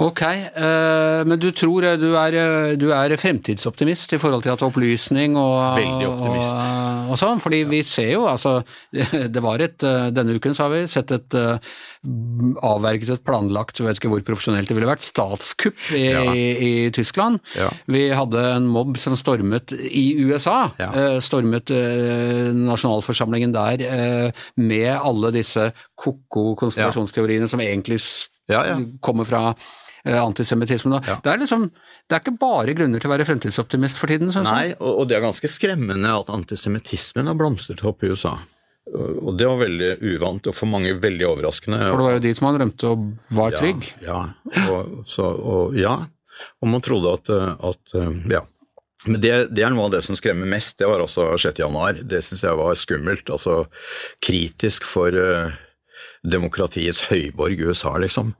Ok, 0.00 0.22
eh, 0.24 1.20
men 1.28 1.36
du 1.40 1.50
tror 1.52 1.84
eh, 1.84 1.96
du 2.00 2.14
er, 2.16 2.32
eh, 2.40 2.72
du 2.80 2.86
er 2.96 3.12
fremtidsoptimist 3.20 4.14
i 4.16 4.20
forhold 4.22 4.46
til 4.46 4.54
at 4.54 4.62
opplysning 4.64 5.34
og 5.36 5.76
Veldig 5.76 6.06
optimist. 6.08 6.56
Og, 6.56 7.10
og 7.12 7.18
sånn, 7.20 7.42
fordi 7.42 7.58
vi 7.68 7.82
ser 7.84 8.14
jo 8.14 8.22
altså 8.30 8.60
Det 9.34 9.42
var 9.44 9.60
et 9.60 9.76
Denne 10.16 10.38
uken 10.38 10.56
så 10.56 10.66
har 10.66 10.72
vi 10.72 10.80
sett 10.88 11.12
et 11.12 11.36
avverget 12.64 13.10
et 13.12 13.24
planlagt, 13.26 13.76
jeg 13.76 13.84
vet 13.84 13.98
ikke 14.00 14.08
hvor 14.14 14.22
profesjonelt 14.24 14.70
det 14.70 14.76
ville 14.78 14.88
vært, 14.88 15.04
statskupp 15.04 15.90
i, 15.92 16.06
Ja. 16.08 16.22
i 16.32 16.70
Tyskland. 16.96 17.42
Ja. 17.58 17.68
Vi 17.92 18.06
hadde 18.16 18.40
en 18.54 18.70
mobb 18.72 18.96
som 19.00 19.18
stormet 19.20 19.74
i 19.76 20.06
USA. 20.24 20.70
Ja. 20.80 20.88
Stormet 21.20 21.68
nasjonalforsamlingen 22.56 23.52
der 23.52 23.84
med 24.56 24.90
alle 24.96 25.32
disse 25.36 25.68
ko-ko 26.00 26.54
konspirasjonsteoriene 26.62 27.50
som 27.50 27.60
egentlig 27.60 28.00
Ja, 28.50 28.64
ja. 28.66 28.78
kommer 29.04 29.28
fra 29.28 29.50
antisemittismen. 30.04 31.00
Ja. 31.06 31.18
Det, 31.24 31.32
er 31.32 31.42
liksom, 31.42 31.66
det 32.08 32.16
er 32.16 32.22
ikke 32.22 32.38
bare 32.40 32.76
grunner 32.76 33.02
til 33.02 33.10
å 33.10 33.14
være 33.14 33.26
fremtidsoptimist 33.28 34.00
for 34.00 34.12
tiden, 34.12 34.32
Sånn. 34.34 34.48
Nei, 34.48 34.72
og, 34.78 35.02
og 35.02 35.10
det 35.10 35.18
er 35.18 35.26
ganske 35.26 35.50
skremmende 35.50 36.14
at 36.22 36.32
antisemittismen 36.32 37.28
har 37.30 37.38
blomstret 37.38 37.84
opp 37.86 38.06
i 38.06 38.12
USA. 38.14 38.38
Og 38.90 39.36
det 39.38 39.46
var 39.46 39.60
veldig 39.60 39.90
uvant, 40.02 40.48
og 40.50 40.56
for 40.56 40.70
mange 40.70 40.94
veldig 40.98 41.26
overraskende. 41.28 41.78
For 41.84 42.00
det 42.00 42.06
var 42.06 42.16
jo 42.16 42.22
de 42.24 42.32
som 42.36 42.48
han 42.48 42.58
rømte 42.62 42.88
og 42.90 43.04
var 43.36 43.54
trygg. 43.54 43.86
Ja, 44.02 44.22
ja. 44.50 44.64
Og, 44.72 44.96
så, 45.10 45.26
og, 45.26 45.76
ja. 45.78 45.94
og 46.58 46.72
man 46.72 46.82
trodde 46.84 47.12
at, 47.20 47.30
eh, 47.34 47.52
at 47.70 47.94
eh, 47.98 48.16
Ja. 48.38 48.46
Men 49.08 49.16
det, 49.22 49.32
det 49.56 49.62
er 49.64 49.72
noe 49.72 49.86
av 49.88 49.94
det 49.94 50.02
som 50.04 50.16
skremmer 50.18 50.48
mest. 50.50 50.74
Det 50.76 50.84
var 50.84 51.00
altså 51.00 51.30
6. 51.32 51.62
januar. 51.62 52.02
Det 52.04 52.18
syns 52.20 52.42
jeg 52.44 52.58
var 52.58 52.74
skummelt. 52.76 53.30
Altså 53.32 53.62
kritisk 54.20 54.84
for 54.84 55.16
eh, 55.16 55.54
demokratiets 56.26 57.06
høyborg 57.08 57.60
USA, 57.70 57.94
liksom. 58.02 58.34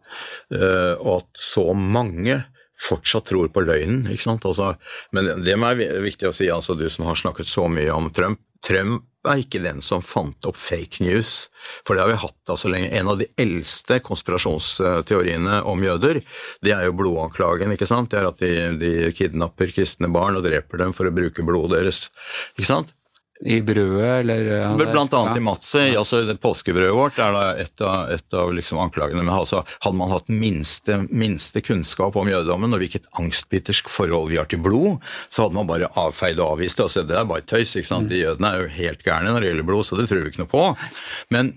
Eh, 0.54 0.94
og 1.00 1.20
at 1.20 1.30
så 1.38 1.70
mange 1.74 2.42
fortsatt 2.80 3.28
tror 3.28 3.50
på 3.52 3.64
løgnen, 3.64 4.06
ikke 4.10 4.28
sant. 4.28 4.46
Altså, 4.48 4.74
men 5.16 5.28
det 5.44 5.56
er 5.56 6.02
viktig 6.04 6.30
å 6.30 6.34
si, 6.36 6.48
altså 6.52 6.76
du 6.78 6.86
som 6.92 7.08
har 7.08 7.18
snakket 7.20 7.48
så 7.50 7.68
mye 7.72 7.92
om 7.92 8.10
Trump. 8.14 8.40
Trump 8.64 9.06
er 9.28 9.40
ikke 9.42 9.60
den 9.60 9.80
som 9.84 10.00
fant 10.04 10.46
opp 10.48 10.56
fake 10.56 11.04
news, 11.04 11.50
for 11.84 11.96
det 11.96 12.04
har 12.04 12.10
vi 12.10 12.20
hatt 12.22 12.36
da 12.48 12.56
så 12.60 12.70
lenge. 12.72 12.90
En 12.96 13.10
av 13.12 13.18
de 13.20 13.28
eldste 13.40 14.00
konspirasjonsteoriene 14.04 15.60
om 15.68 15.84
jøder, 15.84 16.22
det 16.64 16.72
er 16.76 16.86
jo 16.88 16.96
blodanklagen, 17.00 17.72
ikke 17.74 17.88
sant. 17.88 18.12
Det 18.12 18.20
er 18.20 18.30
at 18.30 18.40
de, 18.40 18.52
de 18.80 19.12
kidnapper 19.16 19.72
kristne 19.76 20.08
barn 20.12 20.40
og 20.40 20.46
dreper 20.48 20.80
dem 20.84 20.96
for 20.96 21.08
å 21.08 21.14
bruke 21.14 21.44
blodet 21.44 21.82
deres, 21.82 22.06
ikke 22.56 22.72
sant. 22.72 22.94
I 23.40 23.60
brødet, 23.64 24.20
eller 24.20 24.48
ja, 24.50 24.68
Men 24.76 24.90
blant 24.92 25.14
annet 25.16 25.38
ja. 25.38 25.40
i 25.40 25.44
matse, 25.44 25.84
altså 25.96 26.20
påskebrødet 26.42 26.92
vårt 26.92 27.20
er 27.24 27.32
da 27.32 27.44
et 27.62 27.84
av, 27.84 28.10
et 28.12 28.36
av 28.36 28.50
liksom 28.52 28.82
anklagene. 28.82 29.22
Men 29.22 29.32
altså, 29.32 29.62
hadde 29.80 29.96
man 29.96 30.12
hatt 30.12 30.28
minste, 30.28 30.98
minste 31.08 31.62
kunnskap 31.64 32.18
om 32.20 32.28
jødedommen 32.28 32.76
og 32.76 32.82
hvilket 32.82 33.08
angstbitersk 33.20 33.88
forhold 33.88 34.28
vi 34.32 34.36
har 34.40 34.50
til 34.50 34.60
blod, 34.60 34.98
så 35.32 35.46
hadde 35.46 35.56
man 35.56 35.70
bare 35.70 35.88
avfeid 36.00 36.42
og 36.42 36.58
avvist 36.58 36.82
det. 36.82 36.90
Altså, 36.90 37.06
det 37.08 37.16
er 37.16 37.30
bare 37.30 37.46
tøys. 37.48 37.72
ikke 37.80 37.92
sant? 37.94 38.12
De 38.12 38.20
jødene 38.20 38.52
er 38.52 38.66
jo 38.66 38.74
helt 38.76 39.06
gærne 39.06 39.32
når 39.32 39.40
det 39.40 39.54
gjelder 39.54 39.70
blod, 39.72 39.88
så 39.88 39.96
det 39.96 40.10
tror 40.10 40.20
vi 40.20 40.34
ikke 40.34 40.44
noe 40.44 40.52
på. 40.52 40.66
Men 41.32 41.54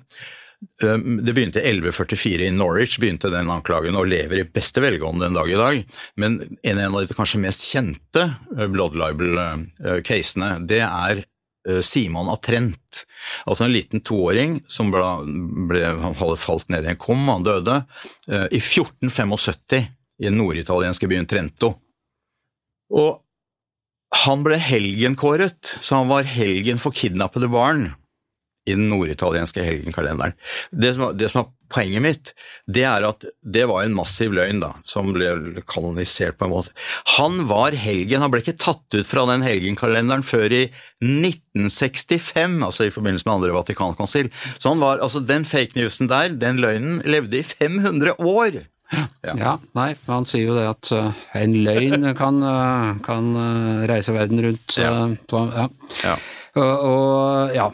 det 0.80 1.34
begynte 1.34 1.60
1144 1.60 2.48
i 2.48 2.52
Norwich, 2.52 3.00
begynte 3.00 3.32
den 3.32 3.52
anklagen, 3.52 3.98
og 4.00 4.08
lever 4.08 4.41
i 4.41 4.48
beste 4.48 4.82
velgående 4.84 5.28
den 5.28 5.38
dag 5.38 5.52
i 5.52 5.60
dag. 5.60 5.84
Men 6.15 6.39
en 6.63 6.82
av 6.88 7.00
de 7.02 7.17
kanskje 7.17 7.41
mest 7.43 7.67
kjente 7.67 8.26
øh, 8.56 8.67
blood 8.72 8.96
libel-casene, 9.00 10.56
det 10.69 10.82
er 10.86 11.24
eh, 11.24 11.28
Simon 11.86 12.30
av 12.32 12.41
Trent. 12.43 13.04
Altså 13.47 13.65
en 13.65 13.73
liten 13.73 14.04
toåring 14.04 14.58
som 14.67 14.91
ble, 14.91 15.04
ble, 15.69 15.84
hadde 16.19 16.39
falt 16.41 16.69
ned 16.73 16.86
i 16.86 16.91
en 16.91 16.99
kum, 16.99 17.23
han 17.30 17.45
døde, 17.45 17.82
eh, 18.28 18.47
i 18.52 18.60
1475 18.60 19.88
i 20.19 20.28
den 20.28 20.38
norditalienske 20.39 21.10
byen 21.10 21.28
Trento. 21.30 21.73
Og 22.93 23.21
han 24.23 24.43
ble 24.45 24.60
helgenkåret, 24.62 25.78
så 25.82 26.04
han 26.04 26.12
var 26.12 26.28
helgen 26.30 26.78
for 26.82 26.95
kidnappede 26.95 27.49
barn 27.52 27.93
i 28.65 28.76
den 28.76 28.88
norditalienske 28.91 29.63
helgenkalenderen. 29.63 30.36
Det 30.71 30.93
som, 30.95 31.12
det 31.17 31.30
som 31.32 31.43
er 31.43 31.52
poenget 31.73 32.04
mitt, 32.06 32.32
det 32.69 32.86
er 32.88 33.06
at 33.08 33.26
det 33.41 33.65
var 33.69 33.84
en 33.84 33.95
massiv 33.97 34.34
løgn 34.36 34.62
da, 34.62 34.71
som 34.88 35.12
ble 35.15 35.63
kanonisert 35.69 36.38
på 36.39 36.47
en 36.47 36.54
måte. 36.54 36.73
Han 37.17 37.43
var 37.49 37.76
helgen, 37.78 38.23
han 38.23 38.32
ble 38.34 38.43
ikke 38.43 38.60
tatt 38.62 38.95
ut 38.95 39.08
fra 39.08 39.26
den 39.32 39.45
helgenkalenderen 39.45 40.26
før 40.26 40.54
i 40.54 40.63
1965, 41.04 42.60
altså 42.63 42.88
i 42.88 42.93
forbindelse 42.93 43.28
med 43.28 43.36
andre 43.36 43.56
Vatikankonsil. 43.58 44.30
Så 44.58 44.73
han 44.73 44.84
var, 44.84 45.02
altså 45.04 45.23
den 45.23 45.47
fake 45.49 45.80
newsen 45.80 46.12
der, 46.12 46.36
den 46.38 46.62
løgnen, 46.63 47.02
levde 47.10 47.41
i 47.41 47.47
500 47.47 48.15
år. 48.19 48.63
Ja, 49.23 49.56
nei, 49.73 49.93
for 49.97 50.19
han 50.19 50.28
sier 50.30 50.52
jo 50.52 50.58
det 50.58 50.67
at 50.69 50.91
uh, 50.93 51.23
en 51.39 51.56
løgn 51.65 52.12
kan, 52.21 52.38
uh, 52.45 52.93
kan 53.06 53.32
uh, 53.34 53.86
reise 53.89 54.13
verden 54.13 54.43
rundt. 54.45 54.78
Ja. 54.78 55.08
ja. 55.10 55.65
Ja. 56.04 56.15
Og, 56.62 56.86
og 56.91 57.58
ja. 57.58 57.71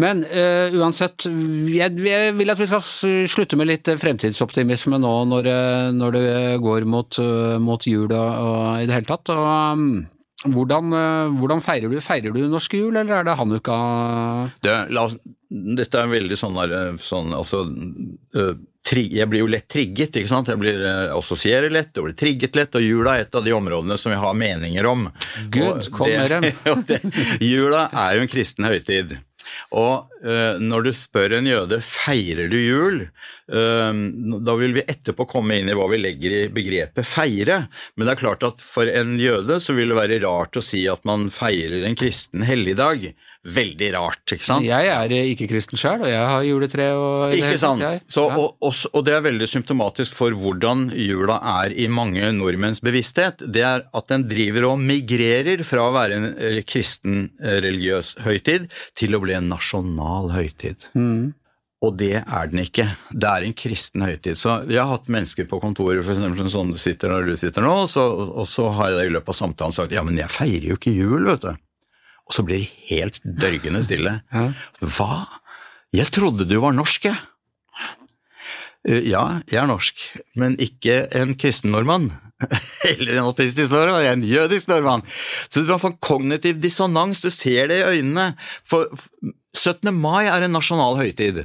Men 0.00 0.22
uh, 0.24 0.72
uansett, 0.80 1.26
jeg, 1.70 1.98
jeg 2.00 2.32
vil 2.38 2.50
at 2.52 2.58
vi 2.62 2.68
skal 2.70 2.80
slutte 3.28 3.58
med 3.60 3.68
litt 3.68 3.90
fremtidsoptimisme 4.00 4.96
nå 5.02 5.10
når, 5.28 5.44
det- 5.46 5.92
når 5.98 6.16
det 6.16 6.24
går 6.64 6.86
mot, 6.88 7.18
eh, 7.20 7.58
mot 7.60 7.84
jul 7.86 8.08
og, 8.08 8.30
og 8.40 8.80
i 8.80 8.88
det 8.88 8.96
hele 8.96 9.10
tatt. 9.10 9.28
Og, 9.34 9.44
um, 9.76 9.84
hvordan, 10.56 10.94
uh, 10.96 11.36
hvordan 11.36 11.60
feirer 11.60 11.92
du? 11.92 12.00
Feirer 12.00 12.32
du 12.32 12.40
norsk 12.48 12.78
jul, 12.78 12.96
eller 12.96 13.20
er 13.20 13.28
det 13.28 13.36
hanukka? 13.36 13.76
Det, 14.64 14.78
la, 14.96 15.04
dette 15.76 16.00
er 16.00 16.12
veldig 16.16 16.40
sånn 16.40 16.56
der, 16.62 16.76
sånn, 17.04 17.34
altså, 17.36 17.66
uh, 18.40 18.52
Jeg 18.90 19.28
blir 19.30 19.44
jo 19.44 19.50
lett 19.52 19.68
trigget, 19.70 20.16
ikke 20.18 20.32
sant. 20.32 20.48
Jeg 20.50 20.58
blir 20.58 20.80
assosierer 21.14 21.70
lett 21.70 21.94
og 22.00 22.08
blir 22.08 22.16
trigget 22.18 22.56
lett, 22.58 22.74
og 22.74 22.82
jula 22.82 23.18
er 23.20 23.28
et 23.28 23.36
av 23.38 23.44
de 23.44 23.52
områdene 23.54 23.94
som 24.00 24.10
jeg 24.10 24.18
har 24.24 24.34
meninger 24.34 24.88
om. 24.88 25.04
Gud, 25.52 25.84
kom 25.94 26.08
med 26.10 26.32
dem. 26.32 26.48
jula 27.52 27.84
er 27.92 28.16
jo 28.16 28.24
en 28.24 28.32
kristen 28.32 28.66
høytid. 28.66 29.14
Og 29.76 30.10
uh, 30.24 30.60
når 30.60 30.86
du 30.86 30.92
spør 30.96 31.36
en 31.38 31.48
jøde 31.48 31.80
feirer 31.84 32.50
du 32.52 32.58
jul, 32.58 33.00
uh, 33.52 33.92
da 34.46 34.56
vil 34.60 34.76
vi 34.78 34.86
etterpå 34.86 35.26
komme 35.30 35.60
inn 35.60 35.70
i 35.70 35.76
hva 35.78 35.88
vi 35.92 36.00
legger 36.00 36.36
i 36.36 36.44
begrepet 36.54 37.08
feire. 37.08 37.64
Men 37.94 38.08
det 38.08 38.16
er 38.16 38.22
klart 38.24 38.46
at 38.46 38.62
for 38.64 38.90
en 38.90 39.16
jøde 39.20 39.60
så 39.62 39.76
vil 39.76 39.92
det 39.92 40.00
være 40.00 40.22
rart 40.26 40.58
å 40.58 40.64
si 40.64 40.86
at 40.90 41.04
man 41.08 41.28
feirer 41.34 41.86
en 41.86 41.98
kristen 41.98 42.46
helligdag. 42.48 43.10
Veldig 43.40 43.86
rart, 43.94 44.34
ikke 44.34 44.44
sant? 44.44 44.66
Jeg 44.68 44.88
er 44.92 45.12
eh, 45.16 45.30
ikke 45.32 45.46
kristen 45.48 45.80
sjøl, 45.80 46.02
og 46.04 46.10
jeg 46.10 46.24
har 46.28 46.42
juletre 46.44 46.88
og 46.92 47.32
Ikke 47.32 47.56
sant? 47.56 48.02
Så, 48.12 48.26
og, 48.28 48.58
og, 48.60 48.82
og 48.92 49.06
det 49.06 49.14
er 49.16 49.24
veldig 49.24 49.48
symptomatisk 49.48 50.18
for 50.18 50.36
hvordan 50.36 50.90
jula 50.92 51.38
er 51.62 51.72
i 51.72 51.86
mange 51.88 52.28
nordmenns 52.36 52.82
bevissthet. 52.84 53.46
Det 53.48 53.64
er 53.64 53.86
at 53.96 54.12
den 54.12 54.26
driver 54.28 54.68
og 54.74 54.84
migrerer 54.84 55.64
fra 55.64 55.86
å 55.88 55.94
være 55.96 56.18
en 56.18 56.28
eh, 56.36 56.60
kristen 56.68 57.30
eh, 57.40 57.62
religiøs 57.64 58.18
høytid 58.26 58.68
til 59.00 59.16
å 59.16 59.22
bli 59.24 59.38
en 59.38 59.48
nasjonal 59.54 60.34
høytid. 60.36 60.90
Mm. 60.92 61.32
Og 61.80 61.96
det 61.96 62.18
er 62.20 62.52
den 62.52 62.60
ikke. 62.66 62.90
Det 63.08 63.24
er 63.24 63.46
en 63.46 63.56
kristen 63.56 64.04
høytid. 64.04 64.36
Så 64.36 64.58
jeg 64.68 64.82
har 64.82 64.92
hatt 64.92 65.08
mennesker 65.08 65.48
på 65.48 65.62
kontoret, 65.64 66.04
eksempel 66.04 66.52
sånn 66.52 66.76
du 66.76 66.80
sitter 66.80 67.16
der 67.16 67.32
du 67.32 67.40
sitter 67.40 67.64
nå, 67.64 67.86
så, 67.88 68.04
og 68.36 68.44
så 68.52 68.68
har 68.76 68.98
jeg 68.98 69.08
i 69.08 69.16
løpet 69.16 69.32
av 69.32 69.40
samtalen 69.46 69.80
sagt 69.80 69.96
ja, 69.96 70.04
men 70.04 70.20
jeg 70.20 70.28
feirer 70.28 70.74
jo 70.74 70.76
ikke 70.76 70.92
jul, 70.92 71.24
vet 71.32 71.48
du. 71.48 71.66
Og 72.30 72.36
så 72.36 72.44
blir 72.46 72.62
det 72.62 72.70
helt 72.92 73.18
dørgende 73.26 73.82
stille. 73.86 74.20
Hva? 74.96 75.24
Jeg 75.90 76.12
trodde 76.14 76.46
du 76.46 76.56
var 76.62 76.72
norsk, 76.76 77.10
jeg. 77.10 77.18
Eh, 78.86 79.02
Ja, 79.10 79.40
jeg 79.50 79.58
er 79.60 79.66
norsk, 79.68 80.04
men 80.40 80.54
ikke 80.62 81.02
en 81.18 81.34
kristen 81.36 81.74
nordmann. 81.74 82.12
Eller 82.88 83.18
en 83.18 83.26
autistisk 83.28 83.74
nordmann, 83.74 84.04
jeg 84.06 84.12
er 84.14 84.18
en 84.20 84.28
jødisk 84.30 84.70
nordmann. 84.70 85.02
Så 85.50 85.64
du 85.66 85.72
har 85.74 85.82
en 85.90 85.98
kognitiv 86.00 86.60
dissonans, 86.62 87.20
du 87.20 87.28
ser 87.34 87.68
det 87.68 87.82
i 87.82 87.88
øynene. 87.98 88.30
For 88.64 88.86
17. 89.52 89.90
mai 89.92 90.24
er 90.30 90.46
en 90.46 90.54
nasjonal 90.56 90.96
høytid. 91.02 91.42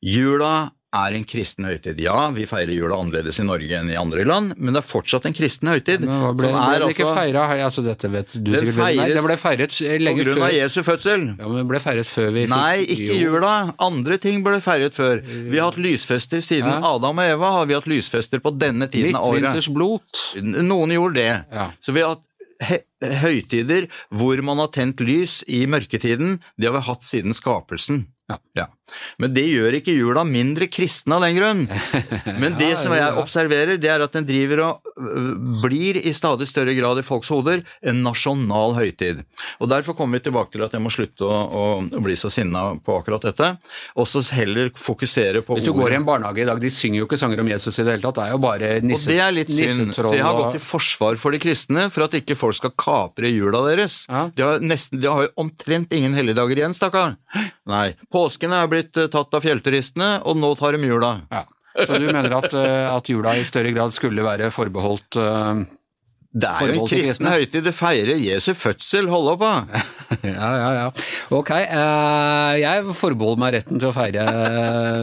Jula 0.00 0.70
er 0.92 1.14
en 1.14 1.24
kristen 1.24 1.66
høytid. 1.68 2.00
Ja, 2.02 2.16
vi 2.34 2.42
feirer 2.50 2.72
jula 2.74 2.96
annerledes 2.98 3.38
i 3.38 3.44
Norge 3.46 3.76
enn 3.78 3.90
i 3.92 3.96
andre 3.98 4.24
land, 4.26 4.56
men 4.58 4.74
det 4.74 4.80
er 4.82 4.86
fortsatt 4.88 5.28
en 5.28 5.36
kristen 5.36 5.70
høytid. 5.70 6.02
Men 6.02 6.22
hva 6.24 6.32
ble, 6.34 6.48
som 6.48 6.56
ble 6.56 6.74
er 6.74 6.84
ikke 6.88 7.04
altså 7.06 7.14
feira 7.14 7.44
altså, 7.66 7.84
Dette 7.86 8.10
vet 8.10 8.32
du 8.34 8.50
sikkert 8.56 8.78
feires 8.80 9.14
Det 9.14 9.22
ble 9.26 9.36
feiret 9.38 9.76
lenge 10.02 10.24
før. 10.24 10.24
på 10.24 10.34
grunn 10.34 10.46
av 10.48 10.54
Jesu 10.56 10.80
fødsel. 10.86 11.26
Ja, 11.38 11.46
men 11.50 11.60
det 11.60 11.66
ble 11.70 11.82
feiret 11.84 12.10
før 12.10 12.30
vi 12.34 12.42
fikk 12.46 12.54
Nei, 12.56 12.86
ikke 12.96 13.18
jula. 13.20 13.52
Andre 13.90 14.18
ting 14.26 14.42
ble 14.46 14.58
feiret 14.64 14.98
før. 14.98 15.22
Vi 15.22 15.58
har 15.60 15.70
hatt 15.70 15.78
lysfester 15.78 16.42
siden 16.42 16.72
Ja. 16.74 16.80
Adam 16.94 17.22
og 17.22 17.30
Eva. 17.36 17.52
har 17.60 17.66
vi 17.70 17.78
hatt 17.78 17.86
lysfester 17.86 18.42
på 18.42 18.50
denne 18.58 18.90
tiden 18.90 19.14
av 19.14 19.28
året. 19.30 19.42
Midtvinters 19.46 19.70
blot. 19.72 20.24
Noen 20.42 20.90
gjorde 20.98 21.14
det. 21.14 21.30
Ja. 21.54 21.70
Så 21.80 21.94
vi 21.94 22.02
har 22.02 22.16
hatt 22.16 22.26
høytider 23.22 23.86
hvor 24.10 24.40
man 24.44 24.58
har 24.58 24.68
tent 24.74 25.00
lys 25.00 25.40
i 25.48 25.64
mørketiden. 25.70 26.40
Det 26.58 26.68
har 26.68 26.76
vi 26.76 26.86
hatt 26.90 27.06
siden 27.06 27.36
skapelsen. 27.36 28.06
Ja. 28.30 28.36
Ja. 28.54 28.66
Men 29.20 29.34
det 29.34 29.46
gjør 29.48 29.76
ikke 29.78 29.94
jula 29.96 30.24
mindre 30.26 30.68
kristen 30.72 31.14
av 31.16 31.24
den 31.24 31.36
grunn. 31.38 31.64
Men 32.42 32.56
det 32.58 32.72
som 32.80 32.94
jeg 32.96 33.18
observerer, 33.20 33.78
det 33.80 33.90
er 33.92 34.04
at 34.04 34.16
den 34.16 34.26
driver 34.28 34.64
og 34.66 34.92
øh, 35.00 35.32
blir 35.64 36.00
i 36.00 36.12
stadig 36.16 36.48
større 36.50 36.74
grad 36.76 37.00
i 37.00 37.06
folks 37.06 37.30
hoder 37.32 37.64
en 37.82 38.02
nasjonal 38.06 38.76
høytid. 38.78 39.24
Og 39.60 39.70
Derfor 39.70 39.96
kommer 39.96 40.18
vi 40.18 40.26
tilbake 40.26 40.54
til 40.54 40.64
at 40.66 40.74
jeg 40.74 40.82
må 40.82 40.90
slutte 40.92 41.26
å, 41.26 41.40
å, 41.46 41.64
bli 42.02 42.16
så 42.18 42.30
sinna 42.32 42.70
på 42.84 42.96
akkurat 42.98 43.28
dette, 43.28 43.52
og 43.94 44.08
så 44.08 44.22
heller 44.34 44.72
fokusere 44.76 45.44
på 45.46 45.58
Hvis 45.58 45.68
du 45.68 45.74
går 45.76 45.94
i 45.94 45.98
en 46.00 46.06
barnehage 46.08 46.42
i 46.42 46.48
dag, 46.48 46.60
de 46.60 46.70
synger 46.72 47.02
jo 47.02 47.08
ikke 47.08 47.20
sanger 47.20 47.42
om 47.42 47.50
Jesus 47.50 47.78
i 47.78 47.84
det 47.84 47.96
hele 47.96 48.04
tatt. 48.04 48.18
Det 48.18 48.26
er 48.26 48.34
jo 48.34 48.42
bare 48.42 48.72
nisse, 48.84 49.08
Og 49.08 49.14
det 49.14 49.20
er 49.24 49.36
litt 49.36 49.52
synd, 49.52 49.94
så 49.96 50.14
jeg 50.14 50.26
har 50.26 50.38
gått 50.38 50.58
i 50.58 50.62
forsvar 50.62 51.20
for 51.20 51.34
de 51.34 51.42
kristne 51.42 51.86
for 51.92 52.06
at 52.06 52.16
ikke 52.18 52.36
folk 52.38 52.58
skal 52.58 52.74
kapre 52.78 53.30
jula 53.30 53.62
deres. 53.68 54.02
De, 54.36 54.44
har 54.44 54.64
nesten, 54.64 55.00
de 55.02 55.10
har 55.10 55.28
jo 55.28 55.32
omtrent 55.44 55.92
ingen 55.96 56.16
helligdager 56.16 56.62
igjen, 56.62 56.76
stakkar. 56.76 57.16
Nei. 57.70 57.92
Påsken 58.12 58.54
er 58.56 58.68
blitt 58.70 58.79
eh, 58.80 59.10
tatt 59.12 59.36
av 59.36 59.44
fjellturistene, 59.44 60.12
og 60.24 60.38
nå 60.40 60.52
tar 60.58 60.76
de 60.76 60.90
jula. 60.90 61.12
Ja. 61.30 61.44
Så 61.86 61.98
du 61.98 62.08
mener 62.10 62.32
at, 62.34 62.54
eh, 62.56 62.86
at 62.90 63.10
jula 63.10 63.36
i 63.38 63.44
større 63.46 63.72
grad 63.74 63.94
skulle 63.94 64.24
være 64.26 64.50
forbeholdt 64.50 65.20
uh, 65.22 65.60
Det 66.34 66.48
er 66.50 66.72
jo 66.72 66.80
en 66.80 66.90
kristen 66.90 67.30
høytid, 67.30 67.62
det 67.68 67.74
feirer 67.76 68.18
Jesu 68.18 68.52
fødsel, 68.58 69.10
hold 69.12 69.34
opp 69.36 69.44
da! 69.44 69.82
Ja, 70.26 70.48
ja, 70.58 70.70
ja. 70.74 70.86
Ok, 71.34 71.50
Uh, 71.70 72.56
jeg 72.58 72.94
forbeholder 72.98 73.40
meg 73.40 73.52
retten 73.54 73.78
til 73.80 73.88
å 73.90 73.92
feire 73.94 74.22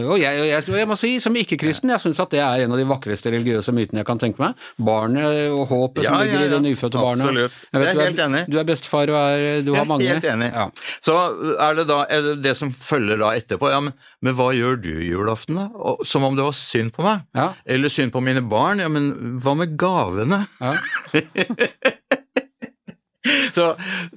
Og 0.08 0.18
jeg, 0.20 0.42
jeg, 0.50 0.64
jeg 0.80 0.88
må 0.90 0.96
si, 1.00 1.10
som 1.22 1.36
ikke-kristen, 1.38 1.92
jeg 1.94 2.02
syns 2.02 2.20
at 2.22 2.32
det 2.34 2.40
er 2.44 2.64
en 2.64 2.74
av 2.74 2.80
de 2.80 2.84
vakreste 2.88 3.32
religiøse 3.32 3.72
mytene 3.76 4.02
jeg 4.02 4.08
kan 4.08 4.20
tenke 4.20 4.42
meg. 4.42 4.58
Barnet 4.84 5.48
og 5.54 5.64
håpet 5.70 6.04
som 6.06 6.18
ligger 6.20 6.44
i 6.44 6.50
det 6.52 6.60
nyfødte 6.64 7.00
barnet. 7.00 7.24
Absolutt. 7.24 7.56
Jeg 7.72 7.80
vet, 7.82 7.88
Jeg 7.88 7.94
er 7.94 7.98
du 7.98 8.04
helt 8.04 8.22
enig. 8.26 8.42
Du 8.52 8.58
er 8.60 8.68
bestefar 8.68 9.12
og 9.14 9.18
er, 9.20 9.44
du 9.64 9.72
Jeg 9.72 9.78
har 9.78 9.86
er 9.86 9.90
mange. 9.92 10.10
helt 10.12 10.28
enig. 10.34 10.50
Ja. 10.52 10.68
Så 11.08 11.16
er 11.68 11.80
det 11.80 11.86
da 11.90 11.98
er 12.18 12.26
det, 12.28 12.34
det 12.44 12.54
som 12.60 12.72
følger 12.74 13.20
da 13.22 13.32
etterpå, 13.38 13.72
ja, 13.72 13.80
men, 13.84 13.96
men 14.24 14.36
hva 14.38 14.50
gjør 14.56 14.78
du 14.84 14.92
julaften 15.08 15.60
da? 15.62 15.68
Og, 15.78 16.04
som 16.08 16.26
om 16.28 16.36
det 16.38 16.46
var 16.46 16.56
synd 16.58 16.92
på 16.96 17.06
meg? 17.06 17.24
Eller 17.64 17.92
synd 17.92 18.12
på 18.14 18.22
mine 18.24 18.44
barn? 18.48 18.82
Ja, 18.84 18.90
men 18.92 19.38
hva 19.42 19.56
med 19.58 19.76
gavene? 19.80 20.44
Ja. 20.60 20.76
Så, 23.58 23.68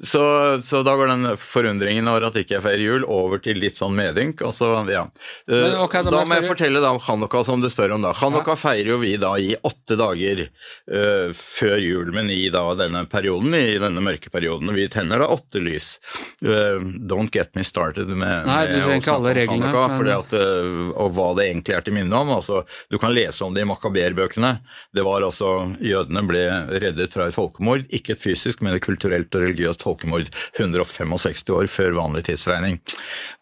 så, 0.05 0.23
så 0.61 0.81
da 0.85 0.93
går 0.99 1.09
den 1.15 1.29
forundringen 1.41 2.07
over 2.11 2.27
at 2.29 2.37
ikke 2.37 2.57
jeg 2.59 2.63
feirer 2.65 2.83
jul, 2.85 3.05
over 3.09 3.41
til 3.41 3.57
litt 3.61 3.77
sånn 3.79 3.95
medynk. 3.97 4.43
Og 4.45 4.53
så, 4.53 4.69
ja. 4.91 5.07
Eh, 5.49 5.55
Men, 5.55 5.77
okay, 5.85 6.03
da 6.05 6.13
da 6.13 6.23
må 6.29 6.37
jeg 6.37 6.45
fortelle 6.51 6.81
da 6.83 6.91
om 6.93 6.99
Hanukka, 7.01 7.41
som 7.47 7.63
du 7.63 7.69
spør 7.71 7.95
om. 7.97 8.05
da. 8.05 8.11
Hanukka 8.21 8.53
feirer 8.59 8.93
jo 8.93 8.99
vi 9.01 9.15
da 9.21 9.33
i 9.41 9.55
åtte 9.67 9.97
dager 9.99 10.43
uh, 10.45 11.31
før 11.37 11.77
jul, 11.81 12.11
men 12.15 12.29
i 12.33 12.43
da 12.53 12.63
denne 12.77 13.03
perioden, 13.09 13.55
i 13.57 13.79
denne 13.81 14.03
mørke 14.03 14.29
perioden. 14.33 14.69
Vi 14.77 14.85
tenner 14.93 15.23
da 15.23 15.29
åtte 15.33 15.61
lys. 15.63 15.95
Uh, 16.43 16.77
don't 17.09 17.31
get 17.33 17.55
me 17.57 17.63
started 17.67 18.07
med, 18.11 18.45
Nei, 18.47 18.61
du 18.69 18.77
med 18.85 18.99
ikke 19.01 19.15
alle 19.17 19.33
reglene, 19.41 19.71
Hanukka, 19.71 19.97
men- 19.97 20.13
at, 20.19 20.35
uh, 20.37 20.91
og 21.01 21.15
hva 21.17 21.29
det 21.39 21.47
egentlig 21.49 21.77
er 21.79 21.85
til 21.87 21.97
minne 21.97 22.21
om. 22.21 22.33
Altså, 22.37 22.61
du 22.91 22.99
kan 23.01 23.13
lese 23.15 23.45
om 23.47 23.55
det 23.55 23.65
i 23.65 23.69
Makaberbøkene. 23.69 24.53
Det 24.93 25.05
var 25.07 25.25
altså 25.25 25.51
Jødene 25.81 26.21
ble 26.27 26.43
reddet 26.83 27.13
fra 27.15 27.25
et 27.29 27.35
folkemord, 27.35 27.87
ikke 27.89 28.13
et 28.15 28.21
fysisk, 28.21 28.61
men 28.61 28.75
et 28.77 28.83
kulturelt 28.85 29.30
og 29.35 29.45
religiøst 29.45 29.85
folkemord 29.85 30.31
165 30.57 31.45
år 31.55 31.69
før 31.71 31.95
vanlig 31.99 32.25
tidsregning. 32.29 32.81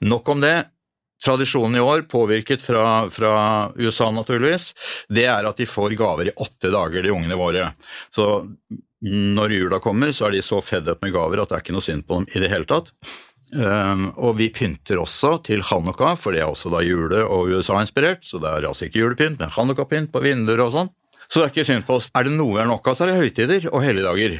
Nok 0.05 0.35
om 0.35 0.43
det. 0.45 0.57
Tradisjonen 1.19 1.75
i 1.75 1.81
år, 1.83 2.05
påvirket 2.07 2.61
fra, 2.63 3.09
fra 3.11 3.31
USA 3.75 4.07
naturligvis, 4.15 4.69
det 5.11 5.25
er 5.27 5.49
at 5.49 5.57
de 5.59 5.65
får 5.67 5.97
gaver 5.99 6.29
i 6.31 6.35
åtte 6.39 6.71
dager, 6.71 7.03
de 7.03 7.11
ungene 7.11 7.35
våre. 7.35 7.73
Så 8.15 8.45
når 9.03 9.55
jula 9.55 9.81
kommer, 9.83 10.13
så 10.15 10.29
er 10.29 10.37
de 10.37 10.45
så 10.45 10.61
fed 10.63 10.87
up 10.87 11.03
med 11.03 11.11
gaver 11.15 11.41
at 11.41 11.51
det 11.51 11.57
er 11.57 11.65
ikke 11.65 11.75
noe 11.75 11.83
synd 11.83 12.05
på 12.07 12.21
dem 12.21 12.29
i 12.31 12.43
det 12.43 12.51
hele 12.53 12.67
tatt. 12.69 12.93
Um, 13.49 14.11
og 14.21 14.35
vi 14.37 14.51
pynter 14.53 14.99
også 15.01 15.39
til 15.47 15.63
Hanukka, 15.65 16.13
for 16.19 16.35
det 16.35 16.43
er 16.43 16.51
også 16.51 16.69
da 16.71 16.83
jule- 16.85 17.25
og 17.25 17.49
USA-inspirert, 17.49 18.21
så 18.27 18.37
det 18.41 18.51
er 18.51 18.67
altså 18.69 18.85
ikke 18.85 19.01
julepynt, 19.01 19.39
men 19.41 19.53
Hanukka-pynt 19.55 20.13
på 20.13 20.21
vinduer 20.21 20.61
og 20.67 20.75
sånn. 20.75 20.91
Så 21.29 21.41
det 21.41 21.47
er 21.47 21.53
ikke 21.53 21.67
synd 21.67 21.87
på 21.87 21.97
oss. 21.97 22.09
Er 22.17 22.25
det 22.25 22.35
noe 22.35 22.55
vi 22.55 22.61
har 22.61 22.69
nok 22.69 22.87
av, 22.89 22.97
så 22.97 23.05
er 23.05 23.11
det 23.11 23.19
høytider 23.23 23.67
og 23.71 23.83
helligdager. 23.85 24.39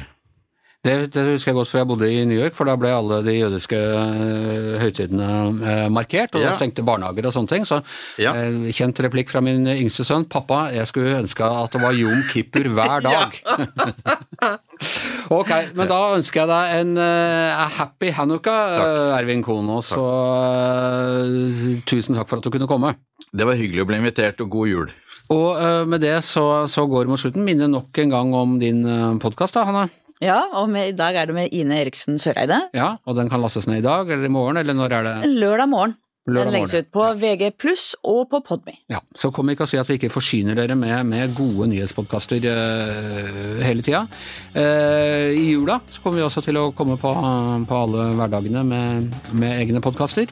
Det, 0.80 1.10
det 1.12 1.22
husker 1.34 1.50
jeg 1.50 1.56
godt, 1.58 1.68
for 1.68 1.76
jeg 1.78 1.86
bodde 1.90 2.06
i 2.08 2.20
New 2.24 2.38
York, 2.40 2.54
for 2.56 2.64
da 2.64 2.72
ble 2.80 2.88
alle 2.88 3.18
de 3.26 3.34
jødiske 3.36 3.76
øh, 3.76 4.78
høytidene 4.80 5.26
øh, 5.60 5.90
markert, 5.92 6.32
og 6.34 6.40
Ja. 6.40 6.46
da 6.46 6.54
stengte 6.56 6.80
barnehager 6.88 7.26
og 7.28 7.34
sånne 7.34 7.48
ting. 7.52 7.66
Så 7.68 7.82
Ja. 8.18 8.32
øh, 8.48 8.70
kjent 8.72 9.02
replikk 9.04 9.28
fra 9.28 9.42
min 9.44 9.66
yngste 9.68 10.04
sønn. 10.08 10.24
Pappa, 10.24 10.70
jeg 10.72 10.86
skulle 10.88 11.18
ønske 11.18 11.44
at 11.44 11.72
det 11.76 11.82
var 11.82 11.92
Jom 11.92 12.22
Kippur 12.32 12.64
hver 12.72 13.04
dag. 13.10 13.36
ok, 15.40 15.52
men 15.76 15.86
da 15.92 16.00
ønsker 16.16 16.40
jeg 16.40 16.48
deg 16.48 16.80
en 16.80 16.96
uh, 16.96 17.68
happy 17.76 18.10
Hanukka, 18.16 18.56
Ervin 19.20 19.42
Kono. 19.44 19.82
Så 19.84 20.00
uh, 20.00 21.76
tusen 21.84 22.16
takk 22.16 22.28
for 22.32 22.40
at 22.40 22.48
du 22.48 22.50
kunne 22.56 22.66
komme. 22.70 22.94
Det 23.36 23.44
var 23.46 23.60
hyggelig 23.60 23.84
å 23.84 23.88
bli 23.92 24.00
invitert, 24.00 24.40
og 24.40 24.48
god 24.56 24.72
jul. 24.72 24.88
Og 25.30 25.60
uh, 25.60 25.84
med 25.86 26.00
det 26.08 26.16
så, 26.24 26.64
så 26.66 26.88
går 26.88 27.04
det 27.04 27.12
mot 27.12 27.20
slutten. 27.20 27.44
Minne 27.44 27.68
nok 27.68 28.00
en 28.00 28.10
gang 28.16 28.32
om 28.34 28.56
din 28.62 28.80
podkast, 29.20 29.60
da, 29.60 29.68
Hanne. 29.68 29.90
Ja, 30.20 30.42
og 30.52 30.68
med, 30.68 30.92
i 30.92 30.96
dag 30.96 31.16
er 31.16 31.30
det 31.30 31.34
med 31.36 31.56
Ine 31.56 31.80
Eriksen 31.80 32.20
Søreide. 32.20 32.66
Ja, 32.76 32.98
og 33.08 33.16
den 33.16 33.32
kan 33.32 33.40
lastes 33.40 33.64
ned 33.70 33.80
i 33.80 33.86
dag 33.88 34.04
eller 34.04 34.28
i 34.28 34.32
morgen, 34.32 34.60
eller 34.60 34.76
når 34.76 34.92
er 34.98 35.06
det? 35.06 35.18
Lørdag 35.32 35.68
morgen. 35.72 35.96
Lørdag 36.28 36.50
Den 36.50 36.52
legges 36.52 36.74
morgen, 36.74 36.84
ut 36.84 36.90
på 36.92 37.04
VG 37.22 37.46
pluss 37.56 37.84
og 38.04 38.26
på 38.28 38.42
Podme. 38.44 38.74
Ja, 38.92 39.00
Så 39.16 39.30
kom 39.32 39.48
ikke 39.48 39.64
og 39.64 39.70
si 39.70 39.78
at 39.80 39.88
vi 39.88 39.96
ikke 39.96 40.10
forsyner 40.12 40.58
dere 40.58 40.76
med, 40.76 40.92
med 41.08 41.32
gode 41.38 41.70
nyhetspodkaster 41.72 42.44
uh, 42.44 43.62
hele 43.64 43.80
tida. 43.80 44.02
Uh, 44.52 45.32
I 45.32 45.46
jula 45.54 45.78
så 45.88 46.04
kommer 46.04 46.20
vi 46.20 46.26
også 46.28 46.44
til 46.44 46.60
å 46.60 46.68
komme 46.76 46.98
på, 47.00 47.14
på 47.64 47.80
alle 47.86 48.10
hverdagene 48.20 48.66
med, 48.68 49.08
med 49.32 49.56
egne 49.56 49.80
podkaster. 49.80 50.28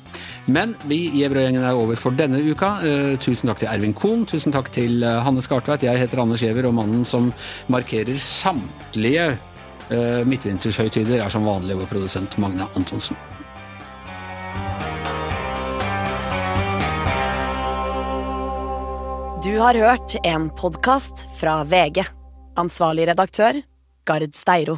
Men 0.53 0.77
vi 0.85 1.07
i 1.09 1.23
Gjevrøy-gjengen 1.23 1.65
er 1.65 1.81
over 1.81 1.97
for 1.97 2.13
denne 2.13 2.45
uka. 2.45 2.75
Eh, 2.85 3.17
tusen 3.21 3.49
takk 3.49 3.65
til 3.65 3.73
Ervin 3.73 3.97
Kohn, 3.97 4.29
tusen 4.29 4.53
takk 4.55 4.71
til 4.73 5.03
eh, 5.05 5.19
Hanne 5.25 5.45
Skartveit. 5.45 5.85
Jeg 5.85 6.01
heter 6.01 6.23
Anders 6.23 6.45
Giæver, 6.45 6.69
og 6.69 6.77
mannen 6.77 7.05
som 7.09 7.33
markerer 7.73 8.17
samtlige 8.21 9.29
Eh, 9.29 9.37
Midtvintershøytider 9.89 11.25
er 11.25 11.33
som 11.33 11.47
vanlig 11.49 11.79
vår 11.79 11.89
produsent 11.93 12.37
Magne 12.43 12.69
Antonsen. 12.77 13.17
Du 19.45 19.59
har 19.59 19.75
hørt 19.75 20.17
en 20.27 20.51
podkast 20.51 21.29
fra 21.39 21.63
VG. 21.65 22.03
Ansvarlig 22.59 23.07
redaktør, 23.09 23.63
Gard 24.05 24.35
Steiro. 24.35 24.77